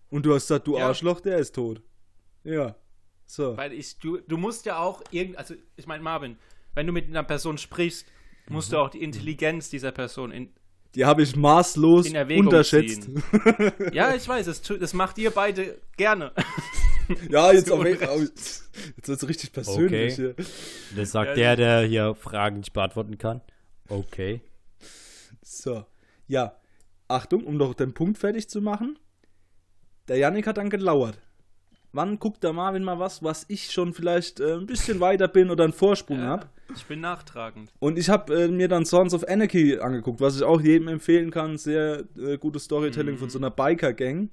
Und 0.09 0.25
du 0.25 0.33
hast 0.33 0.47
gesagt, 0.47 0.67
du 0.67 0.77
Ja. 0.77 0.87
Arschloch, 0.87 1.21
der 1.21 1.37
ist 1.37 1.53
tot. 1.55 1.81
Ja. 2.43 2.75
So. 3.25 3.55
Weil 3.55 3.71
ich, 3.71 3.97
du, 3.99 4.17
du 4.17 4.37
musst 4.37 4.65
ja 4.65 4.79
auch 4.79 5.01
irgend, 5.11 5.37
also 5.37 5.53
ich 5.77 5.87
meine, 5.87 6.03
Marvin, 6.03 6.37
wenn 6.75 6.87
du 6.87 6.93
mit 6.93 7.07
einer 7.07 7.23
Person 7.23 7.57
sprichst, 7.57 8.05
musst 8.49 8.71
du 8.71 8.77
auch 8.77 8.89
die 8.89 9.03
Intelligenz 9.03 9.69
dieser 9.69 9.91
Person 9.91 10.31
in. 10.31 10.53
Die 10.95 11.05
habe 11.05 11.23
ich 11.23 11.35
maßlos 11.37 12.09
unterschätzt. 12.09 13.03
ziehen. 13.03 13.23
Ja, 13.93 14.13
ich 14.13 14.27
weiß, 14.27 14.45
das, 14.45 14.61
das 14.61 14.93
macht 14.93 15.17
ihr 15.17 15.31
beide 15.31 15.79
gerne. 15.95 16.33
ja, 17.29 17.53
jetzt, 17.53 17.71
auf, 17.71 17.85
jetzt 17.85 18.69
wird 18.95 19.07
es 19.07 19.27
richtig 19.27 19.53
persönlich. 19.53 20.13
Okay. 20.13 20.33
hier. 20.35 20.35
das 20.97 21.11
sagt 21.11 21.37
Ja, 21.37 21.55
der, 21.55 21.55
der 21.55 21.87
hier 21.87 22.15
Fragen 22.15 22.57
nicht 22.57 22.73
beantworten 22.73 23.17
kann. 23.17 23.41
Okay. 23.87 24.41
So. 25.41 25.85
Ja. 26.27 26.57
Achtung, 27.07 27.45
um 27.45 27.57
noch 27.57 27.73
den 27.73 27.93
Punkt 27.93 28.17
fertig 28.17 28.49
zu 28.49 28.61
machen. 28.61 28.97
Der 30.07 30.17
Yannick 30.17 30.47
hat 30.47 30.57
dann 30.57 30.69
gelauert. 30.69 31.17
Wann 31.93 32.19
guckt 32.19 32.43
der 32.43 32.53
Marvin 32.53 32.83
mal 32.83 32.99
was, 32.99 33.21
was 33.21 33.45
ich 33.49 33.71
schon 33.71 33.93
vielleicht 33.93 34.39
äh, 34.39 34.53
ein 34.53 34.65
bisschen 34.65 35.01
weiter 35.01 35.27
bin 35.27 35.49
oder 35.49 35.65
einen 35.65 35.73
Vorsprung 35.73 36.19
Ja, 36.19 36.25
habe? 36.25 36.49
Ich 36.75 36.85
bin 36.85 37.01
nachtragend. 37.01 37.71
Und 37.79 37.97
ich 37.97 38.09
habe 38.09 38.43
äh, 38.43 38.47
mir 38.47 38.67
dann 38.67 38.85
Sons 38.85 39.13
of 39.13 39.27
Anarchy 39.27 39.79
angeguckt, 39.79 40.21
was 40.21 40.37
ich 40.37 40.43
auch 40.43 40.61
jedem 40.61 40.87
empfehlen 40.87 41.31
kann. 41.31 41.57
Sehr 41.57 42.03
äh, 42.17 42.37
gutes 42.37 42.65
Storytelling 42.65 43.17
von 43.17 43.29
so 43.29 43.37
einer 43.39 43.51
Biker-Gang. 43.51 44.29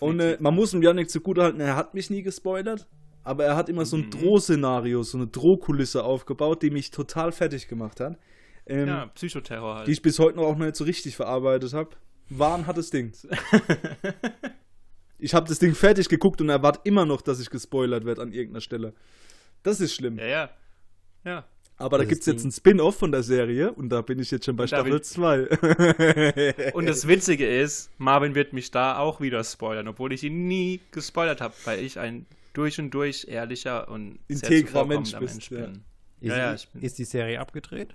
Und 0.00 0.20
äh, 0.20 0.36
man 0.40 0.54
muss 0.54 0.70
dem 0.70 0.82
Yannick 0.82 1.10
zugutehalten, 1.10 1.60
er 1.60 1.74
hat 1.74 1.94
mich 1.94 2.08
nie 2.08 2.22
gespoilert, 2.22 2.86
aber 3.24 3.44
er 3.44 3.56
hat 3.56 3.68
immer 3.68 3.84
so 3.84 3.96
ein 3.96 4.10
Drohszenario, 4.10 5.02
so 5.02 5.18
eine 5.18 5.26
Drohkulisse 5.26 6.04
aufgebaut, 6.04 6.62
die 6.62 6.70
mich 6.70 6.90
total 6.92 7.32
fertig 7.32 7.66
gemacht 7.66 7.98
hat. 7.98 8.16
Ähm, 8.66 8.86
ja, 8.86 9.06
Psychoterror 9.06 9.76
halt. 9.76 9.88
Die 9.88 9.92
ich 9.92 10.02
bis 10.02 10.20
heute 10.20 10.36
noch 10.36 10.44
auch 10.44 10.56
noch 10.56 10.66
nicht 10.66 10.76
so 10.76 10.84
richtig 10.84 11.16
verarbeitet 11.16 11.72
habe. 11.72 11.90
Wahn 12.28 12.66
hat 12.66 12.78
das 12.78 12.90
Ding. 12.90 13.12
ich 15.18 15.34
habe 15.34 15.48
das 15.48 15.58
Ding 15.58 15.74
fertig 15.74 16.08
geguckt 16.08 16.40
und 16.40 16.48
erwarte 16.48 16.80
immer 16.84 17.04
noch, 17.04 17.20
dass 17.20 17.40
ich 17.40 17.50
gespoilert 17.50 18.04
werde 18.04 18.22
an 18.22 18.32
irgendeiner 18.32 18.60
Stelle. 18.60 18.94
Das 19.64 19.80
ist 19.80 19.94
schlimm. 19.94 20.18
ja, 20.18 20.26
ja. 20.26 20.50
Ja. 21.24 21.44
Aber 21.78 21.98
da 21.98 22.04
gibt 22.04 22.20
es 22.20 22.26
jetzt 22.26 22.44
ein 22.44 22.52
Spin-off 22.52 22.96
von 22.96 23.10
der 23.10 23.22
Serie 23.24 23.72
und 23.72 23.88
da 23.88 24.02
bin 24.02 24.18
ich 24.20 24.30
jetzt 24.30 24.44
schon 24.44 24.54
bei 24.56 24.66
Staffel 24.68 24.92
will- 24.92 25.02
2. 25.02 26.72
Und 26.74 26.86
das 26.86 27.08
Witzige 27.08 27.46
ist, 27.46 27.90
Marvin 27.98 28.34
wird 28.36 28.52
mich 28.52 28.70
da 28.70 28.98
auch 28.98 29.20
wieder 29.20 29.42
spoilern, 29.42 29.88
obwohl 29.88 30.12
ich 30.12 30.22
ihn 30.22 30.46
nie 30.46 30.80
gespoilert 30.92 31.40
habe, 31.40 31.54
weil 31.64 31.80
ich 31.80 31.98
ein 31.98 32.26
durch 32.52 32.78
und 32.78 32.90
durch 32.92 33.26
ehrlicher 33.28 33.88
und 33.88 34.18
Integrer 34.28 34.66
zuvorkommender 34.66 35.18
Mensch 35.20 35.34
bist, 35.38 35.50
ja. 35.50 35.60
bin. 35.66 35.72
Ist, 36.20 36.30
Ja, 36.30 36.36
ja, 36.36 36.54
ich 36.54 36.68
bin- 36.68 36.82
ist 36.82 36.98
die 36.98 37.04
Serie 37.04 37.40
abgedreht? 37.40 37.94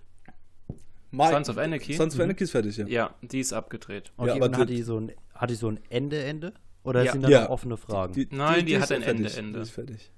Sons 1.14 1.50
of 1.50 1.58
Anarchy? 1.58 1.94
Sons 1.94 2.16
of 2.16 2.22
Anarchy 2.22 2.44
ist 2.44 2.52
fertig, 2.52 2.76
ja. 2.78 2.86
Ja, 2.88 3.16
die 3.22 3.40
ist 3.40 3.54
abgedreht. 3.54 4.12
Okay, 4.18 4.32
aber 4.32 4.46
und 4.48 4.58
hat 4.58 4.70
die- 4.70 4.76
die 4.76 4.82
so 4.84 5.00
ein, 5.00 5.12
hat 5.34 5.50
die 5.50 5.56
so 5.56 5.70
ein 5.70 5.80
Ende, 5.90 6.22
Ende? 6.24 6.54
Oder 6.84 7.04
Ja. 7.04 7.12
sind 7.14 7.22
da 7.24 7.30
Ja. 7.30 7.42
noch 7.44 7.50
offene 7.52 7.78
Fragen? 7.78 8.28
Nein, 8.32 8.66
die 8.66 8.76
hat 8.78 8.84
ist 8.86 8.92
ein 8.92 9.04
fertig. 9.04 9.26
Ende, 9.38 9.40
Ende. 9.40 9.60
Die 9.60 9.64
ist 9.64 9.72
fertig. 9.72 10.12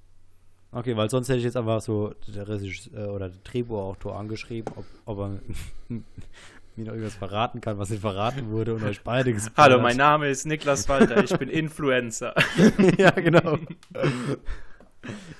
Okay, 0.71 0.95
weil 0.95 1.09
sonst 1.09 1.29
hätte 1.29 1.39
ich 1.39 1.45
jetzt 1.45 1.57
einfach 1.57 1.81
so 1.81 2.13
der 2.27 2.47
Regisseur 2.47 3.13
oder 3.13 3.29
der 3.29 3.39
Drehbuchautor 3.43 4.15
angeschrieben, 4.15 4.71
ob, 4.75 4.85
ob 5.05 5.19
er 5.19 5.29
mir 5.89 6.85
noch 6.85 6.93
irgendwas 6.93 7.15
verraten 7.15 7.59
kann, 7.59 7.79
was 7.79 7.89
nicht 7.89 8.01
verraten 8.01 8.51
wurde 8.51 8.75
und 8.75 8.83
euch 8.83 9.01
beide 9.01 9.33
gespoilert. 9.33 9.71
Hallo, 9.71 9.81
mein 9.81 9.97
Name 9.97 10.29
ist 10.29 10.45
Niklas 10.45 10.87
Walter, 10.87 11.23
ich 11.23 11.35
bin 11.37 11.49
Influencer. 11.49 12.35
ja, 12.97 13.09
genau. 13.11 13.57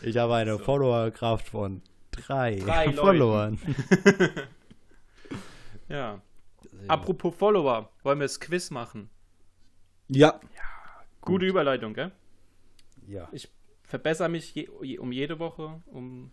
Ich 0.01 0.17
habe 0.17 0.35
eine 0.35 0.57
Followerkraft 0.57 1.47
von 1.47 1.83
drei, 2.09 2.59
Drei 2.59 2.85
Leuten. 2.85 2.97
Followern. 2.97 3.59
ja. 5.89 6.21
Apropos 6.87 7.35
Follower, 7.35 7.91
wollen 8.01 8.19
wir 8.19 8.25
das 8.25 8.39
Quiz 8.39 8.71
machen? 8.71 9.09
Ja, 10.07 10.39
Gute 11.21 11.45
Überleitung, 11.45 11.93
gell? 11.93 12.11
Ja. 13.07 13.27
Ich 13.31 13.49
verbessere 13.89 14.29
mich 14.29 14.53
je, 14.53 14.69
je, 14.81 14.99
um 14.99 15.11
jede 15.11 15.39
Woche, 15.39 15.81
um 15.87 16.31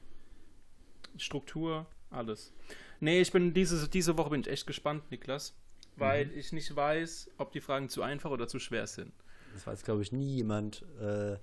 Struktur, 1.16 1.86
alles. 2.10 2.52
Nee, 3.00 3.20
ich 3.20 3.32
bin 3.32 3.54
diese, 3.54 3.88
diese 3.88 4.16
Woche 4.18 4.30
bin 4.30 4.42
ich 4.42 4.48
echt 4.48 4.66
gespannt, 4.66 5.10
Niklas, 5.10 5.56
weil 5.96 6.30
ich 6.32 6.52
nicht 6.52 6.76
weiß, 6.76 7.30
ob 7.38 7.52
die 7.52 7.60
Fragen 7.60 7.88
zu 7.88 8.02
einfach 8.02 8.30
oder 8.30 8.46
zu 8.46 8.58
schwer 8.58 8.86
sind. 8.86 9.12
Das 9.54 9.66
weiß, 9.66 9.84
glaube 9.84 10.02
ich, 10.02 10.12
nie 10.12 10.36
jemand, 10.36 10.84
äh, 11.00 11.38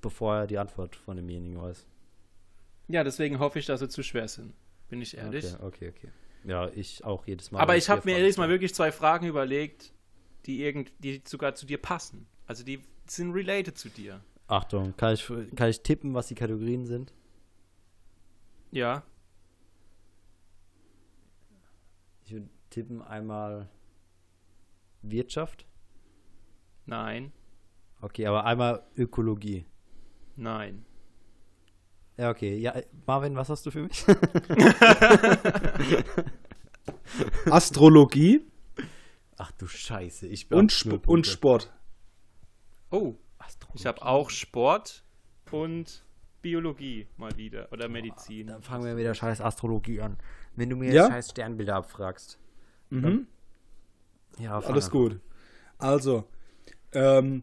bevor 0.00 0.34
er 0.36 0.46
die 0.46 0.56
Antwort 0.56 0.96
von 0.96 1.16
demjenigen 1.16 1.60
weiß. 1.60 1.86
Ja, 2.88 3.04
deswegen 3.04 3.38
hoffe 3.38 3.58
ich, 3.58 3.66
dass 3.66 3.80
sie 3.80 3.88
zu 3.88 4.02
schwer 4.02 4.28
sind. 4.28 4.54
Bin 4.88 5.02
ich 5.02 5.16
ehrlich. 5.16 5.44
Okay, 5.60 5.88
okay, 5.88 5.92
okay. 5.94 6.08
Ja, 6.44 6.70
ich 6.74 7.04
auch 7.04 7.26
jedes 7.26 7.50
Mal. 7.50 7.60
Aber 7.60 7.76
ich 7.76 7.90
habe 7.90 8.02
mir 8.04 8.18
jedes 8.18 8.38
Mal 8.38 8.48
wirklich 8.48 8.74
zwei 8.74 8.92
Fragen 8.92 9.26
überlegt, 9.26 9.92
die, 10.46 10.62
irgend, 10.62 10.92
die 10.98 11.22
sogar 11.26 11.54
zu 11.54 11.66
dir 11.66 11.78
passen. 11.78 12.26
Also 12.46 12.64
die 12.64 12.80
sind 13.06 13.32
related 13.32 13.76
zu 13.76 13.88
dir. 13.88 14.22
Achtung, 14.46 14.96
kann 14.96 15.14
ich, 15.14 15.26
kann 15.56 15.70
ich 15.70 15.80
tippen, 15.82 16.14
was 16.14 16.28
die 16.28 16.34
Kategorien 16.34 16.86
sind? 16.86 17.12
Ja. 18.70 19.02
Ich 22.24 22.32
würde 22.32 22.48
tippen 22.70 23.02
einmal 23.02 23.68
Wirtschaft. 25.02 25.66
Nein. 26.86 27.32
Okay, 28.00 28.26
aber 28.26 28.44
einmal 28.44 28.84
Ökologie. 28.96 29.64
Nein. 30.36 30.84
Ja, 32.16 32.30
okay. 32.30 32.56
Ja, 32.58 32.74
Marvin, 33.06 33.34
was 33.36 33.48
hast 33.48 33.64
du 33.66 33.70
für 33.70 33.82
mich? 33.82 34.04
Astrologie 37.50 38.44
Ach 39.36 39.50
du 39.52 39.66
Scheiße, 39.66 40.26
ich 40.26 40.50
und, 40.50 40.70
hab 40.70 40.76
Sp 40.78 41.06
und. 41.06 41.26
Sport. 41.26 41.72
Oh, 42.90 43.14
Astrologie. 43.44 43.78
ich 43.80 43.86
habe 43.86 44.02
auch 44.02 44.30
Sport 44.30 45.04
und 45.50 46.04
Biologie 46.42 47.06
mal 47.16 47.34
wieder. 47.36 47.68
Oder 47.72 47.88
Medizin. 47.88 48.48
Dann 48.48 48.62
fangen 48.62 48.84
wir 48.84 48.94
mit 48.94 49.04
der 49.04 49.14
scheiß 49.14 49.40
Astrologie 49.40 50.00
an. 50.00 50.18
Wenn 50.56 50.68
du 50.70 50.76
mir 50.76 50.92
Ja? 50.92 51.08
scheiß 51.08 51.30
Sternbilder 51.30 51.76
abfragst. 51.76 52.38
Mhm. 52.90 53.26
Ja, 54.38 54.58
Alles 54.58 54.86
an. 54.86 54.90
gut. 54.92 55.20
Also, 55.78 56.24
ähm, 56.92 57.42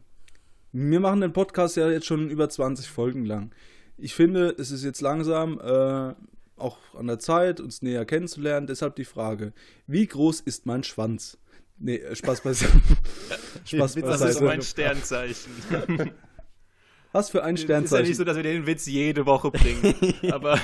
wir 0.72 1.00
machen 1.00 1.20
den 1.20 1.32
Podcast 1.32 1.76
ja 1.76 1.90
jetzt 1.90 2.06
schon 2.06 2.30
über 2.30 2.48
20 2.48 2.88
Folgen 2.88 3.24
lang. 3.24 3.52
Ich 3.98 4.14
finde, 4.14 4.50
es 4.58 4.70
ist 4.70 4.84
jetzt 4.84 5.00
langsam 5.00 5.60
äh, 5.60 6.14
auch 6.56 6.78
an 6.94 7.06
der 7.08 7.18
Zeit, 7.18 7.60
uns 7.60 7.82
näher 7.82 8.04
kennenzulernen. 8.04 8.66
Deshalb 8.66 8.96
die 8.96 9.04
Frage: 9.04 9.52
Wie 9.86 10.06
groß 10.06 10.40
ist 10.40 10.64
mein 10.64 10.82
Schwanz? 10.84 11.38
Nee, 11.84 11.96
äh, 11.96 12.14
Spaß 12.14 12.40
beiseite. 12.44 12.72
Spaß 13.64 13.96
Witz, 13.96 14.04
Das 14.04 14.20
ist 14.20 14.26
beiseite. 14.26 14.44
mein 14.44 14.62
Sternzeichen. 14.62 15.52
Was 17.12 17.28
für 17.28 17.42
ein 17.44 17.56
Ist 17.56 17.62
ja 17.68 17.80
nicht 17.80 17.88
Sternzeichen. 17.88 18.14
so, 18.14 18.24
dass 18.24 18.36
wir 18.36 18.42
den 18.42 18.66
Witz 18.66 18.86
jede 18.86 19.26
Woche 19.26 19.50
bringen. 19.50 19.94
Aber 20.32 20.58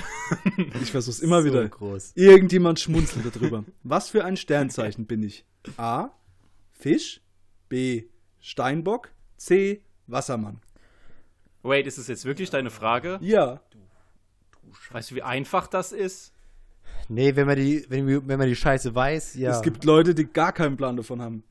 ich 0.80 0.90
versuch's 0.90 1.18
immer 1.18 1.42
so 1.42 1.48
wieder. 1.48 1.68
groß. 1.68 2.12
Irgendjemand 2.14 2.80
schmunzelt 2.80 3.34
darüber. 3.36 3.64
Was 3.82 4.08
für 4.08 4.24
ein 4.24 4.36
Sternzeichen 4.38 5.06
bin 5.06 5.22
ich? 5.22 5.44
A. 5.76 6.08
Fisch. 6.72 7.20
B. 7.68 8.04
Steinbock. 8.40 9.10
C. 9.36 9.82
Wassermann. 10.06 10.62
wait, 11.62 11.86
ist 11.86 11.98
es 11.98 12.06
jetzt 12.08 12.24
wirklich 12.24 12.48
deine 12.48 12.70
Frage? 12.70 13.18
Ja. 13.20 13.60
Weißt 14.90 15.10
du, 15.10 15.16
wie 15.16 15.22
einfach 15.22 15.66
das 15.66 15.92
ist? 15.92 16.32
Nee, 17.08 17.34
wenn 17.36 17.46
man 17.46 17.56
die, 17.56 17.84
wenn, 17.88 18.06
wir- 18.06 18.26
wenn 18.28 18.38
man 18.38 18.48
die 18.48 18.56
Scheiße 18.56 18.94
weiß, 18.94 19.34
ja. 19.36 19.50
Es 19.50 19.62
gibt 19.62 19.84
Leute, 19.84 20.14
die 20.14 20.24
gar 20.26 20.52
keinen 20.52 20.76
Plan 20.76 20.96
davon 20.96 21.22
haben. 21.22 21.42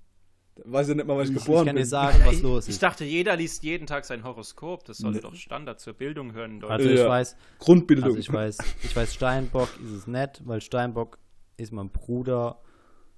Weiß 0.65 0.87
ja 0.89 0.95
nicht 0.95 1.05
mal, 1.05 1.15
was 1.17 1.29
ich, 1.29 1.35
ich, 1.35 1.37
ich 1.41 1.45
geboren 1.45 1.65
kann 1.67 1.75
dir 1.75 1.81
bin. 1.81 1.89
sagen, 1.89 2.19
was 2.25 2.33
ich, 2.35 2.41
los 2.41 2.63
ich 2.67 2.69
ist. 2.75 2.83
dachte, 2.83 3.05
jeder 3.05 3.35
liest 3.35 3.63
jeden 3.63 3.85
Tag 3.85 4.05
sein 4.05 4.23
Horoskop. 4.23 4.85
Das 4.85 4.97
sollte 4.97 5.17
Nee. 5.17 5.21
doch 5.21 5.35
Standard 5.35 5.79
zur 5.79 5.93
Bildung 5.93 6.33
hören 6.33 6.57
in 6.57 6.63
Also 6.63 6.69
Deutschland. 6.73 6.93
ich 6.93 6.99
Ja. 6.99 7.09
weiß, 7.09 7.35
Grundbildung. 7.59 8.05
also 8.05 8.17
ich 8.17 8.31
weiß, 8.33 8.57
ich 8.83 8.95
weiß, 8.95 9.13
Steinbock 9.13 9.69
ist 9.83 9.91
es 9.91 10.07
nett, 10.07 10.41
weil 10.45 10.61
Steinbock 10.61 11.19
ist 11.57 11.71
mein 11.71 11.89
Bruder 11.89 12.59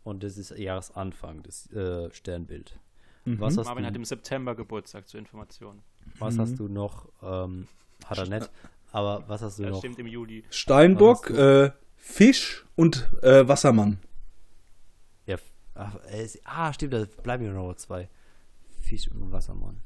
und 0.04 0.24
das 0.24 0.38
ist 0.38 0.58
Jahresanfang, 0.58 1.44
das 1.44 1.72
äh, 1.72 2.10
Sternbild. 2.12 2.78
Mhm. 3.24 3.40
Was 3.40 3.58
hast 3.58 3.66
Marvin 3.68 3.84
du, 3.84 3.88
hat 3.90 3.96
im 3.96 4.06
September 4.06 4.56
Geburtstag 4.56 5.08
zur 5.08 5.20
Information. 5.22 5.82
was 6.20 6.38
hast 6.38 6.60
du 6.60 6.68
noch? 6.68 7.08
Ähm, 7.24 7.68
hat 8.06 8.18
er 8.18 8.28
nicht. 8.28 8.50
Aber 8.92 9.24
was 9.28 9.42
hast 9.42 9.60
du 9.60 9.64
Das 9.64 9.72
noch? 9.74 9.80
stimmt 9.80 10.00
im 10.00 10.08
Juli. 10.08 10.44
Steinbock, 10.50 11.30
äh, 11.30 11.72
Fisch 12.00 12.66
und 12.76 13.08
äh, 13.22 13.48
Wassermann. 13.48 14.00
Ja, 15.26 15.38
ach, 15.76 15.96
äh, 16.12 16.28
ah, 16.46 16.74
stimmt, 16.74 16.94
da 16.94 17.06
bleiben 17.24 17.46
mir 17.46 17.52
noch 17.52 17.76
zwei. 17.76 18.10
Fisch 18.82 19.08
und 19.10 19.32
Wassermann. 19.32 19.82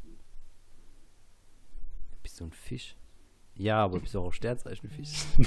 Bist 2.22 2.40
du 2.40 2.46
ein 2.46 2.54
Fisch? 2.54 2.96
Ja, 3.56 3.84
aber 3.84 4.00
bist 4.00 4.16
du 4.16 4.22
auch 4.22 4.32
Sternzeichen 4.32 4.90
Fisch? 4.90 5.26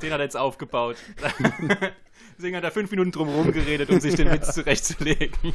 Den 0.00 0.12
hat 0.12 0.20
er 0.20 0.24
jetzt 0.24 0.36
aufgebaut. 0.36 0.96
Deswegen 2.36 2.56
hat 2.56 2.64
er 2.64 2.70
fünf 2.70 2.90
Minuten 2.90 3.12
drum 3.12 3.28
herum 3.28 3.52
geredet, 3.52 3.90
um 3.90 4.00
sich 4.00 4.14
den 4.14 4.30
Witz 4.30 4.52
zurechtzulegen. 4.54 5.52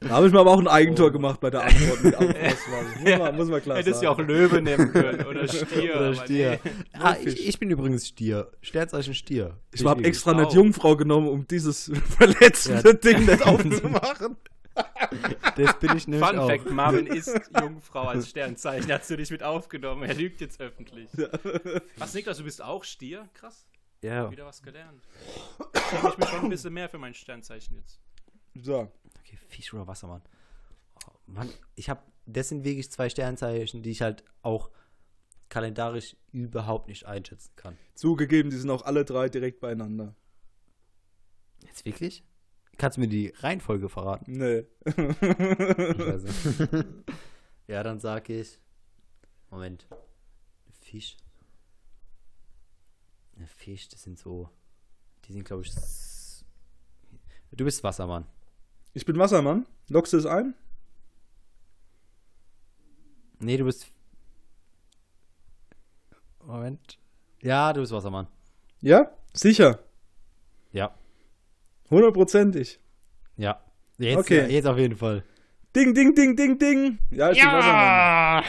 Da 0.00 0.08
habe 0.10 0.26
ich 0.26 0.32
mir 0.32 0.40
aber 0.40 0.50
auch 0.52 0.58
ein 0.58 0.68
Eigentor 0.68 1.10
gemacht 1.10 1.40
bei 1.40 1.50
der 1.50 1.62
Antwort 1.64 2.02
mit. 2.04 2.18
Muss 2.20 3.18
man, 3.18 3.36
muss 3.36 3.48
man 3.48 3.62
klar 3.62 3.78
Hättest 3.78 4.02
ja 4.02 4.10
auch. 4.10 4.18
Löwe 4.18 4.60
nehmen 4.62 4.92
können 4.92 5.24
oder 5.26 5.46
Stier. 5.48 5.96
Oder 5.96 6.06
aber 6.06 6.14
Stier. 6.14 6.60
nee. 6.64 6.70
Ah, 6.92 7.16
ich, 7.22 7.48
ich 7.48 7.58
bin 7.58 7.70
übrigens 7.70 8.06
Stier. 8.08 8.50
Sternzeichen 8.60 9.14
Stier. 9.14 9.58
Ich 9.72 9.84
habe 9.84 10.04
extra 10.04 10.34
nicht 10.34 10.52
Jungfrau 10.52 10.96
genommen, 10.96 11.28
um 11.28 11.46
dieses 11.46 11.90
verletzende 12.18 12.90
Ja. 12.90 12.92
Ding 12.94 13.26
nicht 13.26 13.46
aufzumachen. 13.46 14.36
Das 15.56 15.78
bin 15.78 15.96
ich 15.96 16.06
nämlich 16.06 16.28
Fun 16.28 16.38
auch. 16.38 16.48
Fact: 16.50 16.70
Marvin 16.70 17.06
ist 17.06 17.30
Jungfrau 17.58 18.08
als 18.08 18.28
Sternzeichen. 18.28 18.92
Hast 18.92 19.08
du 19.08 19.16
dich 19.16 19.30
mit 19.30 19.42
aufgenommen? 19.42 20.02
Er 20.02 20.14
lügt 20.14 20.40
jetzt 20.42 20.60
öffentlich. 20.60 21.08
Was, 21.96 22.12
Niklas, 22.12 22.36
du 22.38 22.44
bist 22.44 22.62
auch 22.62 22.84
Stier? 22.84 23.28
Krass. 23.32 23.66
Ja. 24.02 24.30
Wieder 24.30 24.44
was 24.44 24.62
gelernt. 24.62 25.02
Ich 25.74 25.80
schäme 25.98 26.14
mich 26.18 26.28
schon 26.28 26.40
ein 26.44 26.50
bisschen 26.50 26.74
mehr 26.74 26.88
für 26.90 26.98
mein 26.98 27.14
Sternzeichen 27.14 27.76
jetzt. 27.76 27.98
So. 28.62 28.90
Okay, 29.20 29.38
Fisch 29.48 29.72
oder 29.74 29.86
Wassermann. 29.86 30.22
Oh, 31.06 31.12
Mann, 31.26 31.50
ich 31.74 31.90
habe, 31.90 32.02
das 32.26 32.48
sind 32.48 32.64
wirklich 32.64 32.90
zwei 32.90 33.08
Sternzeichen, 33.08 33.82
die 33.82 33.90
ich 33.90 34.02
halt 34.02 34.24
auch 34.42 34.70
kalendarisch 35.48 36.16
überhaupt 36.32 36.88
nicht 36.88 37.06
einschätzen 37.06 37.52
kann. 37.56 37.76
Zugegeben, 37.94 38.50
die 38.50 38.56
sind 38.56 38.70
auch 38.70 38.82
alle 38.82 39.04
drei 39.04 39.28
direkt 39.28 39.60
beieinander. 39.60 40.14
Jetzt 41.62 41.84
wirklich? 41.84 42.24
Kannst 42.78 42.96
du 42.96 43.00
mir 43.00 43.08
die 43.08 43.28
Reihenfolge 43.28 43.88
verraten? 43.88 44.32
Nee. 44.32 44.66
Ja, 47.68 47.82
dann 47.82 47.98
sag 47.98 48.28
ich. 48.28 48.60
Moment. 49.50 49.86
Fisch. 50.80 51.16
Fisch, 53.44 53.88
das 53.88 54.02
sind 54.02 54.18
so. 54.18 54.48
Die 55.24 55.32
sind, 55.32 55.44
glaube 55.44 55.64
ich. 55.64 55.74
Du 57.50 57.64
bist 57.64 57.82
Wassermann. 57.82 58.26
Ich 58.96 59.04
bin 59.04 59.18
Wassermann. 59.18 59.66
Lockst 59.88 60.14
du 60.14 60.16
es 60.16 60.24
ein? 60.24 60.54
Nee, 63.40 63.58
du 63.58 63.64
bist. 63.66 63.88
Moment. 66.42 66.98
Ja, 67.42 67.74
du 67.74 67.80
bist 67.82 67.92
Wassermann. 67.92 68.26
Ja? 68.80 69.10
Sicher. 69.34 69.80
Ja. 70.72 70.94
Hundertprozentig. 71.90 72.80
Ja. 73.36 73.62
Jetzt, 73.98 74.16
Okay. 74.16 74.46
jetzt 74.50 74.64
auf 74.66 74.78
jeden 74.78 74.96
Fall. 74.96 75.24
Ding, 75.76 75.94
ding, 75.94 76.14
ding, 76.14 76.34
ding, 76.36 76.58
ding. 76.58 76.98
Ja, 77.10 77.30
ich 77.30 77.38
bin 77.40 77.48
Wassermann. 77.52 78.44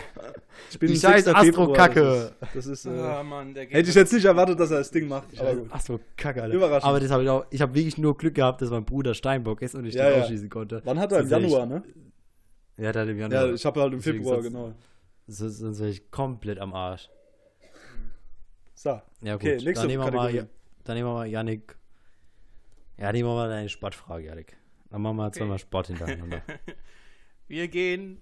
Ich 0.70 0.80
bin 0.80 0.90
Die 0.90 0.96
ein 0.96 1.00
scheiß 1.00 1.26
6. 1.26 1.40
Februar, 1.40 1.70
Astro-Kacke. 1.70 2.32
Das 2.54 2.66
ist, 2.66 2.86
das 2.86 2.86
ist 2.86 2.86
äh, 2.86 3.00
Ah, 3.02 3.24
Mann, 3.24 3.56
hätte 3.56 3.90
ich 3.90 3.96
jetzt 3.96 4.12
nicht 4.14 4.26
erwartet, 4.26 4.60
dass 4.60 4.72
er 4.72 4.80
das 4.80 4.92
Ding 4.92 5.08
macht. 5.08 5.40
Aber 5.40 5.56
gut. 5.56 5.70
Ach 5.72 5.80
so, 5.82 6.00
kacke, 6.18 6.42
Alter. 6.44 6.56
Überraschend. 6.56 6.86
Aber 6.90 7.00
das 7.00 7.10
habe 7.12 7.24
ich 7.24 7.30
auch. 7.30 7.46
Ich 7.52 7.62
habe 7.62 7.74
wirklich 7.74 7.98
nur 7.98 8.18
Glück 8.18 8.36
gehabt, 8.36 8.62
dass 8.62 8.70
mein 8.70 8.84
Bruder 8.86 9.14
Steinbock 9.14 9.62
ist 9.62 9.76
und 9.76 9.86
ich 9.86 9.96
Ja, 9.96 10.06
den 10.10 10.18
ja. 10.18 10.24
ausschließen 10.24 10.50
konnte. 10.50 10.82
Wann 10.86 11.00
hat 11.00 11.12
er? 11.12 11.20
Im 11.22 11.28
Sonst 11.28 11.44
Januar, 11.52 11.66
ne? 11.68 11.84
Ja, 12.78 12.92
der 12.92 13.02
hat 13.04 13.10
im 13.10 13.18
Januar. 13.20 13.46
Ja, 13.48 13.54
ich 13.54 13.66
habe 13.66 13.82
halt 13.82 13.94
im 13.94 14.00
Deswegen 14.00 14.18
Februar, 14.20 14.36
sonst- 14.42 14.48
genau. 14.54 14.74
So- 15.28 15.50
Sonst 15.50 15.80
wäre 15.80 15.90
ich 15.90 16.12
komplett 16.12 16.60
am 16.60 16.74
Arsch. 16.74 17.10
So. 18.74 19.02
Ja, 19.22 19.34
gut. 19.34 19.42
Okay, 19.44 19.52
nächste 19.56 19.74
dann, 19.74 19.88
nehmen 19.88 20.04
wir 20.06 20.12
mal, 20.12 20.48
dann 20.84 20.96
nehmen 20.96 21.08
wir 21.10 21.14
mal 21.14 21.28
Yannick. 21.28 21.76
Ja, 22.98 23.12
nehmen 23.12 23.28
wir 23.30 23.36
mal 23.36 23.50
deine 23.50 23.70
Sportfrage, 23.70 24.26
Yannick. 24.26 24.58
Dann 24.90 25.02
machen 25.02 25.18
wir 25.18 25.32
zweimal 25.32 25.60
Sport 25.60 25.88
hintereinander. 25.88 26.42
Wir 27.48 27.68
gehen 27.68 28.22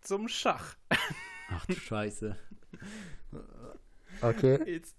zum 0.00 0.28
Schach. 0.28 0.76
Ach 1.50 1.66
du 1.66 1.74
Scheiße. 1.74 2.36
Okay. 4.20 4.70
Jetzt, 4.70 4.96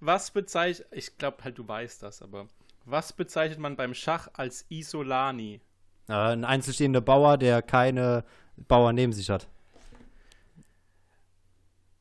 was 0.00 0.30
bezeichnet, 0.30 0.88
ich 0.92 1.18
glaube 1.18 1.44
halt, 1.44 1.58
du 1.58 1.68
weißt 1.68 2.02
das, 2.02 2.22
aber 2.22 2.48
was 2.84 3.12
bezeichnet 3.12 3.58
man 3.58 3.76
beim 3.76 3.94
Schach 3.94 4.28
als 4.32 4.64
Isolani? 4.70 5.60
Äh, 6.08 6.12
ein 6.12 6.44
einzelstehender 6.44 7.02
Bauer, 7.02 7.36
der 7.36 7.60
keine 7.62 8.24
Bauern 8.56 8.94
neben 8.94 9.12
sich 9.12 9.28
hat. 9.28 9.48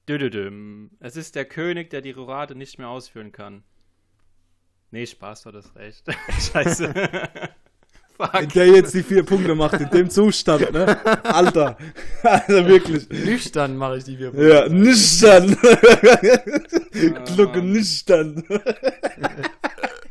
Düdüdüm. 0.07 0.91
Es 1.01 1.17
ist 1.17 1.35
der 1.35 1.43
König, 1.43 1.89
der 1.89 2.01
die 2.01 2.11
Roulade 2.11 2.55
nicht 2.55 2.77
mehr 2.77 2.87
ausführen 2.87 3.33
kann. 3.33 3.63
Nee, 4.91 5.05
Spaß, 5.05 5.43
du 5.43 5.51
das 5.51 5.75
recht. 5.75 6.05
Scheiße. 6.53 6.93
Wenn 8.17 8.43
Fuck. 8.43 8.53
der 8.53 8.67
jetzt 8.67 8.93
die 8.93 9.03
vier 9.03 9.23
Punkte 9.23 9.53
macht, 9.55 9.79
in 9.79 9.89
dem 9.89 10.09
Zustand, 10.09 10.71
ne? 10.71 10.97
Alter. 11.23 11.77
Also 12.23 12.65
wirklich. 12.67 13.07
Nüchtern 13.09 13.77
mache 13.77 13.97
ich 13.97 14.03
die 14.05 14.17
vier 14.17 14.31
Ja, 14.35 14.67
nüchtern. 14.69 15.55
Glucke 17.25 17.61
nüchtern. 17.61 18.43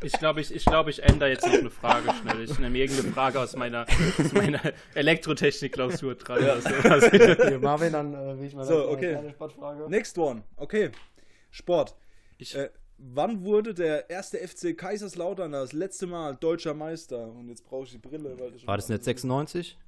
Ich 0.02 0.12
glaube, 0.12 0.40
ich, 0.40 0.54
ich, 0.54 0.64
glaub, 0.64 0.86
ich 0.88 1.02
ändere 1.02 1.30
jetzt 1.30 1.44
noch 1.46 1.52
eine 1.54 1.70
Frage 1.70 2.10
schnell. 2.20 2.42
Ich 2.44 2.58
nehme 2.58 2.78
irgendeine 2.78 3.12
Frage 3.12 3.40
aus 3.40 3.56
meiner, 3.56 3.86
aus 4.18 4.32
meiner 4.32 4.60
Elektrotechnik-Klausur 4.94 6.14
dran. 6.14 6.38
oder 6.38 6.60
sowas. 6.60 7.04
Okay, 7.04 7.58
Marvin, 7.58 7.92
dann 7.92 8.14
äh, 8.14 8.38
will 8.38 8.46
ich 8.46 8.54
mal 8.54 8.64
So, 8.64 8.82
eine 8.82 8.88
okay. 8.88 9.12
kleine 9.12 9.30
Sportfrage. 9.30 9.90
Next 9.90 10.16
one. 10.18 10.42
Okay. 10.56 10.90
Sport. 11.50 11.96
Ich, 12.38 12.54
Äh, 12.54 12.68
wann 12.98 13.44
wurde 13.44 13.74
der 13.74 14.10
erste 14.10 14.38
FC 14.38 14.76
Kaiserslautern 14.76 15.52
das 15.52 15.72
letzte 15.72 16.06
Mal 16.06 16.36
deutscher 16.36 16.74
Meister? 16.74 17.32
Und 17.32 17.48
jetzt 17.48 17.64
brauche 17.64 17.84
ich 17.84 17.90
die 17.90 17.98
Brille. 17.98 18.38
Weil 18.38 18.54
ich 18.54 18.66
War 18.66 18.76
das 18.76 18.88
nicht 18.88 19.04
96? 19.04 19.78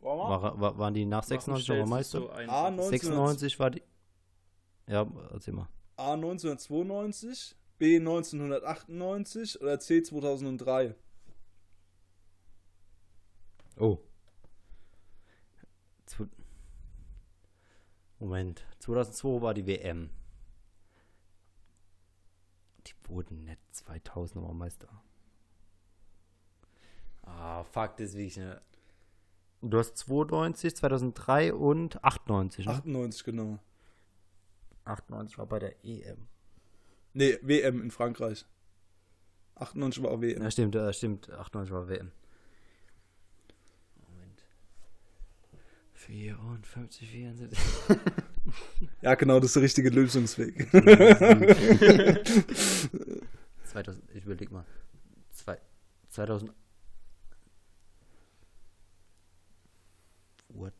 Warte 0.00 0.18
mal. 0.18 0.42
War, 0.42 0.60
war, 0.60 0.78
waren 0.78 0.94
die 0.94 1.04
nach 1.04 1.22
96 1.22 1.68
nochmal 1.68 1.84
warum 1.88 2.02
stellst 2.04 2.14
du 2.14 2.20
Meister? 2.20 2.46
so 2.46 2.52
A, 2.52 2.70
19, 2.70 2.90
96 2.90 3.58
war 3.58 3.70
die. 3.70 3.82
Ja, 4.86 5.06
erzähl 5.32 5.54
mal. 5.54 5.68
A 5.96 6.14
1992, 6.14 7.54
B 7.78 7.96
1998 7.96 9.60
oder 9.60 9.78
C 9.78 10.02
2003? 10.02 10.94
Oh. 13.78 13.98
Moment. 18.18 18.64
2002 18.80 19.42
war 19.42 19.54
die 19.54 19.66
WM. 19.66 20.10
Wurden 23.10 23.44
nicht 23.44 23.60
2000 23.72 24.36
nochmal 24.36 24.54
Meister. 24.54 24.88
Ah, 27.22 27.64
fuck, 27.64 27.96
das 27.96 28.10
ist 28.10 28.14
wirklich 28.14 28.40
eine. 28.40 28.60
Du 29.62 29.78
hast 29.78 29.96
92, 29.98 30.74
2003 30.76 31.52
und 31.52 32.02
98, 32.02 32.66
ne? 32.66 32.72
98, 32.72 33.24
genau. 33.24 33.58
98 34.84 35.36
war 35.38 35.46
bei 35.46 35.58
der 35.58 35.84
EM. 35.84 36.28
Nee, 37.12 37.38
WM 37.42 37.82
in 37.82 37.90
Frankreich. 37.90 38.46
98 39.56 40.02
war 40.02 40.12
auch 40.12 40.20
WM. 40.20 40.42
Ja, 40.42 40.50
stimmt, 40.50 40.74
äh, 40.76 40.92
stimmt. 40.92 41.28
98 41.28 41.72
war 41.74 41.88
WM. 41.88 42.12
Moment. 44.08 44.42
54, 45.94 47.08
74. 47.08 47.58
Ja, 49.02 49.14
genau, 49.14 49.40
das 49.40 49.50
ist 49.50 49.56
der 49.56 49.62
richtige 49.62 49.90
Lösungsweg. 49.90 50.70
2000, 53.64 54.04
ich 54.14 54.24
überleg 54.24 54.50
mal. 54.50 54.64
Zwei, 55.30 55.58
2000. 56.08 56.52
Wurde, 60.48 60.74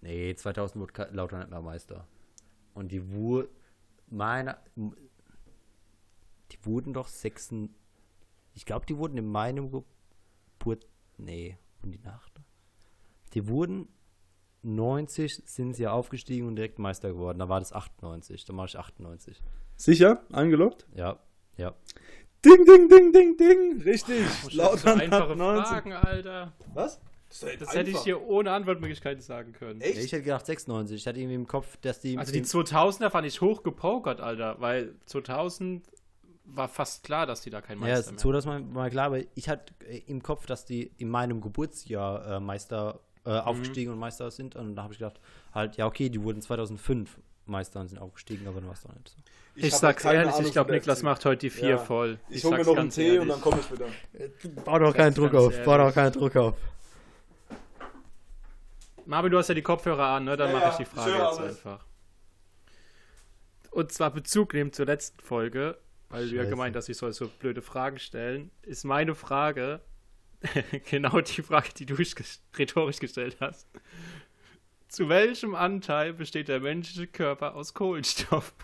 nee, 0.00 0.34
2000 0.34 0.80
wurde 0.80 1.08
Lautern 1.12 1.40
nicht 1.40 1.50
mehr 1.50 1.60
Meister. 1.60 2.06
Und 2.74 2.92
die 2.92 3.10
wurden, 3.10 3.48
meiner, 4.08 4.58
die 4.76 6.58
wurden 6.64 6.92
doch 6.92 7.08
6, 7.08 7.54
ich 8.54 8.66
glaube, 8.66 8.86
die 8.86 8.96
wurden 8.96 9.16
in 9.18 9.26
meinem 9.26 9.70
Geburt, 9.70 10.86
nee, 11.18 11.56
wurden 11.80 11.92
die 11.92 12.00
Nacht. 12.00 12.40
Die 13.34 13.46
wurden 13.48 13.88
90 14.62 15.42
sind 15.44 15.74
sie 15.74 15.86
aufgestiegen 15.86 16.46
und 16.46 16.56
direkt 16.56 16.78
Meister 16.78 17.12
geworden. 17.12 17.38
Da 17.38 17.48
war 17.48 17.58
das 17.58 17.72
98, 17.72 18.44
da 18.44 18.52
mache 18.52 18.68
ich 18.68 18.78
98. 18.78 19.42
Sicher? 19.76 20.22
Eingeloggt? 20.32 20.86
Ja, 20.94 21.18
ja. 21.56 21.74
Ding, 22.44 22.64
ding, 22.64 22.88
ding, 22.88 23.12
ding, 23.12 23.36
ding. 23.36 23.82
Richtig. 23.82 24.24
Oh, 24.42 24.46
das 24.46 24.54
Lautern 24.54 24.96
hat 24.96 25.02
einfache 25.02 25.36
19. 25.36 25.64
Fragen, 25.64 25.92
Alter. 25.92 26.52
Was? 26.74 27.00
Das 27.28 27.74
hätte 27.74 27.90
ich 27.90 27.98
hier 28.00 28.20
ohne 28.20 28.52
Antwortmöglichkeiten 28.52 29.22
sagen 29.22 29.52
können. 29.52 29.80
Echt? 29.80 29.96
Ich 29.98 30.12
hätte 30.12 30.24
gedacht 30.24 30.44
96. 30.44 30.96
Ich 30.96 31.06
hatte 31.06 31.18
irgendwie 31.18 31.36
im 31.36 31.46
Kopf, 31.46 31.78
dass 31.78 32.00
die. 32.00 32.18
Also 32.18 32.32
die 32.32 32.42
2000er 32.42 33.10
fand 33.10 33.26
ich 33.26 33.40
hoch 33.40 33.62
gepokert, 33.62 34.20
Alter, 34.20 34.56
weil 34.60 34.94
2000 35.06 35.82
war 36.44 36.68
fast 36.68 37.04
klar, 37.04 37.26
dass 37.26 37.40
die 37.40 37.50
da 37.50 37.60
kein 37.60 37.78
ja, 37.78 37.86
Meister 37.86 38.00
ist 38.00 38.10
mehr 38.10 38.18
so, 38.18 38.32
dass 38.32 38.44
man 38.44 38.72
mal 38.72 38.90
klar, 38.90 39.06
aber 39.06 39.20
ich 39.34 39.48
hatte 39.48 39.72
äh, 39.88 40.02
im 40.06 40.22
Kopf, 40.22 40.44
dass 40.46 40.66
die 40.66 40.92
in 40.98 41.08
meinem 41.08 41.40
Geburtsjahr 41.40 42.36
äh, 42.36 42.40
Meister 42.40 43.00
äh, 43.24 43.30
Mhm. 43.30 43.36
aufgestiegen 43.38 43.92
und 43.92 43.98
Meister 43.98 44.30
sind. 44.30 44.56
Und 44.56 44.74
da 44.76 44.82
habe 44.84 44.92
ich 44.92 44.98
gedacht, 44.98 45.20
halt, 45.54 45.76
ja, 45.76 45.86
okay, 45.86 46.08
die 46.08 46.22
wurden 46.22 46.40
2005 46.42 47.18
Meister 47.46 47.80
und 47.80 47.88
sind 47.88 47.98
aufgestiegen, 47.98 48.46
aber 48.46 48.56
dann 48.60 48.66
war 48.68 48.74
es 48.74 48.82
doch 48.82 48.92
nicht 48.94 49.08
so. 49.08 49.16
Ich, 49.54 49.72
hab 49.72 49.80
sag's 49.80 50.04
ehrlich, 50.04 50.32
Ahnung 50.32 50.46
ich 50.46 50.52
glaube, 50.52 50.72
Niklas 50.72 50.98
FC. 51.00 51.04
macht 51.04 51.24
heute 51.24 51.38
die 51.40 51.50
vier 51.50 51.68
Ja. 51.70 51.78
voll. 51.78 52.18
Ich 52.30 52.42
hole 52.44 52.56
mir 52.58 52.64
noch 52.64 52.76
einen 52.76 52.90
Tee 52.90 53.06
ehrlich. 53.06 53.20
und 53.20 53.28
dann 53.28 53.40
komme 53.40 53.60
ich 53.60 53.70
wieder. 53.70 53.86
Bau 54.64 54.78
doch 54.78 54.94
keinen 54.94 55.12
Druck 55.14 55.34
auf, 55.34 55.62
bau 55.64 55.76
doch 55.76 55.92
keinen 55.92 56.12
Druck 56.12 56.36
auf. 56.36 56.56
Marvin, 59.04 59.32
du 59.32 59.38
hast 59.38 59.48
ja 59.48 59.54
die 59.54 59.62
Kopfhörer 59.62 60.06
an, 60.06 60.24
ne? 60.24 60.36
Dann 60.36 60.50
Ja, 60.52 60.58
mache 60.58 60.68
ich 60.70 60.76
die 60.76 60.84
Frage 60.84 61.10
ich 61.10 61.16
jetzt 61.16 61.38
alles. 61.38 61.56
einfach. 61.66 61.84
Und 63.70 63.90
zwar 63.92 64.10
Bezug 64.10 64.54
nehmen 64.54 64.72
zur 64.72 64.86
letzten 64.86 65.20
Folge, 65.22 65.78
weil 66.08 66.28
du 66.28 66.34
ja 66.36 66.42
Scheiße. 66.42 66.50
gemeint 66.50 66.76
hast, 66.76 66.88
ich 66.88 66.96
soll 66.96 67.12
so 67.12 67.28
blöde 67.28 67.62
Fragen 67.62 67.98
stellen, 67.98 68.50
ist 68.62 68.84
meine 68.84 69.14
Frage 69.14 69.80
genau 70.90 71.20
die 71.20 71.42
Frage, 71.42 71.70
die 71.76 71.86
du 71.86 71.94
rhetorisch 72.58 72.98
gestellt 72.98 73.36
hast. 73.40 73.68
Zu 74.88 75.08
welchem 75.08 75.54
Anteil 75.54 76.12
besteht 76.12 76.48
der 76.48 76.60
menschliche 76.60 77.06
Körper 77.06 77.54
aus 77.54 77.72
Kohlenstoff? 77.74 78.54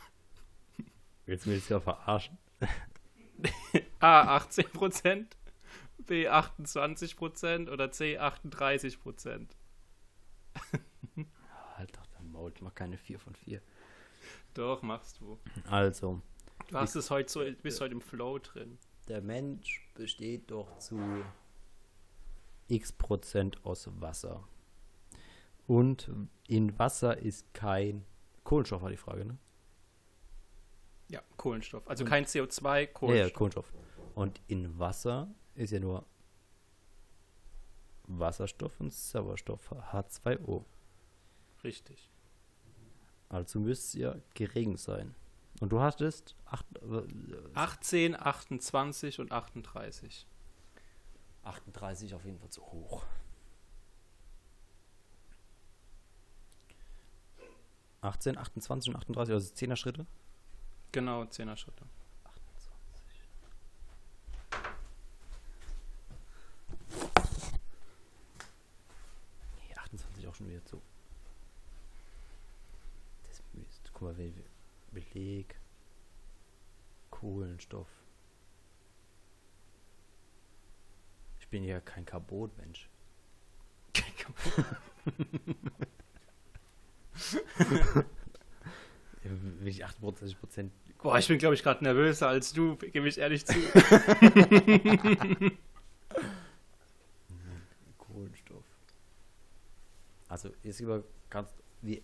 Willst 1.27 1.47
du 1.47 1.51
mich 1.51 1.61
jetzt 1.61 1.71
ja 1.71 1.81
verarschen? 1.81 2.37
A 4.01 4.37
18%, 4.39 5.27
B 6.07 6.29
28% 6.29 7.71
oder 7.71 7.91
C 7.91 8.19
38%? 8.19 9.47
Halt 11.77 11.97
doch 11.97 12.07
dein 12.07 12.31
Maul, 12.33 12.53
ich 12.55 12.61
mach 12.63 12.75
keine 12.75 12.99
4 12.99 13.19
von 13.21 13.35
4. 13.35 13.61
Doch, 14.55 14.83
machst 14.83 15.21
du. 15.21 15.39
Also, 15.71 16.21
Du 16.69 16.77
hast 16.77 16.97
es 16.97 17.11
heute 17.11 17.31
so, 17.31 17.45
bist 17.63 17.81
heute 17.81 17.95
im 17.95 18.01
Flow 18.01 18.39
drin. 18.39 18.79
der 19.07 19.23
Mensch 19.23 19.89
besteht 19.95 20.51
doch 20.51 20.77
zu 20.79 20.99
x 22.69 22.93
Prozent 22.93 23.65
aus 23.65 23.89
Wasser. 24.01 24.47
Und 25.67 26.11
in 26.47 26.79
Wasser 26.79 27.19
ist 27.19 27.53
kein 27.55 28.05
Kohlenstoff, 28.45 28.83
war 28.83 28.91
die 28.91 28.97
Frage, 28.97 29.25
ne? 29.25 29.37
Ja, 31.09 31.23
Kohlenstoff. 31.37 31.87
Also 31.89 32.05
Und- 32.05 32.11
kein 32.11 32.25
CO2, 32.25 32.81
Ja, 32.81 32.87
Kohlenstoff. 32.87 33.29
ja, 33.31 33.35
Kohlenstoff. 33.37 33.73
Und 34.15 34.41
in 34.49 34.79
Wasser 34.79 35.29
ist 35.55 35.71
ja 35.73 35.81
nur 35.81 36.05
Wasserstoff 38.07 38.81
und 38.81 38.93
Sauerstoff, 38.93 39.71
H2O. 39.93 40.65
Richtig. 41.63 42.09
Also 43.29 43.61
müsste 43.61 43.85
es 43.99 44.03
ja 44.03 44.17
gering 44.35 44.77
sein. 44.77 45.15
Und 45.61 45.71
du 45.73 45.81
hattest 45.81 46.35
acht, 46.47 46.65
äh, 46.79 47.03
18, 47.55 48.15
28 48.19 49.21
und 49.21 49.33
38. 49.33 50.27
38 51.49 52.15
auf 52.15 52.25
jeden 52.25 52.39
Fall 52.39 52.51
zu 52.51 52.63
hoch. 52.63 53.05
Achtzehn, 58.01 58.39
28 58.39 58.91
und 58.91 58.97
38, 58.97 59.35
also 59.35 59.53
10er 59.55 59.77
Schritte. 59.77 60.07
Genau, 60.93 61.23
10er 61.23 61.57
Schritte. 61.57 61.85
28. 62.25 63.23
Nee, 69.57 69.75
28 69.77 70.27
auch 70.29 70.35
schon 70.35 70.49
wieder 70.49 70.65
zu. 70.65 70.81
Das 73.29 73.43
müsste, 73.53 73.91
guck 73.93 74.03
mal, 74.03 74.15
Be- 74.15 74.33
Beleg, 74.93 75.59
Kohlenstoff. 77.11 77.89
Ich 81.49 81.51
bin 81.51 81.65
ja 81.65 81.81
kein 81.81 82.05
Carbon-Mensch. 82.05 82.91
Wenn 89.25 89.67
ich 89.67 89.83
28 89.83 90.39
Prozent 90.39 90.71
Boah, 91.03 91.19
ich 91.19 91.27
bin, 91.27 91.39
glaube 91.39 91.55
ich, 91.55 91.63
gerade 91.63 91.83
nervöser 91.83 92.29
als 92.29 92.53
du, 92.53 92.77
gebe 92.77 93.09
ich 93.09 93.17
ehrlich 93.17 93.47
zu. 93.47 93.55
Kohlenstoff. 97.97 98.67
Also 100.29 100.51
ist 100.63 100.81
über 100.81 101.03
ganz 101.31 101.49
wie 101.81 102.03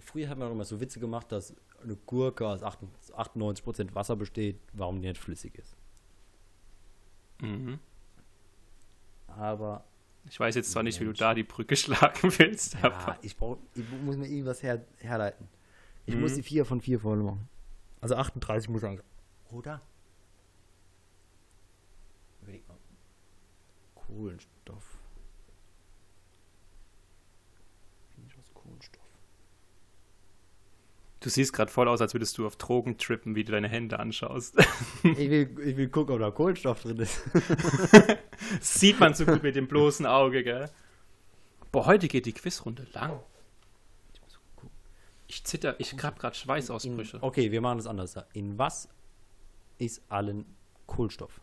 früher 0.00 0.28
hat 0.28 0.36
man 0.36 0.48
auch 0.48 0.52
immer 0.52 0.66
so 0.66 0.82
Witze 0.82 1.00
gemacht, 1.00 1.32
dass 1.32 1.56
eine 1.82 1.96
Gurke 1.96 2.46
aus 2.46 2.62
98 2.62 3.64
Prozent 3.64 3.94
Wasser 3.94 4.16
besteht, 4.16 4.60
warum 4.74 5.00
die 5.00 5.08
nicht 5.08 5.18
flüssig 5.18 5.56
ist. 5.56 5.74
mhm. 7.40 7.78
Aber 9.36 9.84
Ich 10.28 10.38
weiß 10.38 10.54
jetzt 10.54 10.70
zwar 10.72 10.82
nicht, 10.82 11.00
wie 11.00 11.04
du 11.04 11.12
da 11.12 11.34
die 11.34 11.42
Brücke 11.44 11.76
schlagen 11.76 12.32
willst, 12.38 12.74
ja, 12.74 12.84
aber 12.84 13.18
ich 13.22 13.36
brauch, 13.36 13.58
ich 13.74 13.84
muss 14.02 14.16
mir 14.16 14.26
irgendwas 14.26 14.62
her, 14.62 14.84
herleiten. 14.98 15.48
Ich 16.06 16.14
Mhm. 16.14 16.20
muss 16.22 16.34
die 16.34 16.42
4 16.42 16.64
von 16.64 16.80
4 16.80 17.00
voll 17.00 17.18
machen. 17.22 17.48
Also 18.00 18.16
38 18.16 18.68
muss 18.70 18.80
sein. 18.82 19.00
Oder? 19.50 19.80
Überleg 22.42 22.66
mal. 22.68 22.76
Kohlenstoff. 23.94 24.98
Wenig 28.16 28.36
aus 28.38 28.52
Kohlenstoff. 28.54 29.02
Du 31.20 31.28
siehst 31.28 31.52
gerade 31.52 31.70
voll 31.70 31.88
aus, 31.88 32.00
als 32.00 32.14
würdest 32.14 32.36
du 32.38 32.46
auf 32.46 32.56
Drogen 32.56 32.98
trippen, 32.98 33.34
wie 33.34 33.44
du 33.44 33.52
deine 33.52 33.68
Hände 33.68 33.98
anschaust. 33.98 34.56
ich, 35.02 35.30
will, 35.30 35.56
ich 35.64 35.76
will 35.76 35.88
gucken, 35.88 36.14
ob 36.14 36.20
da 36.20 36.30
Kohlenstoff 36.30 36.82
drin 36.82 36.98
ist. 36.98 37.22
Sieht 38.60 38.98
man 38.98 39.14
so 39.14 39.26
gut 39.26 39.42
mit 39.42 39.54
dem 39.54 39.68
bloßen 39.68 40.06
Auge, 40.06 40.42
gell? 40.42 40.70
Boah, 41.72 41.86
heute 41.86 42.08
geht 42.08 42.26
die 42.26 42.32
Quizrunde 42.32 42.86
lang. 42.92 43.20
Ich 45.28 45.44
zitter, 45.44 45.78
ich 45.78 45.92
hab 45.92 46.18
gerade 46.18 46.34
In, 46.34 46.34
Schweißausbrüche. 46.34 47.22
okay, 47.22 47.52
wir 47.52 47.60
machen 47.60 47.78
das 47.78 47.86
anders. 47.86 48.16
In 48.32 48.58
was 48.58 48.88
ist 49.78 50.02
allen 50.08 50.44
Kohlenstoff? 50.86 51.40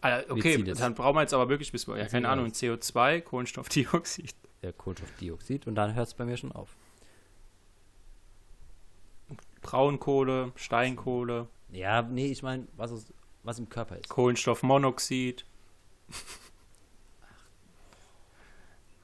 Ah, 0.00 0.20
okay, 0.28 0.62
dann 0.62 0.94
brauchen 0.94 1.16
wir 1.16 1.22
jetzt 1.22 1.34
aber 1.34 1.48
wirklich 1.48 1.72
bis. 1.72 1.86
Ja, 1.86 2.06
keine 2.06 2.28
Ahnung, 2.28 2.48
das? 2.48 2.62
CO2, 2.62 3.20
Kohlenstoffdioxid. 3.20 4.34
Der 4.62 4.72
Kohlenstoffdioxid 4.72 5.66
und 5.66 5.74
dann 5.74 5.94
hört 5.94 6.06
es 6.06 6.14
bei 6.14 6.24
mir 6.24 6.36
schon 6.36 6.52
auf. 6.52 6.76
Braunkohle, 9.62 10.52
Steinkohle, 10.56 11.48
Ja, 11.70 12.02
nee, 12.02 12.26
ich 12.32 12.42
meine, 12.42 12.66
was, 12.76 12.90
ist- 12.90 13.12
was 13.42 13.58
im 13.58 13.68
Körper 13.68 13.96
ist. 13.96 14.08
Kohlenstoffmonoxid. 14.08 15.44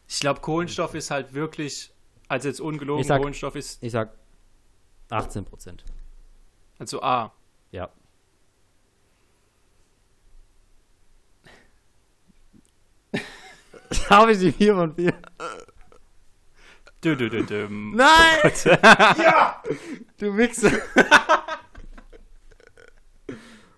Ich 0.09 0.21
glaube, 0.21 0.41
Kohlenstoff 0.41 0.95
ist 0.95 1.11
halt 1.11 1.35
wirklich, 1.35 1.93
also 2.29 2.49
jetzt 2.49 2.61
ungelogen, 2.61 3.01
Ich 3.03 3.07
sag- 3.07 3.19
Kohlenstoff 3.21 3.55
ist, 3.57 3.83
Ich 3.83 3.93
sag 3.93 4.13
18 5.11 5.45
Prozent. 5.45 5.85
also 6.79 7.03
A. 7.03 7.33
Ja. 7.73 7.91
Habe 14.11 14.33
ich 14.33 14.39
die 14.39 14.53
4 14.53 14.75
von 14.75 14.95
4? 14.95 15.13
Dö, 17.05 17.15
dö, 17.15 17.29
dö, 17.29 17.43
düm. 17.43 17.95
Nein! 17.95 18.53
ja! 18.65 19.63
Du 20.19 20.37
Wichser! 20.37 20.73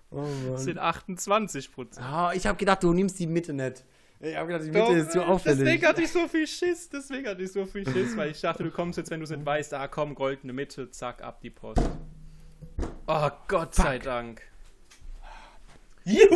oh 0.09 0.25
Das 0.51 0.63
sind 0.63 0.77
28 0.77 1.71
Prozent. 1.71 2.05
Oh, 2.09 2.29
ich 2.33 2.45
habe 2.47 2.57
gedacht, 2.57 2.81
du 2.83 2.93
nimmst 2.93 3.19
die 3.19 3.27
Mitte 3.27 3.53
nicht. 3.53 3.83
Ich 4.21 4.35
habe 4.35 4.47
gedacht, 4.47 4.65
die 4.65 4.71
Mitte 4.71 4.93
ist 4.93 5.11
zu 5.11 5.23
auffällig. 5.23 5.59
Deswegen 5.59 5.85
hatte 5.85 6.01
ich 6.01 6.11
so 6.11 6.27
viel 6.27 6.47
Schiss, 6.47 6.89
deswegen 6.89 7.27
hatte 7.27 7.41
ich 7.41 7.51
so 7.51 7.65
viel 7.65 7.89
Schiss, 7.89 8.17
weil 8.17 8.31
ich 8.31 8.41
dachte, 8.41 8.63
du 8.63 8.71
kommst 8.71 8.97
jetzt, 8.97 9.11
wenn 9.11 9.19
du 9.19 9.23
es 9.23 9.29
nicht 9.29 9.45
weißt, 9.45 9.73
ah 9.73 9.87
komm, 9.87 10.15
goldene 10.15 10.51
Mitte, 10.51 10.89
zack, 10.91 11.21
ab 11.21 11.39
die 11.41 11.49
Post. 11.49 11.81
Oh, 13.07 13.29
Gott 13.47 13.75
sei 13.75 13.97
Dank. 13.99 14.41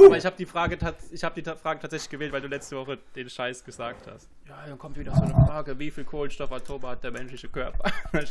Aber 0.05 0.17
ich 0.17 0.25
habe 0.25 0.35
die, 0.37 0.45
Frage 0.45 0.75
tats- 0.77 1.11
ich 1.11 1.23
hab 1.23 1.35
die 1.35 1.41
Frage 1.43 1.79
tatsächlich 1.79 2.09
gewählt, 2.09 2.31
weil 2.33 2.41
du 2.41 2.47
letzte 2.47 2.75
Woche 2.75 2.97
den 3.15 3.29
Scheiß 3.29 3.63
gesagt 3.63 4.07
hast. 4.07 4.29
Ja, 4.47 4.63
dann 4.67 4.77
kommt 4.77 4.97
wieder 4.97 5.13
so 5.15 5.21
eine 5.21 5.33
Frage, 5.33 5.77
wie 5.79 5.89
viel 5.91 6.03
Kohlenstoffatome 6.03 6.87
hat 6.87 7.03
der 7.03 7.11
menschliche 7.11 7.49
Körper? 7.49 7.91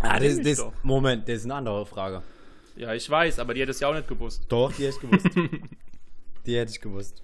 Ah, 0.00 0.18
das, 0.18 0.40
das. 0.40 0.64
Moment, 0.82 1.28
das 1.28 1.36
ist 1.38 1.44
eine 1.44 1.54
andere 1.54 1.86
Frage. 1.86 2.22
ja, 2.76 2.92
ich 2.94 3.08
weiß, 3.08 3.38
aber 3.38 3.54
die 3.54 3.60
hättest 3.62 3.80
du 3.80 3.84
ja 3.84 3.90
auch 3.90 3.94
nicht 3.94 4.08
gewusst. 4.08 4.44
Doch, 4.48 4.72
die 4.72 4.86
hätte 4.86 4.96
ich 4.96 5.00
gewusst. 5.00 5.26
die 6.46 6.56
hätte 6.56 6.72
ich 6.72 6.80
gewusst. 6.80 7.22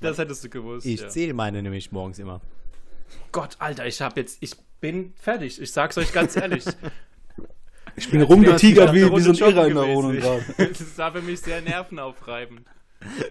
Das 0.00 0.18
hättest 0.18 0.44
du 0.44 0.48
gewusst. 0.48 0.86
Ich 0.86 1.00
ja. 1.00 1.08
zähle 1.08 1.34
meine 1.34 1.62
nämlich 1.62 1.92
morgens 1.92 2.18
immer. 2.18 2.40
Gott, 3.32 3.56
Alter, 3.58 3.86
ich 3.86 4.00
habe 4.00 4.20
jetzt, 4.20 4.38
ich 4.40 4.54
bin 4.80 5.12
fertig. 5.16 5.60
Ich 5.60 5.72
sag's 5.72 5.98
euch 5.98 6.12
ganz 6.12 6.36
ehrlich. 6.36 6.64
Ich 7.96 8.10
bin 8.10 8.22
rumgetigert 8.22 8.88
Ich 8.88 8.94
wie, 8.94 9.04
hab 9.04 9.16
wie 9.16 9.20
so 9.20 9.30
ein 9.30 9.36
Runde 9.36 9.50
Irrer 9.50 9.66
in 9.68 9.74
der 9.74 9.86
Wohnung 9.94 10.12
gerade. 10.16 10.44
Das 10.58 10.98
war 10.98 11.12
für 11.12 11.22
mich 11.22 11.40
sehr 11.40 11.60
nervenaufreibend. 11.60 12.66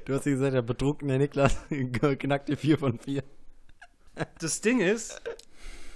Du 0.06 0.14
hast 0.14 0.26
ja 0.26 0.34
gesagt, 0.34 0.54
der 0.54 0.62
betrunkene 0.62 1.18
Niklas 1.18 1.56
knackt 2.20 2.50
die 2.50 2.56
4 2.56 2.78
von 2.78 3.00
4. 3.00 3.24
Das 4.40 4.62
Ding 4.62 4.80
ist, 4.80 5.20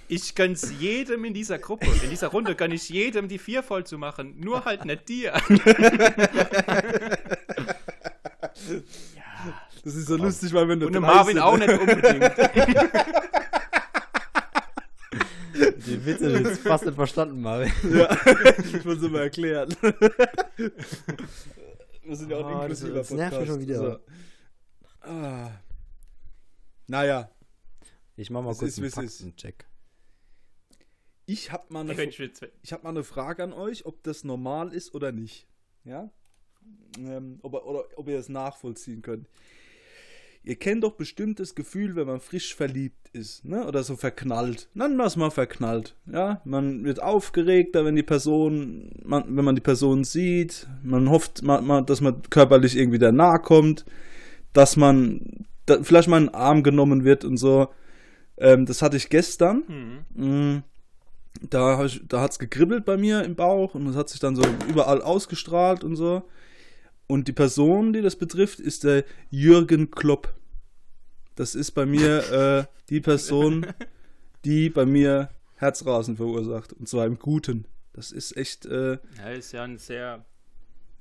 ich 0.08 0.34
gönn's 0.34 0.72
jedem 0.80 1.24
in 1.24 1.34
dieser 1.34 1.58
Gruppe. 1.58 1.86
In 2.02 2.10
dieser 2.10 2.28
Runde 2.28 2.54
gönn 2.56 2.72
ich 2.72 2.88
jedem, 2.88 3.28
die 3.28 3.38
vier 3.38 3.62
voll 3.62 3.84
zu 3.84 3.96
machen. 3.98 4.34
Nur 4.40 4.64
halt 4.64 4.84
nicht 4.84 5.08
dir. 5.08 5.34
Das 9.84 9.94
ist 9.94 10.08
so 10.08 10.16
lustig, 10.16 10.52
weil 10.52 10.68
wenn 10.68 10.80
du 10.80 10.86
Und 10.88 10.94
drei 10.94 11.00
Marvin 11.00 11.34
sind- 11.34 11.42
auch 11.42 11.56
nicht 11.56 11.70
unbedingt. 11.70 12.32
Die 15.86 16.04
Witze 16.04 16.26
ist 16.26 16.60
fast 16.62 16.84
nicht 16.84 16.94
verstanden, 16.96 17.40
Marvin. 17.40 17.72
Ja, 17.92 18.08
ich 18.74 18.84
muss 18.84 19.00
es 19.02 19.10
mal 19.10 19.22
erklären. 19.22 19.74
Wir 22.08 22.16
sind 22.16 22.30
ja 22.30 22.38
auch 22.38 22.46
ein 22.46 22.54
Ah, 22.54 22.68
das- 22.68 22.80
inklusiver 22.80 22.98
das 22.98 23.10
nervt 23.10 23.38
mich 23.38 23.48
schon 23.48 23.60
wieder. 23.60 23.76
So. 23.76 23.98
Ah. 25.06 25.50
Naja, 26.86 27.30
Ich 28.16 28.30
mach 28.30 28.42
mal 28.42 28.50
Es 28.52 28.58
kurz 28.58 28.78
ist, 28.78 28.96
einen. 28.98 29.08
Faktencheck. 29.08 29.66
ich 31.26 31.52
habe 31.52 31.72
mal, 31.72 31.80
eine- 31.88 31.92
ich 32.62 32.72
hab 32.72 32.82
mal 32.82 32.88
eine 32.90 33.04
Frage 33.04 33.44
an 33.44 33.52
euch, 33.52 33.84
ob 33.86 34.02
das 34.02 34.24
normal 34.24 34.72
ist 34.72 34.94
oder 34.94 35.12
nicht. 35.12 35.46
Ja? 35.84 36.10
Ähm, 36.98 37.38
ob, 37.42 37.54
oder 37.54 37.84
ob 37.96 38.08
ihr 38.08 38.18
es 38.18 38.28
nachvollziehen 38.28 39.02
könnt. 39.02 39.28
Ihr 40.48 40.56
kennt 40.56 40.82
doch 40.82 40.92
bestimmt 40.92 41.40
das 41.40 41.54
Gefühl, 41.54 41.94
wenn 41.94 42.06
man 42.06 42.20
frisch 42.20 42.54
verliebt 42.54 43.10
ist, 43.12 43.44
ne? 43.44 43.66
Oder 43.66 43.82
so 43.82 43.96
verknallt. 43.96 44.68
Nennen 44.72 44.96
wir 44.96 45.04
es 45.04 45.14
mal 45.16 45.30
verknallt. 45.30 45.94
Ja, 46.10 46.40
man 46.44 46.84
wird 46.84 47.02
aufgeregter, 47.02 47.84
wenn 47.84 47.96
die 47.96 48.02
Person, 48.02 48.90
man, 49.04 49.24
wenn 49.36 49.44
man 49.44 49.56
die 49.56 49.60
Person 49.60 50.04
sieht. 50.04 50.66
Man 50.82 51.10
hofft, 51.10 51.42
man, 51.42 51.66
man, 51.66 51.84
dass 51.84 52.00
man 52.00 52.22
körperlich 52.30 52.76
irgendwie 52.78 52.98
da 52.98 53.12
nahe 53.12 53.40
kommt, 53.40 53.84
dass 54.54 54.76
man 54.76 55.44
da, 55.66 55.82
vielleicht 55.82 56.08
mal 56.08 56.16
in 56.16 56.28
den 56.28 56.34
Arm 56.34 56.62
genommen 56.62 57.04
wird 57.04 57.26
und 57.26 57.36
so. 57.36 57.68
Ähm, 58.38 58.64
das 58.64 58.80
hatte 58.80 58.96
ich 58.96 59.10
gestern. 59.10 59.64
Mhm. 60.16 60.24
Mm, 60.56 60.62
Da, 61.50 61.84
ich- 61.84 62.00
da 62.08 62.20
hat 62.22 62.30
es 62.32 62.38
gekribbelt 62.38 62.86
bei 62.86 62.96
mir 62.96 63.22
im 63.22 63.34
Bauch 63.36 63.74
und 63.74 63.86
es 63.86 63.96
hat 63.96 64.08
sich 64.08 64.18
dann 64.18 64.34
so 64.34 64.42
überall 64.70 65.02
ausgestrahlt 65.02 65.84
und 65.84 65.94
so. 65.94 66.22
Und 67.06 67.28
die 67.28 67.32
Person, 67.32 67.92
die 67.92 68.00
das 68.02 68.16
betrifft, 68.16 68.60
ist 68.60 68.84
der 68.84 69.04
Jürgen 69.30 69.90
Klopp. 69.90 70.34
Das 71.38 71.54
ist 71.54 71.70
bei 71.70 71.86
mir 71.86 72.32
äh, 72.32 72.64
die 72.88 73.00
Person, 73.00 73.64
die 74.44 74.70
bei 74.70 74.84
mir 74.84 75.30
Herzrasen 75.54 76.16
verursacht. 76.16 76.72
Und 76.72 76.88
zwar 76.88 77.06
im 77.06 77.16
Guten. 77.16 77.64
Das 77.92 78.10
ist 78.10 78.36
echt, 78.36 78.66
äh, 78.66 78.98
Er 79.22 79.34
ist 79.34 79.52
ja 79.52 79.62
ein 79.62 79.78
sehr 79.78 80.24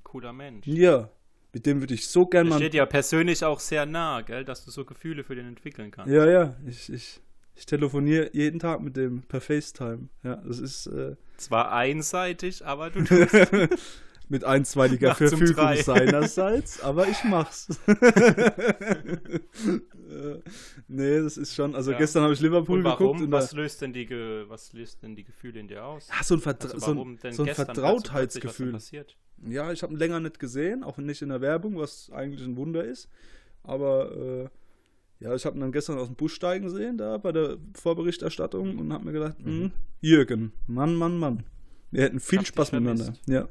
cooler 0.04 0.34
Mensch. 0.34 0.68
ja, 0.68 1.10
mit 1.54 1.66
dem 1.66 1.80
würde 1.80 1.96
ich 1.96 2.08
so 2.08 2.28
gern 2.28 2.46
Er 2.46 2.50
mal. 2.52 2.56
steht 2.58 2.76
ja 2.76 2.86
persönlich 2.86 3.44
auch 3.44 3.60
sehr 3.60 3.88
nah, 3.88 4.22
gell, 4.22 4.46
dass 4.46 4.64
du 4.64 4.70
so 4.70 4.86
Gefühle 4.86 5.24
für 5.24 5.34
den 5.34 5.48
entwickeln 5.48 5.90
kannst. 5.90 6.14
Ja, 6.14 6.28
ja, 6.30 6.56
ich, 6.68 6.94
ich, 6.94 7.20
ich 7.56 7.66
telefoniere 7.66 8.30
jeden 8.34 8.60
Tag 8.60 8.82
mit 8.82 8.96
dem 8.96 9.24
per 9.24 9.42
FaceTime. 9.42 10.08
Ja, 10.22 10.36
das 10.36 10.60
ist. 10.60 10.86
Äh, 10.86 11.16
Zwar 11.38 11.72
einseitig, 11.72 12.64
aber 12.64 12.92
du 12.92 13.04
tust 13.06 13.34
mit 14.30 14.44
einstweiliger 14.44 15.08
Nachts 15.10 15.32
um 15.34 15.40
Verfügung 15.40 15.76
seinerseits, 15.84 16.82
aber 16.82 17.08
ich 17.08 17.24
mach's. 17.24 17.68
Äh, 20.10 20.40
nee, 20.88 21.20
das 21.20 21.36
ist 21.38 21.54
schon, 21.54 21.76
also 21.76 21.92
Ja. 21.92 21.98
gestern 21.98 22.24
habe 22.24 22.34
ich 22.34 22.40
Liverpool 22.40 22.78
Und 22.80 22.84
geguckt 22.86 23.02
warum? 23.02 23.22
und 23.24 23.30
da, 23.32 23.38
Was 23.40 23.52
löst, 23.52 23.82
denn 23.82 23.92
die 23.92 24.10
was 24.48 24.72
löst 24.72 25.04
denn 25.04 25.16
die 25.18 25.26
Gefühle 25.26 25.60
in 25.60 25.68
dir 25.68 25.84
aus? 25.84 26.08
ja, 26.08 26.24
so 26.24 26.36
ein, 26.36 26.40
Vertra 26.40 26.70
Also 26.70 26.80
so 26.80 26.92
ein, 26.92 26.98
warum 26.98 27.18
denn 27.20 27.34
so 27.34 27.44
ein 27.44 27.48
gestern 27.48 27.66
plötzlich- 27.66 27.84
Vertrautheitsgefühl. 27.84 28.72
passiert? 28.72 29.18
Ja, 29.46 29.72
ich 29.74 29.84
habe 29.84 29.94
ihn 29.94 30.00
länger 30.00 30.20
nicht 30.22 30.40
gesehen, 30.40 30.84
auch 30.86 30.98
nicht 30.98 31.22
in 31.22 31.30
der 31.30 31.42
Werbung, 31.42 31.78
was 31.78 32.10
eigentlich 32.12 32.42
ein 32.48 32.56
Wunder 32.56 32.84
ist. 32.86 33.10
Aber 33.64 34.16
äh, 34.16 34.50
ja, 35.20 35.36
ich 35.36 35.46
habe 35.46 35.58
ihn 35.58 35.62
dann 35.62 35.72
gestern 35.74 35.98
aus 35.98 36.08
dem 36.08 36.16
Bus 36.16 36.32
steigen 36.32 36.70
sehen, 36.70 36.98
da 36.98 37.18
bei 37.18 37.32
der 37.34 37.58
Vorberichterstattung 37.78 38.80
und 38.80 38.94
habe 38.94 39.04
mir 39.06 39.12
gedacht, 39.12 39.36
hm, 39.44 39.72
Jürgen, 40.00 40.54
Mann, 40.68 40.96
Mann, 40.96 41.18
Mann. 41.20 41.44
Wir 41.92 42.04
hätten 42.04 42.20
viel 42.20 42.46
Spaß 42.46 42.72
miteinander. 42.72 43.14
Ja. 43.28 43.48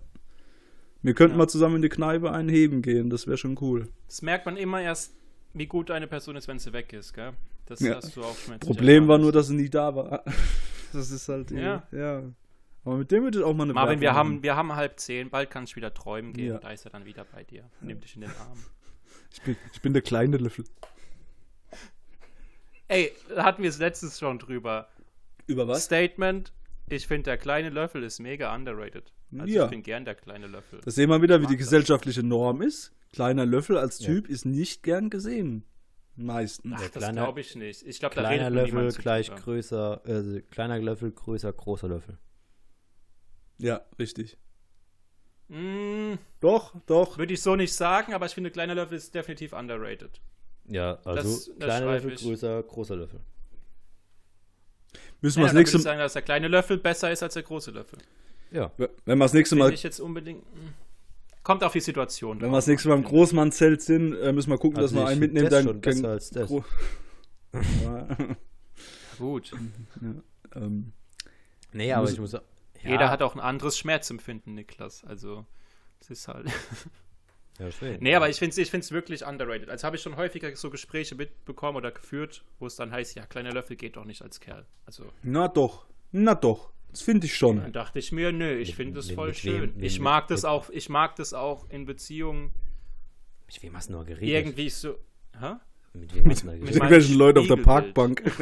Wir 1.03 1.15
könnten 1.15 1.35
Ja. 1.35 1.39
mal 1.39 1.49
zusammen 1.49 1.77
in 1.77 1.83
die 1.83 1.89
Kneipe 1.89 2.33
einen 2.33 2.49
heben 2.49 2.83
gehen, 2.83 3.11
das 3.11 3.27
wäre 3.27 3.37
schon 3.37 3.57
cool. 3.61 3.89
Das 4.07 4.23
merkt 4.23 4.47
man 4.47 4.57
immer 4.57 4.81
erst, 4.81 5.15
wie 5.55 5.67
gut 5.67 5.91
eine 5.91 6.07
Person 6.07 6.37
ist, 6.37 6.49
wenn 6.49 6.59
sie 6.59 6.73
weg 6.73 6.93
ist, 6.93 7.13
gell? 7.15 7.33
Das 7.67 7.81
Ja. 7.81 7.97
hast 7.97 8.17
du 8.17 8.23
auch 8.23 8.37
schon. 8.37 8.59
Problem 8.61 9.09
war 9.09 9.19
nur, 9.19 9.33
dass 9.33 9.49
er 9.51 9.57
nie 9.57 9.69
da 9.71 9.95
war. 9.95 10.25
Das 10.93 11.11
ist 11.11 11.29
halt, 11.29 11.51
Ja. 11.51 11.83
ja. 11.93 12.23
Aber 12.85 12.97
mit 12.99 13.11
dem 13.11 13.25
würde 13.25 13.39
ich 13.41 13.45
auch 13.45 13.53
mal 13.55 13.65
eine 13.65 13.75
Marvin, 13.75 14.01
Werbung 14.01 14.03
wir 14.03 14.15
haben, 14.15 14.43
wir 14.45 14.57
haben 14.57 14.77
halb 14.77 14.99
zehn, 15.01 15.29
bald 15.29 15.51
kannst 15.51 15.73
du 15.73 15.77
wieder 15.77 15.93
träumen 15.93 16.33
gehen. 16.33 16.53
Ja. 16.55 16.59
Da 16.59 16.71
ist 16.71 16.85
er 16.85 16.91
dann 16.93 17.05
wieder 17.05 17.25
bei 17.25 17.43
dir. 17.45 17.69
Nimm 17.81 18.01
dich 18.01 18.15
in 18.15 18.23
den 18.23 18.31
Arm. 18.31 18.59
Ich 19.33 19.43
bin, 19.43 19.57
ich 19.75 19.83
bin 19.83 19.93
der 19.93 20.01
kleine 20.03 20.39
Löffel. 20.39 20.65
Ey, 22.89 23.13
da 23.35 23.45
hatten 23.45 23.63
wir 23.63 23.69
es 23.69 23.79
letztens 23.79 24.19
schon 24.19 24.39
drüber. 24.39 24.89
Über 25.47 25.75
Statement, 25.75 26.53
ich 26.89 27.07
finde, 27.07 27.25
der 27.25 27.37
kleine 27.39 27.69
Löffel 27.71 28.03
ist 28.03 28.21
mega 28.21 28.55
underrated. 28.55 29.13
Also 29.33 29.47
Ja. 29.53 29.65
ich 29.65 29.71
bin 29.71 29.83
gern 29.83 30.05
der 30.05 30.15
kleine 30.15 30.47
Löffel. 30.47 30.81
Das 30.85 30.95
sehen 30.95 31.11
wir 31.11 31.21
wieder, 31.23 31.41
wie 31.43 31.47
die 31.47 31.57
das. 31.57 31.65
gesellschaftliche 31.67 32.23
Norm 32.23 32.63
ist. 32.63 32.93
Kleiner 33.13 33.45
Löffel 33.47 33.77
als 33.79 33.99
Ja. 34.01 34.07
Typ 34.07 34.29
ist 34.29 34.45
nicht 34.45 34.83
gern 34.83 35.11
gesehen. 35.11 35.65
Meistens. 36.17 36.73
Ach, 36.77 36.89
das 36.91 37.11
glaube 37.13 37.41
ich 37.41 37.55
nicht. 37.57 37.83
Ich 37.87 37.99
glaube, 37.99 38.15
da 38.15 38.23
Kleiner 38.23 38.51
redet 38.51 38.73
Löffel 38.73 39.03
gleich 39.03 39.29
drüber. 39.29 39.41
größer, 39.43 40.01
also 40.05 40.41
kleiner 40.51 40.79
Löffel 40.79 41.13
größer, 41.13 41.53
großer 41.53 41.89
Löffel. 41.89 42.19
Ja, 43.59 43.83
richtig. 43.99 44.39
Mm, 45.49 46.15
Doch, 46.41 46.75
doch. 46.87 47.19
Würde 47.19 47.35
ich 47.35 47.43
so 47.43 47.55
nicht 47.57 47.73
sagen, 47.73 48.15
aber 48.15 48.27
ich 48.27 48.33
finde, 48.33 48.51
kleiner 48.51 48.75
Löffel 48.75 48.97
ist 48.97 49.15
definitiv 49.15 49.53
underrated. 49.53 50.21
Ja, 50.69 50.99
also 51.05 51.15
Das- 51.23 51.47
das 51.47 51.59
kleiner 51.59 51.87
Löffel, 51.93 52.13
ich. 52.15 52.23
größer, 52.23 52.63
großer 52.63 52.97
Löffel. 52.97 53.21
Müssen 55.21 55.37
wir 55.39 55.43
Ja, 55.43 55.47
das 55.47 55.51
dann 55.51 55.55
würde 55.55 55.59
nächste 55.59 55.77
ich 55.79 55.83
sagen, 55.83 55.99
dass 55.99 56.13
der 56.15 56.23
kleine 56.23 56.49
Löffel 56.49 56.79
besser 56.79 57.11
ist 57.11 57.23
als 57.23 57.35
der 57.35 57.43
große 57.43 57.71
Löffel. 57.71 57.99
Ja. 58.57 58.73
wenn 58.79 59.19
wir 59.19 59.25
das 59.25 59.33
nächste 59.33 59.57
Mal, 59.57 59.73
ich 59.73 59.83
jetzt 59.83 60.01
unbedingt. 60.01 60.43
mm. 60.55 60.69
Kommt 61.43 61.63
auf 61.63 61.73
die 61.73 61.81
Situation. 61.81 62.41
wenn 62.41 62.51
wir 62.51 62.57
das 62.57 62.67
nächste 62.67 62.89
Mal 62.89 62.97
im 62.97 63.05
Großmannzelt 63.05 63.81
sind, 63.83 64.15
äh, 64.15 64.33
müssen 64.33 64.51
wir 64.51 64.59
gucken, 64.59 64.79
Also 64.79 64.95
dass 64.97 65.05
wir 65.05 65.09
einen 65.09 65.21
mitnehmen, 65.21 65.45
das 65.49 65.55
dann 65.65 65.65
schon 65.67 65.81
besser 65.81 66.09
als 66.09 66.31
das. 66.31 66.49
Gro- 66.49 66.65
Ja, 67.85 68.09
Gut. 69.19 69.53
ähm, 70.55 70.93
Nee, 71.73 71.93
aber 71.93 72.03
Muss- 72.03 72.13
ich 72.13 72.21
muss. 72.21 72.33
Ja. 72.33 72.41
Jeder 72.83 73.11
hat 73.11 73.23
auch 73.23 73.35
ein 73.35 73.41
anderes 73.41 73.77
Schmerzempfinden, 73.79 74.55
Niklas. 74.55 75.05
Also, 75.05 75.45
es 76.01 76.11
ist 76.11 76.29
halt. 76.29 76.47
Ja, 77.59 77.65
deswegen. 77.65 78.03
nee, 78.05 78.15
aber 78.15 78.29
ich 78.29 78.37
finde 78.39 78.51
es 78.51 78.59
ich 78.59 78.71
find's 78.71 78.91
wirklich 78.93 79.25
underrated. 79.25 79.71
Also 79.71 79.87
habe 79.87 79.97
ich 79.97 80.03
schon 80.03 80.17
häufiger 80.17 80.55
so 80.57 80.69
Gespräche 80.69 81.15
mitbekommen 81.15 81.79
oder 81.79 81.91
geführt, 81.91 82.45
wo 82.59 82.67
es 82.67 82.77
dann 82.77 82.91
heißt, 82.93 83.15
ja, 83.17 83.25
kleiner 83.25 83.51
Löffel 83.51 83.77
geht 83.77 83.97
doch 83.97 84.05
nicht 84.05 84.21
als 84.21 84.41
Kerl. 84.41 84.67
Also, 84.85 85.05
Na 85.23 85.49
doch, 85.49 85.87
na 86.13 86.35
doch. 86.35 86.71
Das 86.91 87.03
finde 87.03 87.27
ich 87.27 87.37
schon. 87.37 87.59
dann 87.61 87.73
dachte 87.73 87.99
ich 87.99 88.11
mir, 88.13 88.33
nö, 88.33 88.57
ich 88.57 88.69
Mit- 88.69 88.77
finde 88.77 88.95
das 88.95 89.07
mit- 89.09 89.15
voll 89.17 89.29
mit 89.29 89.37
schön. 89.37 89.63
wem- 89.75 89.83
ich 89.83 89.99
mit- 89.99 90.03
mag 90.05 90.29
das 90.29 90.43
mit- 90.43 90.51
auch, 90.51 90.71
ich 90.71 90.89
mag 90.89 91.17
das 91.17 91.35
auch 91.35 91.69
in 91.71 91.85
Beziehungen 91.85 92.53
Mit 93.47 93.63
wem 93.63 93.77
hast 93.77 93.89
du 93.89 93.93
nur 93.95 94.05
geredet? 94.05 94.29
irgendwie 94.29 94.71
so. 94.71 94.95
Hä? 95.39 95.55
Mit 95.93 96.15
wem 96.15 96.31
hast 96.31 96.43
du 96.43 96.47
nur 96.47 96.55
mit 96.55 96.63
geredet? 96.63 96.79
meinem 96.81 96.93
Irgendwelche 96.93 97.15
Leute 97.15 97.41
auf 97.41 97.47
der. 97.49 97.57
Parkbank. 97.57 98.23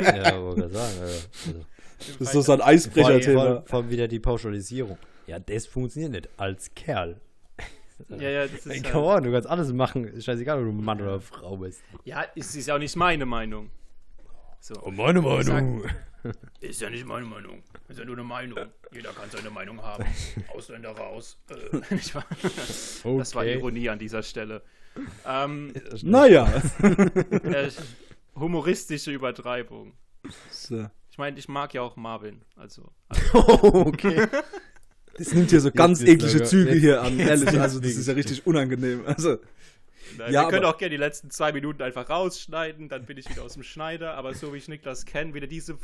ja, 0.00 0.42
wollte 0.42 0.68
sagen. 0.68 1.00
Also, 1.00 1.28
also. 1.46 1.64
Das 1.98 2.20
ist 2.20 2.32
so 2.32 2.40
sein 2.42 2.58
Vor 2.58 2.66
allem, 2.66 2.76
Eisbrecher-Thema. 2.76 3.44
vor, 3.44 3.62
vor 3.66 3.78
allem 3.80 3.90
wieder 3.90 4.08
die 4.08 4.20
Pauschalisierung. 4.20 4.98
Ja, 5.26 5.38
das 5.38 5.66
funktioniert 5.66 6.12
nicht 6.12 6.28
als 6.36 6.74
Kerl. 6.74 7.20
Ja, 8.10 8.28
ja, 8.28 8.46
das 8.46 8.66
ist 8.66 8.84
come 8.90 9.06
halt, 9.06 9.18
on, 9.18 9.24
du 9.24 9.32
kannst 9.32 9.48
alles 9.48 9.72
machen. 9.72 10.04
Ist 10.04 10.24
scheißegal, 10.24 10.58
ob 10.58 10.64
du 10.64 10.72
Mann 10.72 11.00
oder 11.00 11.20
Frau 11.20 11.56
bist. 11.56 11.80
ja, 12.04 12.24
es 12.34 12.54
ist 12.54 12.66
ja 12.66 12.74
auch 12.74 12.78
nicht 12.78 12.96
meine 12.96 13.24
Meinung. 13.24 13.70
So. 14.60 14.74
meine 14.90 15.22
Meinung. 15.22 15.84
Ist 16.60 16.80
ja 16.80 16.90
nicht 16.90 17.06
meine 17.06 17.24
Meinung. 17.26 17.62
Ist 17.88 17.98
ja 17.98 18.04
nur 18.04 18.16
eine 18.16 18.24
Meinung. 18.24 18.58
Jeder 18.92 19.12
kann 19.12 19.28
seine 19.30 19.50
Meinung 19.50 19.82
haben. 19.82 20.04
Ausländer 20.48 20.90
raus. 20.90 21.38
Äh, 21.50 21.94
nicht 21.94 22.14
wahr? 22.14 22.24
Das 22.40 23.34
war 23.34 23.42
Okay. 23.42 23.54
Ironie 23.58 23.88
an 23.90 23.98
dieser 23.98 24.22
Stelle. 24.22 24.62
Ähm, 25.26 25.72
Naja. 26.02 26.62
äh, 27.42 27.70
humoristische 28.36 29.10
Übertreibung. 29.12 29.92
So. 30.50 30.88
Ich 31.10 31.18
meine, 31.18 31.38
ich 31.38 31.48
mag 31.48 31.74
ja 31.74 31.82
auch 31.82 31.96
Marvin. 31.96 32.42
Also, 32.56 32.90
okay. 33.34 34.26
Das 35.16 35.32
nimmt 35.32 35.50
hier 35.50 35.60
so 35.60 35.70
ganz 35.70 36.00
eklige. 36.02 36.42
Züge 36.42 36.70
Jetzt- 36.72 36.80
hier 36.80 37.02
an, 37.02 37.18
ehrlich. 37.20 37.60
Also, 37.60 37.78
das 37.80 37.92
ist 37.92 38.08
ja 38.08 38.14
richtig 38.14 38.46
unangenehm. 38.46 39.02
Also, 39.06 39.38
nein, 40.18 40.32
Ja, 40.32 40.42
wir 40.42 40.48
können 40.50 40.64
auch 40.64 40.78
gerne 40.78 40.90
die 40.90 40.96
letzten 40.96 41.30
zwei 41.30 41.52
Minuten 41.52 41.82
einfach 41.82 42.08
rausschneiden, 42.08 42.88
dann 42.88 43.04
bin 43.06 43.16
ich 43.18 43.28
wieder 43.28 43.42
aus 43.42 43.54
dem 43.54 43.62
Schneider. 43.62 44.14
Aber 44.14 44.34
so 44.34 44.52
wie 44.52 44.58
ich 44.58 44.68
Niklas 44.68 45.04
kenne, 45.06 45.34
wieder 45.34 45.46
diese, 45.46 45.76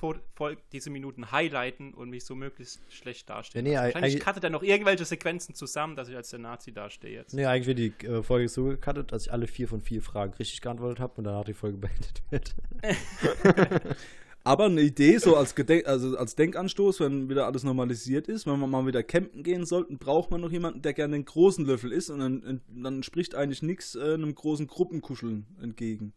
diese 0.73 0.91
Minuten 0.91 1.33
highlighten 1.33 1.95
und 1.95 2.11
mich 2.11 2.25
so 2.25 2.35
möglichst 2.35 2.81
schlecht 2.93 3.29
darstellen. 3.31 3.66
Ja, 3.66 3.71
nee, 3.73 3.77
Wahrscheinlich 3.87 4.12
eigentlich- 4.14 4.25
cuttet 4.25 4.45
er 4.45 4.51
noch 4.51 4.62
irgendwelche 4.62 5.05
Sequenzen 5.05 5.55
zusammen, 5.55 5.97
dass 5.97 6.09
ich 6.09 6.16
als 6.16 6.31
der 6.31 6.39
Nazi 6.39 6.73
dastehe 6.73 7.12
jetzt. 7.12 7.35
Nee, 7.35 7.47
eigentlich 7.47 7.66
wird 7.66 7.79
die 7.79 8.07
äh, 8.07 8.23
Folge 8.23 8.49
so 8.49 8.64
gecuttet, 8.64 9.12
dass 9.12 9.27
ich 9.27 9.33
alle 9.33 9.47
vier 9.47 9.68
von 9.68 9.81
vier 9.83 10.03
Fragen 10.03 10.35
richtig 10.35 10.61
geantwortet 10.61 11.01
habe 11.01 11.14
und 11.16 11.25
danach 11.25 11.45
die 11.45 11.55
Folge 11.55 11.79
beendet 11.79 12.23
wird. 12.31 12.55
aber 14.43 14.64
eine 14.64 14.80
Idee, 14.80 15.18
so 15.18 15.36
als, 15.36 15.55
Gedenk 15.55 15.86
also 15.86 16.16
als 16.16 16.34
Denkanstoß, 16.34 17.01
wenn 17.01 17.28
wieder 17.28 17.47
alles 17.47 17.62
normalisiert 17.62 18.26
ist, 18.28 18.47
wenn 18.47 18.59
wir 18.59 18.66
mal 18.66 18.86
wieder 18.86 19.03
campen 19.03 19.43
gehen 19.43 19.66
sollten, 19.66 19.99
braucht 19.99 20.30
man 20.30 20.41
noch 20.41 20.51
jemanden, 20.51 20.82
der 20.82 20.95
gerne 20.95 21.14
den 21.14 21.26
großen 21.26 21.66
Löffel 21.66 21.93
ist 21.93 22.09
und 22.09 22.20
dann, 22.20 22.61
dann 22.68 23.03
spricht 23.03 23.34
eigentlich 23.34 23.62
nichts 23.62 23.95
äh, 23.95 24.14
einem 24.14 24.34
großen 24.34 24.66
Gruppenkuscheln 24.66 25.47
entgegen. 25.61 26.14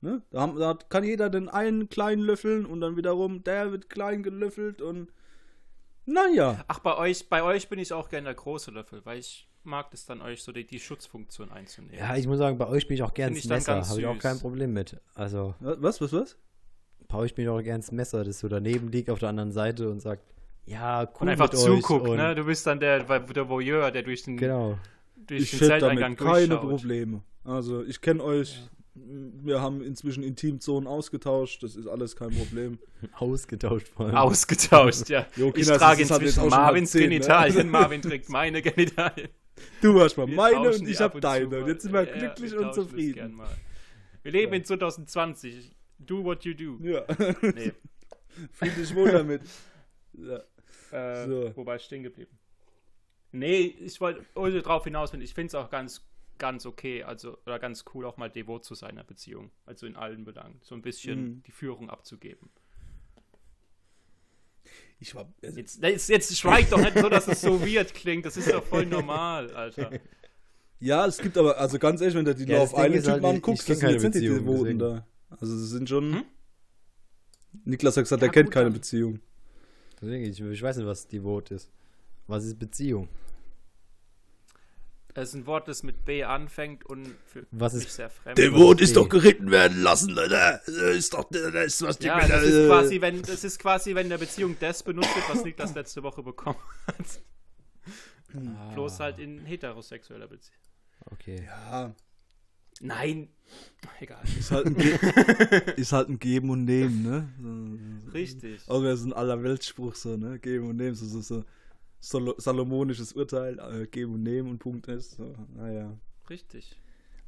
Ne? 0.00 0.22
Da, 0.30 0.40
haben, 0.40 0.58
da 0.58 0.78
kann 0.88 1.04
jeder 1.04 1.28
den 1.30 1.48
einen 1.48 1.88
kleinen 1.88 2.22
löffeln 2.22 2.66
und 2.66 2.80
dann 2.80 2.96
wiederum, 2.96 3.44
der 3.44 3.70
wird 3.72 3.90
klein 3.90 4.22
gelöffelt 4.22 4.80
und 4.80 5.12
naja. 6.04 6.64
Ach, 6.66 6.80
bei 6.80 6.96
euch, 6.96 7.28
bei 7.28 7.42
euch 7.42 7.68
bin 7.68 7.78
ich 7.78 7.92
auch 7.92 8.08
gerne 8.08 8.24
der 8.24 8.34
große 8.34 8.72
Löffel, 8.72 9.04
weil 9.04 9.18
ich 9.18 9.48
mag 9.62 9.92
es 9.92 10.06
dann, 10.06 10.20
euch 10.20 10.42
so 10.42 10.50
die, 10.50 10.66
die 10.66 10.80
Schutzfunktion 10.80 11.52
einzunehmen. 11.52 11.96
Ja, 11.96 12.16
ich 12.16 12.26
muss 12.26 12.38
sagen, 12.38 12.58
bei 12.58 12.66
euch 12.66 12.88
bin 12.88 12.96
ich 12.96 13.02
auch 13.02 13.14
gern 13.14 13.28
Find 13.28 13.36
ins 13.36 13.44
ich 13.44 13.48
dann 13.48 13.78
Messer. 13.78 13.88
Habe 13.88 14.00
ich 14.00 14.06
auch 14.06 14.18
kein 14.18 14.40
Problem 14.40 14.72
mit. 14.72 15.00
Also, 15.14 15.54
Was, 15.60 16.00
was, 16.00 16.12
was? 16.12 16.38
Bin 17.34 17.44
ich 17.44 17.48
auch 17.48 17.62
gern 17.62 17.76
ins 17.76 17.92
Messer, 17.92 18.24
das 18.24 18.38
so 18.40 18.48
daneben 18.48 18.90
liegt 18.90 19.10
auf 19.10 19.18
der 19.18 19.28
anderen 19.28 19.52
Seite 19.52 19.90
und 19.90 20.00
sagt, 20.00 20.22
ja, 20.64 21.02
cool 21.02 21.08
und 21.20 21.28
einfach 21.28 21.50
mit 21.50 21.60
zuguckt, 21.60 22.04
euch 22.04 22.10
und, 22.10 22.16
ne? 22.16 22.34
Du 22.34 22.44
bist 22.44 22.66
dann 22.66 22.78
der, 22.80 23.02
der 23.04 23.48
Voyeur, 23.48 23.90
der 23.90 24.02
durch 24.02 24.22
den, 24.22 24.36
Genau. 24.36 24.78
durch 25.26 25.42
Ich 25.42 25.50
den 25.50 25.58
Zelteingang 25.58 26.16
damit 26.16 26.18
keine 26.18 26.48
durchschaut. 26.48 26.68
Probleme. 26.68 27.22
Also 27.44 27.82
ich 27.84 28.00
kenne 28.00 28.22
euch. 28.22 28.62
Wir 28.94 29.60
haben 29.62 29.82
inzwischen 29.82 30.22
Intimzonen 30.22 30.86
ausgetauscht. 30.86 31.62
Das 31.62 31.76
ist 31.76 31.86
alles 31.86 32.14
kein 32.14 32.30
Problem. 32.30 32.78
Ausgetauscht 33.18 33.88
vor 33.88 34.06
allem. 34.06 34.14
Ausgetauscht, 34.14 35.08
ja. 35.08 35.26
Jo, 35.34 35.48
ich 35.48 35.54
Kinder, 35.54 35.78
trage 35.78 36.02
das 36.02 36.04
ist 36.04 36.10
halt 36.10 36.22
jetzt 36.22 36.36
inzwischen 36.36 36.50
Marvins 36.50 36.90
zehn, 36.90 37.02
ne? 37.04 37.08
Genitalien, 37.08 37.70
Marvin 37.70 38.02
trägt 38.02 38.28
meine 38.28 38.60
Genitalien. 38.60 39.30
Du 39.80 39.98
hast 40.00 40.16
mal 40.16 40.26
Wir 40.28 40.36
meine 40.36 40.70
und 40.70 40.86
ich 40.86 41.00
ab 41.00 41.12
habe 41.12 41.20
deine. 41.20 41.58
Und 41.58 41.68
jetzt 41.68 41.82
sind 41.82 41.92
wir 41.92 42.04
Ja, 42.04 42.18
glücklich 42.18 42.52
wir 42.52 42.60
und 42.60 42.74
zufrieden. 42.74 43.40
Wir 44.22 44.32
leben 44.32 44.52
in 44.52 44.64
2020. 44.64 45.72
Do 46.06 46.24
what 46.24 46.44
you 46.44 46.54
do. 46.54 46.78
Ja, 46.82 47.04
Nee. 47.54 47.72
fühl 48.52 48.70
dich 48.70 48.94
wohl 48.94 49.10
damit. 49.10 49.42
Ja. 50.14 50.42
Äh, 50.92 51.26
So. 51.26 51.56
Wobei 51.56 51.76
ich 51.76 51.82
stehen 51.82 52.02
geblieben. 52.02 52.38
Nee, 53.32 53.60
ich 53.80 54.00
wollte 54.00 54.24
wollte 54.34 54.60
drauf 54.62 54.84
hinaus, 54.84 55.12
ich 55.14 55.32
finde 55.34 55.46
es 55.48 55.54
auch 55.54 55.70
ganz, 55.70 56.02
ganz 56.38 56.66
okay, 56.66 57.02
also 57.02 57.38
oder 57.46 57.58
ganz 57.58 57.84
cool, 57.94 58.04
auch 58.04 58.16
mal 58.18 58.28
devot 58.28 58.64
zu 58.64 58.74
seiner 58.74 59.04
Beziehung. 59.04 59.50
Also 59.64 59.86
in 59.86 59.96
allen 59.96 60.24
Belangen. 60.24 60.60
So 60.62 60.74
ein 60.74 60.82
bisschen 60.82 61.22
Mhm. 61.36 61.42
die 61.44 61.52
Führung 61.52 61.88
abzugeben. 61.88 62.50
Ich 65.00 65.14
war, 65.14 65.32
also, 65.42 65.58
Jetzt, 65.58 65.82
jetzt, 65.82 66.08
jetzt 66.08 66.38
schweig 66.38 66.70
doch 66.70 66.78
nicht 66.78 66.96
so, 66.96 67.08
dass 67.08 67.26
es 67.26 67.40
so 67.40 67.60
weird 67.66 67.92
klingt. 67.94 68.24
Das 68.24 68.36
ist 68.36 68.52
doch 68.52 68.62
voll 68.62 68.86
normal, 68.86 69.50
Alter. 69.52 69.90
ja, 70.78 71.06
es 71.06 71.18
gibt 71.18 71.36
aber, 71.36 71.58
also 71.58 71.78
ganz 71.78 72.00
ehrlich, 72.00 72.14
wenn 72.16 72.24
du 72.24 72.34
die 72.34 72.44
Ja, 72.44 72.62
ist 72.62 72.72
halt, 72.74 72.92
Typen 73.04 73.18
ich- 73.18 73.24
anguckst, 73.24 73.68
das 73.68 73.78
sind 73.80 73.90
jetzt 73.90 74.02
nicht 74.02 74.14
die 74.16 74.28
Devoten 74.28 74.58
deswegen. 74.64 74.78
da. 74.78 75.06
Also 75.40 75.56
sie 75.56 75.66
sind 75.66 75.88
schon. 75.88 76.14
Hm? 76.14 76.24
Niklas 77.64 77.96
hat 77.96 78.04
gesagt, 78.04 78.22
Ja, 78.22 78.28
er 78.28 78.32
kennt 78.32 78.46
gut, 78.46 78.54
keine 78.54 78.66
dann. 78.66 78.72
Beziehung. 78.74 79.20
Deswegen, 80.00 80.24
ich, 80.24 80.40
ich 80.40 80.62
weiß 80.62 80.76
nicht, 80.78 80.86
was 80.86 81.06
Devot 81.06 81.50
ist. 81.50 81.70
Was 82.26 82.44
ist 82.44 82.58
Beziehung? 82.58 83.08
Es 85.14 85.28
ist 85.28 85.34
ein 85.34 85.46
Wort, 85.46 85.68
das 85.68 85.82
mit 85.82 86.06
B 86.06 86.24
anfängt 86.24 86.86
und 86.86 87.14
für 87.26 87.46
Was 87.50 87.74
mich 87.74 87.84
ist- 87.84 87.96
sehr 87.96 88.08
fremd 88.08 88.38
Devot 88.38 88.80
ist 88.80 88.96
doch 88.96 89.08
geritten 89.10 89.50
werden 89.50 89.82
lassen, 89.82 90.10
Leute. 90.10 90.30
Das 90.64 90.68
ist 90.68 91.12
doch 91.12 91.24
das 91.30 91.42
ist, 91.66 91.82
was 91.82 91.98
Ja, 92.00 92.26
das 92.26 92.42
ist 92.44 92.66
quasi, 92.66 93.00
wenn 93.02 93.20
das 93.20 93.44
ist 93.44 93.58
quasi, 93.58 93.94
wenn 93.94 94.04
in 94.06 94.10
der 94.10 94.18
Beziehung 94.18 94.56
das 94.58 94.82
benutzt 94.82 95.14
wird, 95.14 95.28
was 95.28 95.44
Niklas 95.44 95.74
letzte 95.74 96.02
Woche 96.02 96.22
bekommen 96.22 96.56
hat. 96.86 97.20
Ah. 98.34 98.72
Bloß 98.72 99.00
halt 99.00 99.18
in 99.18 99.44
heterosexueller 99.44 100.28
Beziehung. 100.28 100.56
Okay. 101.10 101.44
Ja, 101.44 101.94
Nein, 102.80 103.28
egal. 104.00 104.22
ist 104.38 104.50
halt 104.50 104.66
ein, 104.66 104.74
Ge 104.74 104.98
ist 105.76 105.92
halt 105.92 106.08
ein 106.08 106.18
Geben 106.18 106.50
und 106.50 106.64
Nehmen, 106.64 107.02
ne? 107.02 107.28
So- 107.40 108.10
Richtig. 108.12 108.68
Auch 108.68 108.82
das 108.82 109.00
ist 109.00 109.06
ein 109.06 109.12
Allerweltsspruch 109.12 109.94
so, 109.94 110.16
ne? 110.16 110.38
Geben 110.38 110.68
und 110.70 110.76
nehmen, 110.76 110.94
so, 110.94 111.06
so, 111.06 111.20
so 112.00 112.34
salomonisches 112.38 113.12
Urteil, 113.12 113.58
äh, 113.58 113.86
geben 113.86 114.14
und 114.14 114.22
nehmen 114.24 114.50
und 114.50 114.58
Punkt 114.58 114.88
ist. 114.88 115.12
So, 115.12 115.34
naja. 115.54 115.96
Richtig. 116.28 116.76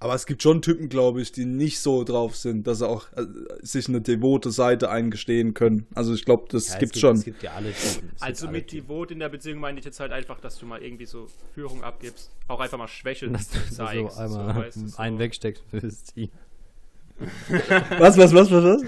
Aber 0.01 0.14
es 0.14 0.26
gibt 0.26 0.42
schon 0.42 0.61
Typen, 0.61 0.88
glaube 0.90 1.22
ich, 1.22 1.32
die 1.32 1.47
nicht 1.47 1.80
so 1.80 2.05
drauf 2.05 2.36
sind, 2.36 2.66
dass 2.66 2.78
sie 2.78 2.88
auch 2.88 3.07
äh, 3.12 3.24
sich 3.62 3.88
eine 3.88 4.01
devote 4.03 4.51
Seite 4.51 4.90
eingestehen 4.90 5.55
können. 5.55 5.86
Also 5.95 6.12
ich 6.12 6.24
glaube, 6.26 6.45
das 6.51 6.68
Ja, 6.68 6.74
es 6.74 6.78
gibt's 6.80 6.92
gibt, 6.95 7.01
schon. 7.01 7.16
Es 7.16 7.24
gibt 7.24 7.42
ja 7.42 7.53
alle 7.53 7.72
Typen. 7.72 8.11
Also 8.20 8.51
mit 8.51 8.70
Devot 8.72 9.11
in 9.11 9.18
der 9.20 9.30
Beziehung 9.30 9.61
meine 9.61 9.78
ich 9.78 9.84
jetzt 9.84 10.01
halt 10.01 10.12
einfach, 10.12 10.40
dass 10.40 10.59
du 10.59 10.66
mal 10.66 10.82
irgendwie 10.82 11.07
so 11.07 11.28
Führung 11.55 11.82
abgibst. 11.82 12.30
Auch 12.49 12.61
einfach 12.61 12.76
mal 12.76 12.88
Schwäche 12.88 13.30
Dass 13.30 13.49
du 13.49 13.59
so 13.70 13.84
zeigst. 13.86 14.18
einmal 14.18 14.55
so, 14.55 14.61
weißt 14.61 14.76
du, 14.76 14.88
so. 14.88 14.99
einen 14.99 15.18
wegsteckst 15.18 15.62
fürs 15.70 16.05
Team. 16.05 16.30
Was, 17.99 18.18
was, 18.18 18.34
was, 18.34 18.51
was, 18.51 18.64
was? 18.64 18.82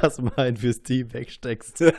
Dass 0.00 0.16
du 0.16 0.22
mal 0.22 0.36
einen 0.36 0.56
fürs 0.56 0.80
Team 0.82 1.12
wegsteckst. 1.12 1.82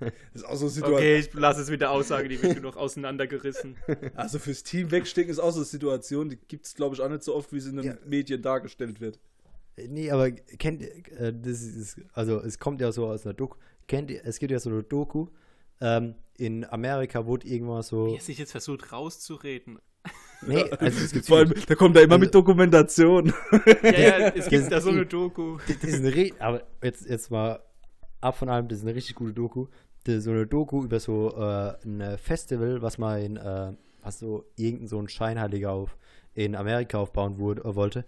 Das 0.00 0.12
ist 0.34 0.44
auch 0.44 0.56
so 0.56 0.64
eine 0.66 0.70
Situation. 0.70 0.98
Okay, 0.98 1.16
ich 1.18 1.34
lasse 1.34 1.60
es 1.62 1.70
mit 1.70 1.80
der 1.80 1.90
Aussage, 1.90 2.28
die 2.28 2.42
wird 2.42 2.54
nur 2.60 2.72
noch 2.72 2.76
auseinandergerissen. 2.76 3.76
Also 4.14 4.38
fürs 4.38 4.62
Team 4.62 4.90
wegstecken 4.90 5.30
ist 5.30 5.38
auch 5.38 5.50
so 5.52 5.58
eine 5.58 5.64
Situation, 5.66 6.28
die 6.28 6.36
gibt 6.36 6.66
es, 6.66 6.74
glaube 6.74 6.94
ich, 6.94 7.00
auch 7.00 7.08
nicht 7.08 7.22
so 7.22 7.34
oft, 7.34 7.52
wie 7.52 7.60
sie 7.60 7.70
in 7.70 7.76
den 7.76 7.84
Ja. 7.86 7.94
Medien 8.06 8.42
dargestellt 8.42 9.00
wird. 9.00 9.18
Nee, 9.88 10.10
aber 10.10 10.30
kennt 10.30 10.80
ihr, 10.82 10.88
äh, 11.20 11.32
das 11.34 11.62
ist, 11.62 12.00
also 12.14 12.40
es 12.40 12.58
kommt 12.58 12.80
ja 12.80 12.92
so 12.92 13.06
aus 13.06 13.26
einer 13.26 13.34
Doku, 13.34 13.56
kennt 13.86 14.10
ihr, 14.10 14.22
es 14.24 14.38
gibt 14.38 14.50
ja 14.50 14.58
so 14.58 14.70
eine 14.70 14.82
Doku, 14.82 15.26
ähm, 15.80 16.14
in 16.38 16.64
Amerika 16.64 17.26
wurde 17.26 17.46
irgendwann 17.46 17.82
so, 17.82 18.06
Wie 18.08 18.14
er 18.16 18.20
sich 18.20 18.38
jetzt 18.38 18.52
versucht 18.52 18.90
rauszureden. 18.92 19.78
nee, 20.46 20.62
also 20.78 20.98
es 21.04 21.12
gibt 21.12 21.26
Vor 21.26 21.38
allem, 21.38 21.52
da 21.66 21.74
kommt 21.74 21.96
er 21.96 22.02
immer 22.02 22.16
mit 22.18 22.34
Dokumentation. 22.34 23.32
Ja, 23.82 23.90
ja, 23.92 24.18
es 24.28 24.48
gibt 24.48 24.62
Das- 24.64 24.68
da 24.70 24.80
so 24.80 24.90
eine 24.90 25.04
Doku. 25.04 25.58
das 25.66 25.90
ist 25.90 26.04
eine 26.04 26.30
aber 26.40 26.62
jetzt, 26.82 27.06
jetzt 27.06 27.30
mal 27.30 27.60
ab 28.22 28.38
von 28.38 28.48
allem, 28.48 28.68
das 28.68 28.78
ist 28.78 28.84
eine 28.84 28.94
richtig 28.94 29.14
gute 29.16 29.34
Doku. 29.34 29.66
So 30.06 30.30
eine 30.30 30.46
Doku 30.46 30.84
über 30.84 31.00
so 31.00 31.36
äh, 31.36 31.74
ein 31.84 32.18
Festival, 32.18 32.80
was 32.80 32.98
mal 32.98 33.20
in, 33.22 33.36
äh, 33.36 33.72
was 34.02 34.18
so 34.20 34.44
irgendein 34.56 34.88
so 34.88 34.98
ein 35.00 35.08
Scheinheiliger 35.08 35.72
auf 35.72 35.96
in 36.34 36.54
Amerika 36.54 36.98
aufbauen 36.98 37.38
wurde, 37.38 37.62
äh, 37.62 37.74
wollte, 37.74 38.04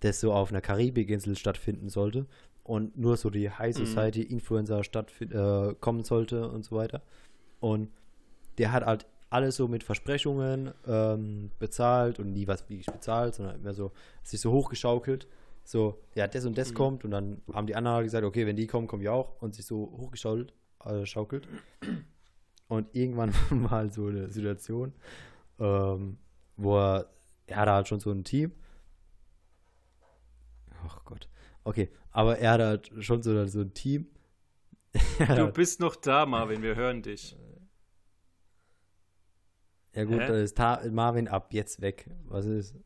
das 0.00 0.20
so 0.20 0.32
auf 0.32 0.50
einer 0.50 0.60
Karibikinsel 0.60 1.36
stattfinden 1.36 1.88
sollte 1.88 2.26
und 2.64 2.96
nur 2.96 3.16
so 3.16 3.28
die 3.28 3.50
High 3.50 3.76
Society 3.76 4.22
Influencer 4.22 4.82
stattfin- 4.82 5.32
äh, 5.32 5.74
kommen 5.74 6.04
sollte 6.04 6.48
und 6.48 6.64
so 6.64 6.76
weiter. 6.76 7.02
Und 7.60 7.90
der 8.58 8.72
hat 8.72 8.84
halt 8.86 9.06
alles 9.30 9.56
so 9.56 9.68
mit 9.68 9.82
Versprechungen 9.82 10.72
ähm, 10.86 11.50
bezahlt 11.58 12.18
und 12.18 12.32
nie 12.32 12.46
was 12.46 12.68
wirklich 12.68 12.86
bezahlt, 12.86 13.34
sondern 13.34 13.56
immer 13.56 13.74
so 13.74 13.92
sich 14.22 14.40
so 14.40 14.52
hochgeschaukelt 14.52 15.26
so, 15.64 15.98
ja, 16.14 16.26
das 16.26 16.44
und 16.44 16.58
das 16.58 16.70
Mhm. 16.70 16.74
kommt 16.74 17.04
und 17.04 17.12
dann 17.12 17.40
haben 17.52 17.66
die 17.66 17.76
anderen 17.76 18.02
gesagt, 18.02 18.24
okay, 18.24 18.46
wenn 18.46 18.56
die 18.56 18.66
kommen, 18.66 18.86
kommen 18.86 19.02
wir 19.02 19.12
auch 19.12 19.40
und 19.40 19.54
sich 19.54 19.64
so 19.64 19.92
hochgeschaukelt, 19.96 20.52
äh, 20.86 21.06
schaukelt. 21.06 21.48
Und 22.68 22.94
irgendwann 22.94 23.32
war 23.50 23.70
halt 23.70 23.94
so 23.94 24.06
eine 24.06 24.30
Situation, 24.30 24.92
ähm, 25.58 26.18
wo 26.56 26.78
er, 26.78 27.10
er 27.46 27.56
hatte 27.56 27.72
halt 27.72 27.88
schon 27.88 28.00
so 28.00 28.10
ein 28.10 28.24
Team. 28.24 28.52
Ach 30.84 31.04
Gott. 31.04 31.28
Okay, 31.64 31.90
aber 32.10 32.38
er 32.38 32.52
hatte 32.52 32.66
halt 32.66 32.92
schon 33.00 33.22
so, 33.22 33.46
so 33.46 33.60
ein 33.60 33.74
Team. 33.74 34.06
Du 35.18 35.50
bist 35.50 35.80
noch 35.80 35.96
da, 35.96 36.26
Marvin, 36.26 36.62
wir 36.62 36.76
hören 36.76 37.02
dich. 37.02 37.36
Ja 39.94 40.04
gut, 40.04 40.20
Hä? 40.20 40.26
dann 40.26 40.36
ist 40.36 40.56
Ta 40.56 40.82
Marvin 40.90 41.28
ab 41.28 41.52
jetzt 41.52 41.80
weg. 41.80 42.08
Was 42.24 42.46
ist? 42.46 42.76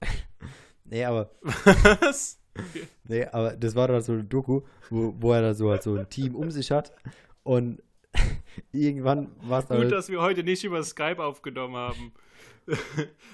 nee, 0.84 1.04
aber 1.04 1.30
Was? 2.00 2.40
nee, 3.08 3.24
aber 3.26 3.56
das 3.56 3.74
war 3.74 3.88
dann 3.88 4.02
so 4.02 4.12
eine 4.12 4.24
Doku, 4.24 4.62
wo, 4.90 5.14
wo 5.18 5.32
er 5.32 5.42
da 5.42 5.54
so 5.54 5.70
halt 5.70 5.82
so 5.82 5.94
ein 5.96 6.08
Team 6.08 6.34
um 6.34 6.50
sich 6.50 6.70
hat 6.70 6.92
und 7.42 7.82
irgendwann 8.72 9.30
war 9.42 9.60
es 9.60 9.66
dann 9.66 9.76
Gut, 9.78 9.84
halt, 9.86 9.92
dass 9.94 10.08
wir 10.08 10.20
heute 10.20 10.42
nicht 10.42 10.64
über 10.64 10.82
Skype 10.82 11.22
aufgenommen 11.22 11.76
haben. 11.76 12.12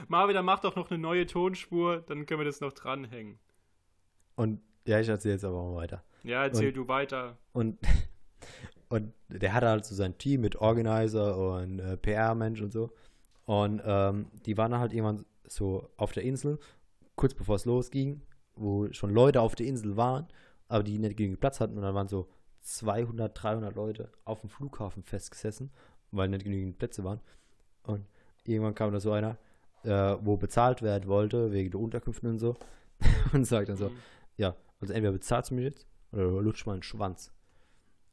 Marvin, 0.08 0.34
dann 0.34 0.44
mach 0.44 0.60
doch 0.60 0.76
noch 0.76 0.90
eine 0.90 0.98
neue 0.98 1.26
Tonspur, 1.26 2.02
dann 2.06 2.26
können 2.26 2.40
wir 2.40 2.44
das 2.44 2.60
noch 2.60 2.72
dranhängen. 2.72 3.38
und 4.36 4.60
ja, 4.86 5.00
ich 5.00 5.08
erzähle 5.08 5.34
jetzt 5.34 5.44
aber 5.44 5.62
mal 5.62 5.76
weiter. 5.76 6.04
Ja, 6.24 6.44
erzähl 6.44 6.68
Und- 6.68 6.76
du 6.76 6.88
weiter. 6.88 7.38
Und 7.52 7.78
und 8.90 9.12
der 9.28 9.54
hatte 9.54 9.68
halt 9.68 9.84
so 9.84 9.94
sein 9.94 10.18
Team 10.18 10.42
mit 10.42 10.56
Organizer 10.56 11.36
und 11.38 11.78
äh, 11.80 11.96
PR-Mensch 11.96 12.60
und 12.60 12.70
so. 12.70 12.90
Und 13.46 13.82
ähm, 13.84 14.26
die 14.46 14.56
waren 14.56 14.78
halt 14.78 14.92
irgendwann 14.92 15.24
so 15.48 15.88
auf 15.96 16.12
der 16.12 16.22
Insel, 16.22 16.58
kurz 17.16 17.34
bevor 17.34 17.56
es 17.56 17.64
losging, 17.64 18.20
wo 18.56 18.90
schon 18.92 19.10
Leute 19.10 19.40
auf 19.40 19.54
der 19.54 19.66
Insel 19.66 19.96
waren, 19.96 20.26
aber 20.68 20.82
die 20.82 20.98
nicht 20.98 21.16
genügend 21.16 21.40
Platz 21.40 21.60
hatten. 21.60 21.76
Und 21.76 21.82
dann 21.82 21.94
waren 21.94 22.08
so 22.08 22.28
200, 22.60 23.42
300 23.42 23.74
Leute 23.74 24.10
auf 24.24 24.40
dem 24.40 24.50
Flughafen 24.50 25.02
festgesessen, 25.02 25.70
weil 26.10 26.28
nicht 26.28 26.44
genügend 26.44 26.78
Plätze 26.78 27.04
waren. 27.04 27.20
Und 27.82 28.06
irgendwann 28.44 28.74
kam 28.74 28.92
da 28.92 29.00
so 29.00 29.12
einer, 29.12 29.36
äh, 29.82 30.16
wo 30.20 30.36
bezahlt 30.36 30.82
werden 30.82 31.08
wollte, 31.08 31.52
wegen 31.52 31.70
der 31.70 31.80
Unterkünfte 31.80 32.28
und 32.28 32.38
so, 32.38 32.56
und 33.32 33.44
sagt 33.44 33.68
dann 33.68 33.76
so, 33.76 33.88
Mhm. 33.88 33.96
ja, 34.36 34.56
also 34.80 34.92
entweder 34.92 35.12
bezahlst 35.12 35.50
du 35.50 35.54
mich 35.56 35.64
jetzt 35.64 35.86
oder 36.12 36.42
lutsch 36.42 36.66
mal 36.66 36.74
einen 36.74 36.82
Schwanz. 36.82 37.32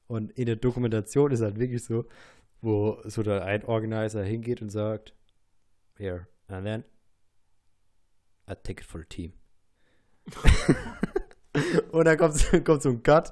Und 0.08 0.32
in 0.32 0.46
der 0.46 0.58
Dokumentation 0.58 1.32
ist 1.32 1.42
halt 1.42 1.58
wirklich 1.60 1.84
so, 1.84 2.06
wo 2.62 3.02
so 3.06 3.24
da 3.24 3.44
ein 3.44 3.64
Organizer 3.64 4.24
hingeht 4.24 4.62
und 4.62 4.70
sagt, 4.70 5.16
here, 5.98 6.28
and 6.48 6.66
then 6.66 6.84
take 8.64 8.82
it 8.82 8.86
for 8.86 9.00
the 9.00 9.08
team. 9.08 9.34
und 11.92 12.06
dann 12.06 12.18
kommt, 12.18 12.36
so- 12.36 12.62
kommt 12.62 12.82
so 12.82 12.90
ein 12.90 13.04
Cut 13.04 13.32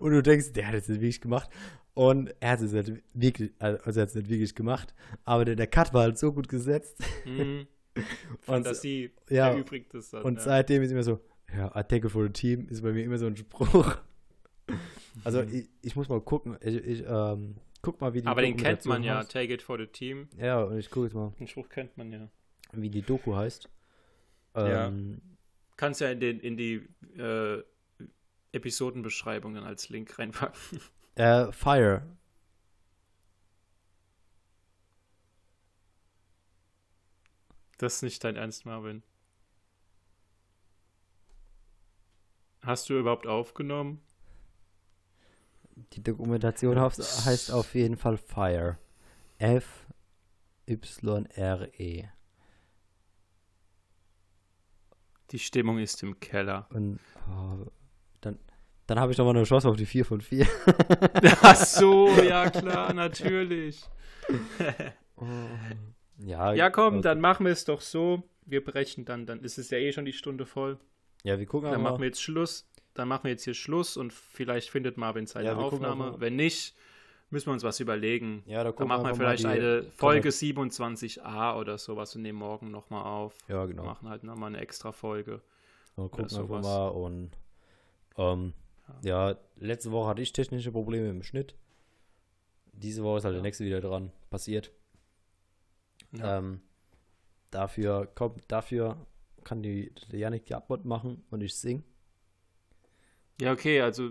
und 0.00 0.12
du 0.12 0.22
denkst, 0.22 0.52
der 0.52 0.68
hat 0.68 0.74
es 0.74 0.88
nicht 0.88 1.00
wirklich 1.00 1.20
gemacht. 1.20 1.50
Und 1.94 2.34
er 2.40 2.52
hat 2.52 2.60
es 2.62 2.72
nicht 2.72 3.02
wirklich, 3.12 3.52
also 3.58 4.00
er 4.00 4.02
hat 4.02 4.08
es 4.08 4.14
nicht 4.14 4.28
wirklich 4.30 4.54
gemacht, 4.54 4.94
aber 5.24 5.44
der, 5.44 5.56
der 5.56 5.66
Cut 5.66 5.92
war 5.92 6.02
halt 6.02 6.18
so 6.18 6.32
gut 6.32 6.48
gesetzt. 6.48 6.98
Mhm. 7.26 7.66
Und- 7.94 8.04
Fantasie 8.40 9.10
ja, 9.28 9.50
erübrigt 9.50 9.92
es 9.94 10.10
dann. 10.10 10.22
Und 10.22 10.36
ja. 10.36 10.40
seitdem 10.40 10.82
ist 10.82 10.90
immer 10.90 11.02
so, 11.02 11.20
ja, 11.54 11.66
I 11.78 11.82
take 11.82 12.06
it 12.06 12.10
for 12.10 12.22
the 12.24 12.30
team, 12.32 12.66
ist 12.70 12.82
bei 12.82 12.92
mir 12.92 13.04
immer 13.04 13.18
so 13.18 13.26
ein 13.26 13.36
Spruch. 13.36 13.96
Also 15.24 15.42
ich, 15.42 15.68
ich 15.82 15.94
muss 15.94 16.08
mal 16.08 16.20
gucken, 16.22 16.56
ich, 16.62 16.76
ich 16.76 17.04
ähm, 17.06 17.56
guck 17.82 18.00
mal, 18.00 18.14
wie 18.14 18.22
die 18.22 18.26
Aber 18.26 18.40
den 18.40 18.56
kennt 18.56 18.86
man 18.86 19.02
ja, 19.02 19.18
heißt. 19.18 19.30
Take 19.32 19.52
it 19.52 19.60
for 19.60 19.76
the 19.76 19.86
team. 19.86 20.28
Ja, 20.38 20.62
und 20.62 20.78
ich 20.78 20.88
gucke 20.88 21.06
jetzt 21.06 21.14
mal, 21.14 21.32
Den 21.38 21.46
Spruch 21.48 21.68
kennt 21.68 21.98
man 21.98 22.10
ja. 22.10 22.28
wie 22.72 22.88
die 22.88 23.02
Doku 23.02 23.34
heißt. 23.36 23.68
Ja. 24.56 24.90
Kannst 25.76 26.00
ja 26.00 26.10
in, 26.10 26.20
den, 26.20 26.40
in 26.40 26.56
die 26.56 26.88
äh, 27.18 27.62
Episodenbeschreibung 28.52 29.54
dann 29.54 29.64
als 29.64 29.88
Link 29.88 30.18
reinpacken. 30.18 30.80
äh, 31.14 31.50
Fire. 31.52 32.02
Das 37.78 37.96
ist 37.96 38.02
nicht 38.02 38.22
dein 38.22 38.36
Ernst, 38.36 38.64
Marvin. 38.64 39.02
Hast 42.62 42.88
du 42.88 42.96
überhaupt 42.96 43.26
aufgenommen? 43.26 44.00
Die 45.94 46.02
Dokumentation 46.02 46.78
heißt, 46.80 47.50
auf 47.50 47.74
jeden 47.74 47.96
Fall 47.96 48.18
Fire. 48.18 48.78
F 49.38 49.86
Die 55.32 55.38
Stimmung 55.38 55.78
ist 55.78 56.02
im 56.02 56.20
Keller. 56.20 56.66
Und 56.70 56.98
oh, 57.28 57.66
dann, 58.20 58.38
dann 58.86 59.00
habe 59.00 59.12
ich 59.12 59.18
noch 59.18 59.24
mal 59.24 59.34
eine 59.34 59.44
Chance 59.44 59.68
auf 59.68 59.76
die 59.76 59.86
4 59.86 60.04
von 60.04 60.20
4. 60.20 60.46
Ach 61.42 61.56
so, 61.56 62.08
ja 62.22 62.50
klar, 62.50 62.92
natürlich. 62.92 63.82
ja, 66.18 66.52
Ja, 66.52 66.70
komm, 66.70 66.98
äh, 66.98 67.00
dann 67.00 67.20
machen 67.20 67.46
wir 67.46 67.52
es 67.52 67.64
doch 67.64 67.80
so. 67.80 68.22
Wir 68.44 68.62
brechen 68.62 69.06
dann, 69.06 69.24
dann 69.24 69.40
ist 69.40 69.56
es 69.56 69.70
ja 69.70 69.78
eh 69.78 69.92
schon 69.92 70.04
die 70.04 70.12
Stunde 70.12 70.44
voll. 70.44 70.78
Ja, 71.24 71.38
wir 71.38 71.46
gucken 71.46 71.70
Dann 71.70 71.80
aber 71.80 71.90
machen 71.90 72.00
wir 72.02 72.08
jetzt 72.08 72.22
Schluss. 72.22 72.68
Dann 72.94 73.08
machen 73.08 73.24
wir 73.24 73.30
jetzt 73.30 73.44
hier 73.44 73.54
Schluss 73.54 73.96
und 73.96 74.12
vielleicht 74.12 74.68
findet 74.68 74.98
Marvin 74.98 75.26
seine 75.26 75.46
Ja, 75.46 75.56
Aufnahme. 75.56 76.16
Wenn 76.18 76.36
nicht, 76.36 76.74
müssen 77.32 77.46
wir 77.46 77.52
uns 77.54 77.64
was 77.64 77.80
überlegen. 77.80 78.42
Ja, 78.46 78.62
da 78.62 78.70
gucken 78.70 78.88
machen 78.88 79.04
wir 79.06 79.14
vielleicht 79.14 79.44
die- 79.44 79.48
eine 79.48 79.82
Folge 79.84 80.28
27a 80.30 81.58
oder 81.58 81.78
sowas 81.78 82.14
und 82.16 82.22
nehmen 82.22 82.38
morgen 82.38 82.70
nochmal 82.70 83.04
auf. 83.04 83.36
Ja, 83.48 83.64
genau. 83.66 83.84
Machen 83.84 84.08
halt 84.08 84.22
nochmal 84.24 84.48
eine 84.50 84.60
extra 84.60 84.92
Folge. 84.92 85.40
Mal 85.96 86.08
gucken 86.08 86.24
einfach 86.24 86.36
sowas. 86.36 86.64
mal 86.64 86.88
und 86.88 87.30
ähm, 88.18 88.52
ja, 89.02 89.36
letzte 89.56 89.90
Woche 89.92 90.08
hatte 90.08 90.22
ich 90.22 90.32
technische 90.32 90.70
Probleme 90.72 91.08
im 91.08 91.22
Schnitt. 91.22 91.54
Diese 92.72 93.02
Woche 93.02 93.18
ist 93.18 93.24
halt 93.24 93.32
Ja. 93.34 93.38
der 93.38 93.42
nächste 93.42 93.64
wieder 93.64 93.80
dran. 93.80 94.12
Passiert. 94.30 94.72
Ja. 96.12 96.38
Ähm, 96.38 96.60
dafür 97.50 98.06
kommt, 98.14 98.44
dafür 98.48 99.06
kann 99.44 99.62
die 99.62 99.92
Janik 100.10 100.46
die 100.46 100.54
Abmod 100.54 100.84
machen 100.84 101.24
und 101.30 101.40
ich 101.42 101.54
sing. 101.56 101.84
ja, 103.40 103.52
okay, 103.52 103.80
also 103.80 104.10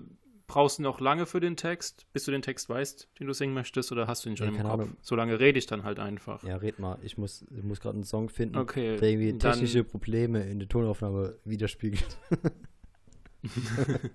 brauchst 0.52 0.80
du 0.80 0.84
noch 0.84 1.00
lange 1.00 1.26
für 1.26 1.40
den 1.40 1.56
Text, 1.56 2.06
bis 2.12 2.26
du 2.26 2.32
den 2.32 2.42
Text 2.42 2.68
weißt, 2.70 3.08
den 3.20 3.28
du 3.28 3.34
singen 3.34 3.54
möchtest, 3.54 3.92
oder 3.94 4.08
hast 4.08 4.26
du 4.26 4.30
ihn 4.30 4.36
schon 4.38 4.48
Ja, 4.48 4.54
im 4.56 4.62
Kopf? 4.64 4.72
Ahnung. 4.74 4.98
So 5.02 5.16
lange 5.16 5.40
rede 5.40 5.58
ich 5.58 5.66
dann 5.66 5.84
halt 5.84 5.98
einfach. 6.00 6.44
Ja, 6.44 6.58
red 6.58 6.78
mal. 6.80 6.98
Ich 7.04 7.18
muss, 7.18 7.46
ich 7.56 7.64
muss 7.64 7.80
gerade 7.80 7.96
einen 7.96 8.04
Song 8.04 8.28
finden, 8.30 8.58
Okay, 8.58 8.98
der 8.98 9.10
irgendwie 9.10 9.38
dann- 9.38 9.54
technische 9.54 9.84
Probleme 9.86 10.44
in 10.44 10.60
der 10.60 10.68
Tonaufnahme 10.68 11.38
widerspiegelt. 11.46 12.18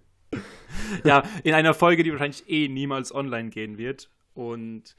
ja, 1.05 1.22
in 1.45 1.55
einer 1.55 1.74
Folge, 1.74 2.03
die 2.03 2.11
wahrscheinlich 2.12 2.49
eh 2.49 2.68
niemals 2.68 3.14
online 3.14 3.51
gehen 3.51 3.78
wird. 3.78 4.11
Und 4.34 4.95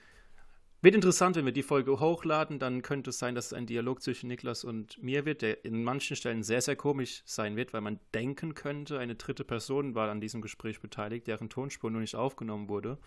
wird 0.82 0.96
interessant, 0.96 1.36
wenn 1.36 1.46
wir 1.46 1.52
die 1.52 1.64
Folge 1.64 2.00
hochladen, 2.00 2.60
dann 2.60 2.82
könnte 2.82 3.10
es 3.10 3.20
sein, 3.20 3.34
dass 3.34 3.48
es 3.48 3.54
ein 3.54 3.66
Dialog 3.66 4.02
zwischen 4.02 4.28
Niklas 4.28 4.64
und 4.64 5.02
mir 5.02 5.26
wird, 5.26 5.42
der 5.42 5.66
in 5.66 5.84
manchen 5.84 6.16
Stellen 6.16 6.44
sehr, 6.44 6.62
sehr 6.62 6.76
komisch 6.76 7.24
sein 7.26 7.56
wird, 7.56 7.74
weil 7.74 7.82
man 7.82 8.00
denken 8.14 8.54
könnte, 8.54 9.00
eine 9.00 9.16
dritte 9.16 9.44
Person 9.44 9.96
war 9.96 10.10
an 10.10 10.22
diesem 10.22 10.42
Gespräch 10.42 10.80
beteiligt, 10.80 11.28
deren 11.28 11.50
Tonspur 11.50 11.90
nur 11.90 12.02
nicht 12.02 12.16
aufgenommen 12.16 12.70
wurde. 12.70 13.00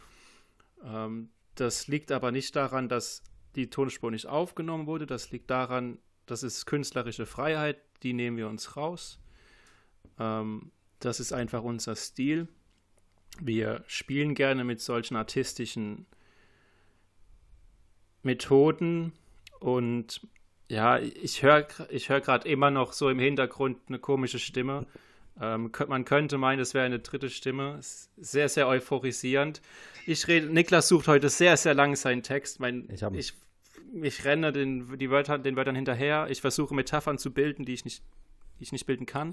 Ähm, 0.85 1.31
das 1.55 1.87
liegt 1.87 2.11
aber 2.11 2.33
nicht 2.33 2.57
daran, 2.57 2.89
dass 2.89 3.23
die 3.55 3.71
Tonspur 3.71 4.11
nicht 4.11 4.27
aufgenommen 4.27 4.87
wurde, 4.87 5.07
das 5.07 5.31
liegt 5.31 5.51
daran, 5.51 5.99
das 6.27 6.43
ist 6.43 6.67
künstlerische 6.67 7.27
Freiheit, 7.27 7.79
die 8.03 8.13
nehmen 8.13 8.37
wir 8.37 8.49
uns 8.49 8.77
raus. 8.77 9.21
Ähm, 10.19 10.71
das 10.99 11.21
ist 11.21 11.33
einfach 11.33 11.63
unser 11.63 11.97
Stil. 11.97 12.49
Wir 13.41 13.85
spielen 13.87 14.35
gerne 14.35 14.65
mit 14.65 14.81
solchen 14.81 15.17
artistischen 15.17 16.07
Methoden 18.23 19.13
und 19.61 20.21
ja, 20.69 20.99
ich 20.99 21.43
höre 21.43 21.67
ich 21.91 22.09
hör 22.09 22.21
gerade 22.21 22.49
immer 22.49 22.71
noch 22.71 22.93
so 22.93 23.11
im 23.11 23.19
Hintergrund 23.19 23.79
eine 23.89 23.99
komische 23.99 24.39
Stimme. 24.39 24.87
Ähm, 25.41 25.73
man 25.89 26.05
könnte 26.05 26.39
meinen, 26.39 26.61
es 26.61 26.75
wäre 26.75 26.85
eine 26.85 27.01
dritte 27.01 27.31
Stimme. 27.31 27.77
Ist 27.79 28.11
Sehr, 28.17 28.49
sehr 28.49 28.69
euphorisierend. 28.69 29.63
Ich 30.07 30.29
rede, 30.29 30.47
Niklas 30.47 30.89
sucht 30.89 31.09
heute 31.09 31.29
sehr, 31.29 31.57
sehr 31.57 31.75
lang 31.75 31.97
seinen 31.97 32.23
Text. 32.23 32.61
Mein, 32.61 32.89
Ich 32.91 33.03
ich, 33.15 33.33
ich 34.03 34.25
renne 34.25 34.53
den, 34.53 34.99
die 34.99 35.11
Wörter, 35.11 35.39
den 35.39 35.57
Wörtern 35.57 35.75
hinterher. 35.75 36.29
Ich 36.31 36.41
versuche 36.41 36.75
Metaphern 36.75 37.19
zu 37.19 37.33
bilden, 37.33 37.65
die 37.65 37.75
ich 37.75 37.85
nicht, 37.85 38.05
die 38.59 38.65
ich 38.65 38.73
nicht 38.73 38.87
bilden 38.87 39.07
kann. 39.07 39.33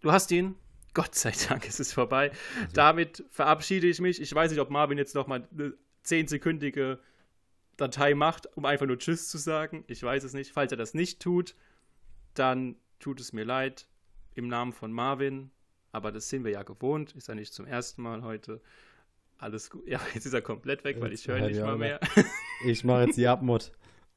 Du 0.00 0.12
hast 0.12 0.30
ihn. 0.30 0.54
Gott 0.94 1.14
sei 1.14 1.32
Dank 1.48 1.66
ist 1.66 1.80
es 1.80 1.92
vorbei. 1.92 2.30
Damit 2.72 3.24
verabschiede 3.30 3.86
ich 3.86 4.00
mich. 4.00 4.20
Ich 4.20 4.34
weiß 4.34 4.50
nicht, 4.50 4.60
ob 4.60 4.70
Marvin 4.70 4.98
jetzt 4.98 5.14
noch 5.14 5.26
mal 5.26 5.46
eine 5.52 5.74
zehnsekündige 6.02 7.00
Datei 7.76 8.14
macht, 8.14 8.48
um 8.56 8.64
einfach 8.64 8.86
nur 8.86 8.98
Tschüss 8.98 9.28
zu 9.28 9.38
sagen. 9.38 9.84
Ich 9.86 10.02
weiß 10.02 10.24
es 10.24 10.32
nicht. 10.32 10.52
Falls 10.52 10.72
er 10.72 10.78
das 10.78 10.94
nicht 10.94 11.20
tut, 11.20 11.54
dann 12.34 12.76
tut 12.98 13.20
es 13.20 13.32
mir 13.32 13.44
leid. 13.44 13.88
Im 14.34 14.48
Namen 14.48 14.72
von 14.72 14.92
Marvin. 14.92 15.50
Aber 15.92 16.12
das 16.12 16.28
sind 16.28 16.44
wir 16.44 16.52
ja 16.52 16.62
gewohnt. 16.62 17.12
Ist 17.12 17.28
ja 17.28 17.34
nicht 17.34 17.52
zum 17.52 17.66
ersten 17.66 18.02
Mal 18.02 18.22
heute. 18.22 18.60
Alles 19.38 19.70
gut. 19.70 19.86
Ja, 19.86 20.00
jetzt 20.14 20.26
ist 20.26 20.34
er 20.34 20.42
komplett 20.42 20.84
weg, 20.84 21.00
weil 21.00 21.12
ich 21.12 21.26
höre 21.28 21.40
nicht 21.48 21.60
mal 21.60 21.76
mehr. 21.76 22.00
Ich 22.64 22.84
mache 22.84 23.04
jetzt 23.04 23.16
die 23.16 23.26
Abmod. 23.26 23.72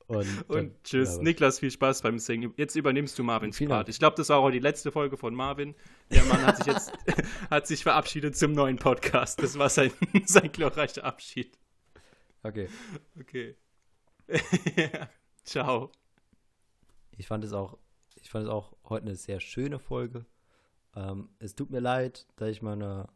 Und, 0.09 0.27
Und 0.49 0.83
tschüss. 0.83 1.17
ja, 1.17 1.21
Niklas, 1.21 1.59
viel 1.59 1.69
Spaß 1.69 2.01
beim 2.01 2.17
Singen. 2.17 2.53
Jetzt 2.57 2.75
übernimmst 2.75 3.19
du 3.19 3.23
Marvins 3.23 3.59
Part. 3.59 3.89
Ich 3.89 3.99
glaube, 3.99 4.15
das 4.17 4.29
war 4.29 4.39
auch 4.39 4.49
die 4.49 4.59
letzte 4.59 4.91
Folge 4.91 5.17
von 5.17 5.35
Marvin. 5.35 5.75
Der 6.09 6.23
Mann 6.23 6.43
hat 6.45 6.57
sich 6.57 6.65
jetzt 6.65 6.91
hat 7.51 7.67
sich 7.67 7.83
verabschiedet 7.83 8.35
zum 8.35 8.53
neuen 8.53 8.77
Podcast. 8.77 9.41
Das 9.43 9.59
war 9.59 9.69
sein, 9.69 9.91
sein 10.25 10.51
glorreicher 10.51 11.03
Abschied. 11.03 11.58
Okay. 12.43 12.69
Okay. 13.19 13.55
Ciao. 15.43 15.91
Ich 17.17 17.27
fand 17.27 17.43
es 17.43 17.51
auch, 17.51 17.77
ich 18.15 18.29
fand 18.29 18.45
es 18.45 18.51
auch 18.51 18.73
heute 18.85 19.07
eine 19.07 19.15
sehr 19.15 19.39
schöne 19.39 19.79
Folge. 19.79 20.25
Ähm, 20.95 21.29
es 21.39 21.55
tut 21.55 21.69
mir 21.69 21.81
leid, 21.81 22.27
dass 22.37 22.49
ich 22.49 22.61
meine 22.61 23.07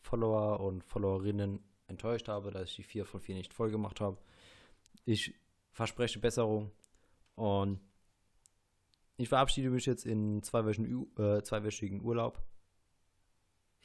Follower 0.00 0.60
und 0.60 0.82
Followerinnen 0.82 1.60
enttäuscht 1.86 2.28
habe, 2.28 2.50
dass 2.50 2.70
ich 2.70 2.76
die 2.76 2.82
4 2.82 3.04
von 3.04 3.20
4 3.20 3.36
nicht 3.36 3.54
voll 3.54 3.70
gemacht 3.70 4.00
habe. 4.00 4.18
Ich 5.04 5.34
verspreche 5.70 6.18
Besserung 6.18 6.72
und 7.36 7.80
ich 9.16 9.28
verabschiede 9.28 9.70
mich 9.70 9.86
jetzt 9.86 10.06
in 10.06 10.42
zweiwöchigen, 10.42 11.06
äh, 11.18 11.42
zweiwöchigen 11.42 12.02
Urlaub. 12.02 12.42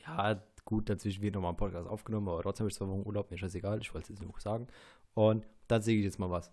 Ja, 0.05 0.41
gut, 0.65 0.89
dazwischen 0.89 1.21
wird 1.21 1.35
nochmal 1.35 1.53
ein 1.53 1.57
Podcast 1.57 1.87
aufgenommen, 1.87 2.27
aber 2.29 2.41
trotzdem 2.43 2.63
habe 2.63 2.69
ich 2.69 2.75
zwei 2.75 2.87
Wochen 2.87 3.05
Urlaub, 3.05 3.29
mir 3.29 3.35
ist 3.35 3.43
das 3.43 3.55
egal, 3.55 3.79
ich 3.81 3.93
wollte 3.93 4.13
es 4.13 4.19
jetzt 4.19 4.21
nur 4.21 4.39
sagen. 4.39 4.67
Und 5.13 5.45
dann 5.67 5.81
singe 5.81 5.99
ich 5.99 6.05
jetzt 6.05 6.19
mal 6.19 6.29
was. 6.29 6.51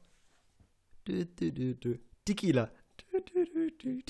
Du, 1.05 1.25
du, 1.27 1.53
du, 1.53 1.75
du. 1.75 1.99
Tequila. 2.25 2.71
Du, 3.11 3.21
du, 3.21 3.45
du, 3.45 3.71
du. 3.71 4.03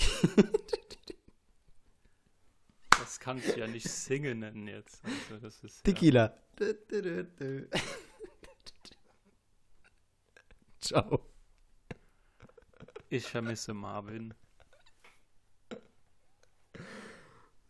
Das 2.91 3.19
kannst 3.19 3.55
du 3.55 3.61
ja 3.61 3.67
nicht 3.67 3.89
singen 3.89 4.39
nennen 4.39 4.69
jetzt. 4.69 5.05
Also 5.05 5.39
das 5.43 5.63
ist, 5.65 5.87
ja. 5.87 5.93
Tequila. 5.93 6.37
Du, 6.57 6.75
du, 6.89 7.03
du, 7.03 7.25
du. 7.25 7.69
Ciao. 10.81 11.21
Ich 13.09 13.27
vermisse 13.27 13.75
Marvin. 13.75 14.35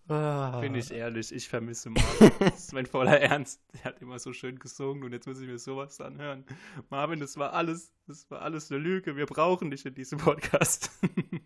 Ah. 0.08 0.60
Bin 0.60 0.74
ich 0.74 0.90
ehrlich, 0.90 1.32
ich 1.32 1.48
vermisse 1.48 1.90
Marvin. 1.90 2.30
Das 2.38 2.58
ist 2.64 2.72
mein 2.74 2.86
voller 2.86 3.18
Ernst. 3.20 3.60
Er 3.72 3.84
hat 3.84 4.02
immer 4.02 4.18
so 4.18 4.32
schön 4.32 4.58
gesungen 4.58 5.02
und 5.02 5.12
jetzt 5.12 5.26
muss 5.26 5.40
ich 5.40 5.46
mir 5.46 5.58
sowas 5.58 6.00
anhören. 6.00 6.44
Marvin, 6.90 7.20
das 7.20 7.38
war 7.38 7.54
alles, 7.54 7.92
das 8.06 8.30
war 8.30 8.42
alles 8.42 8.70
eine 8.70 8.80
Lüge. 8.80 9.16
Wir 9.16 9.26
brauchen 9.26 9.70
dich 9.70 9.86
in 9.86 9.94
diesem 9.94 10.18
Podcast. 10.18 10.90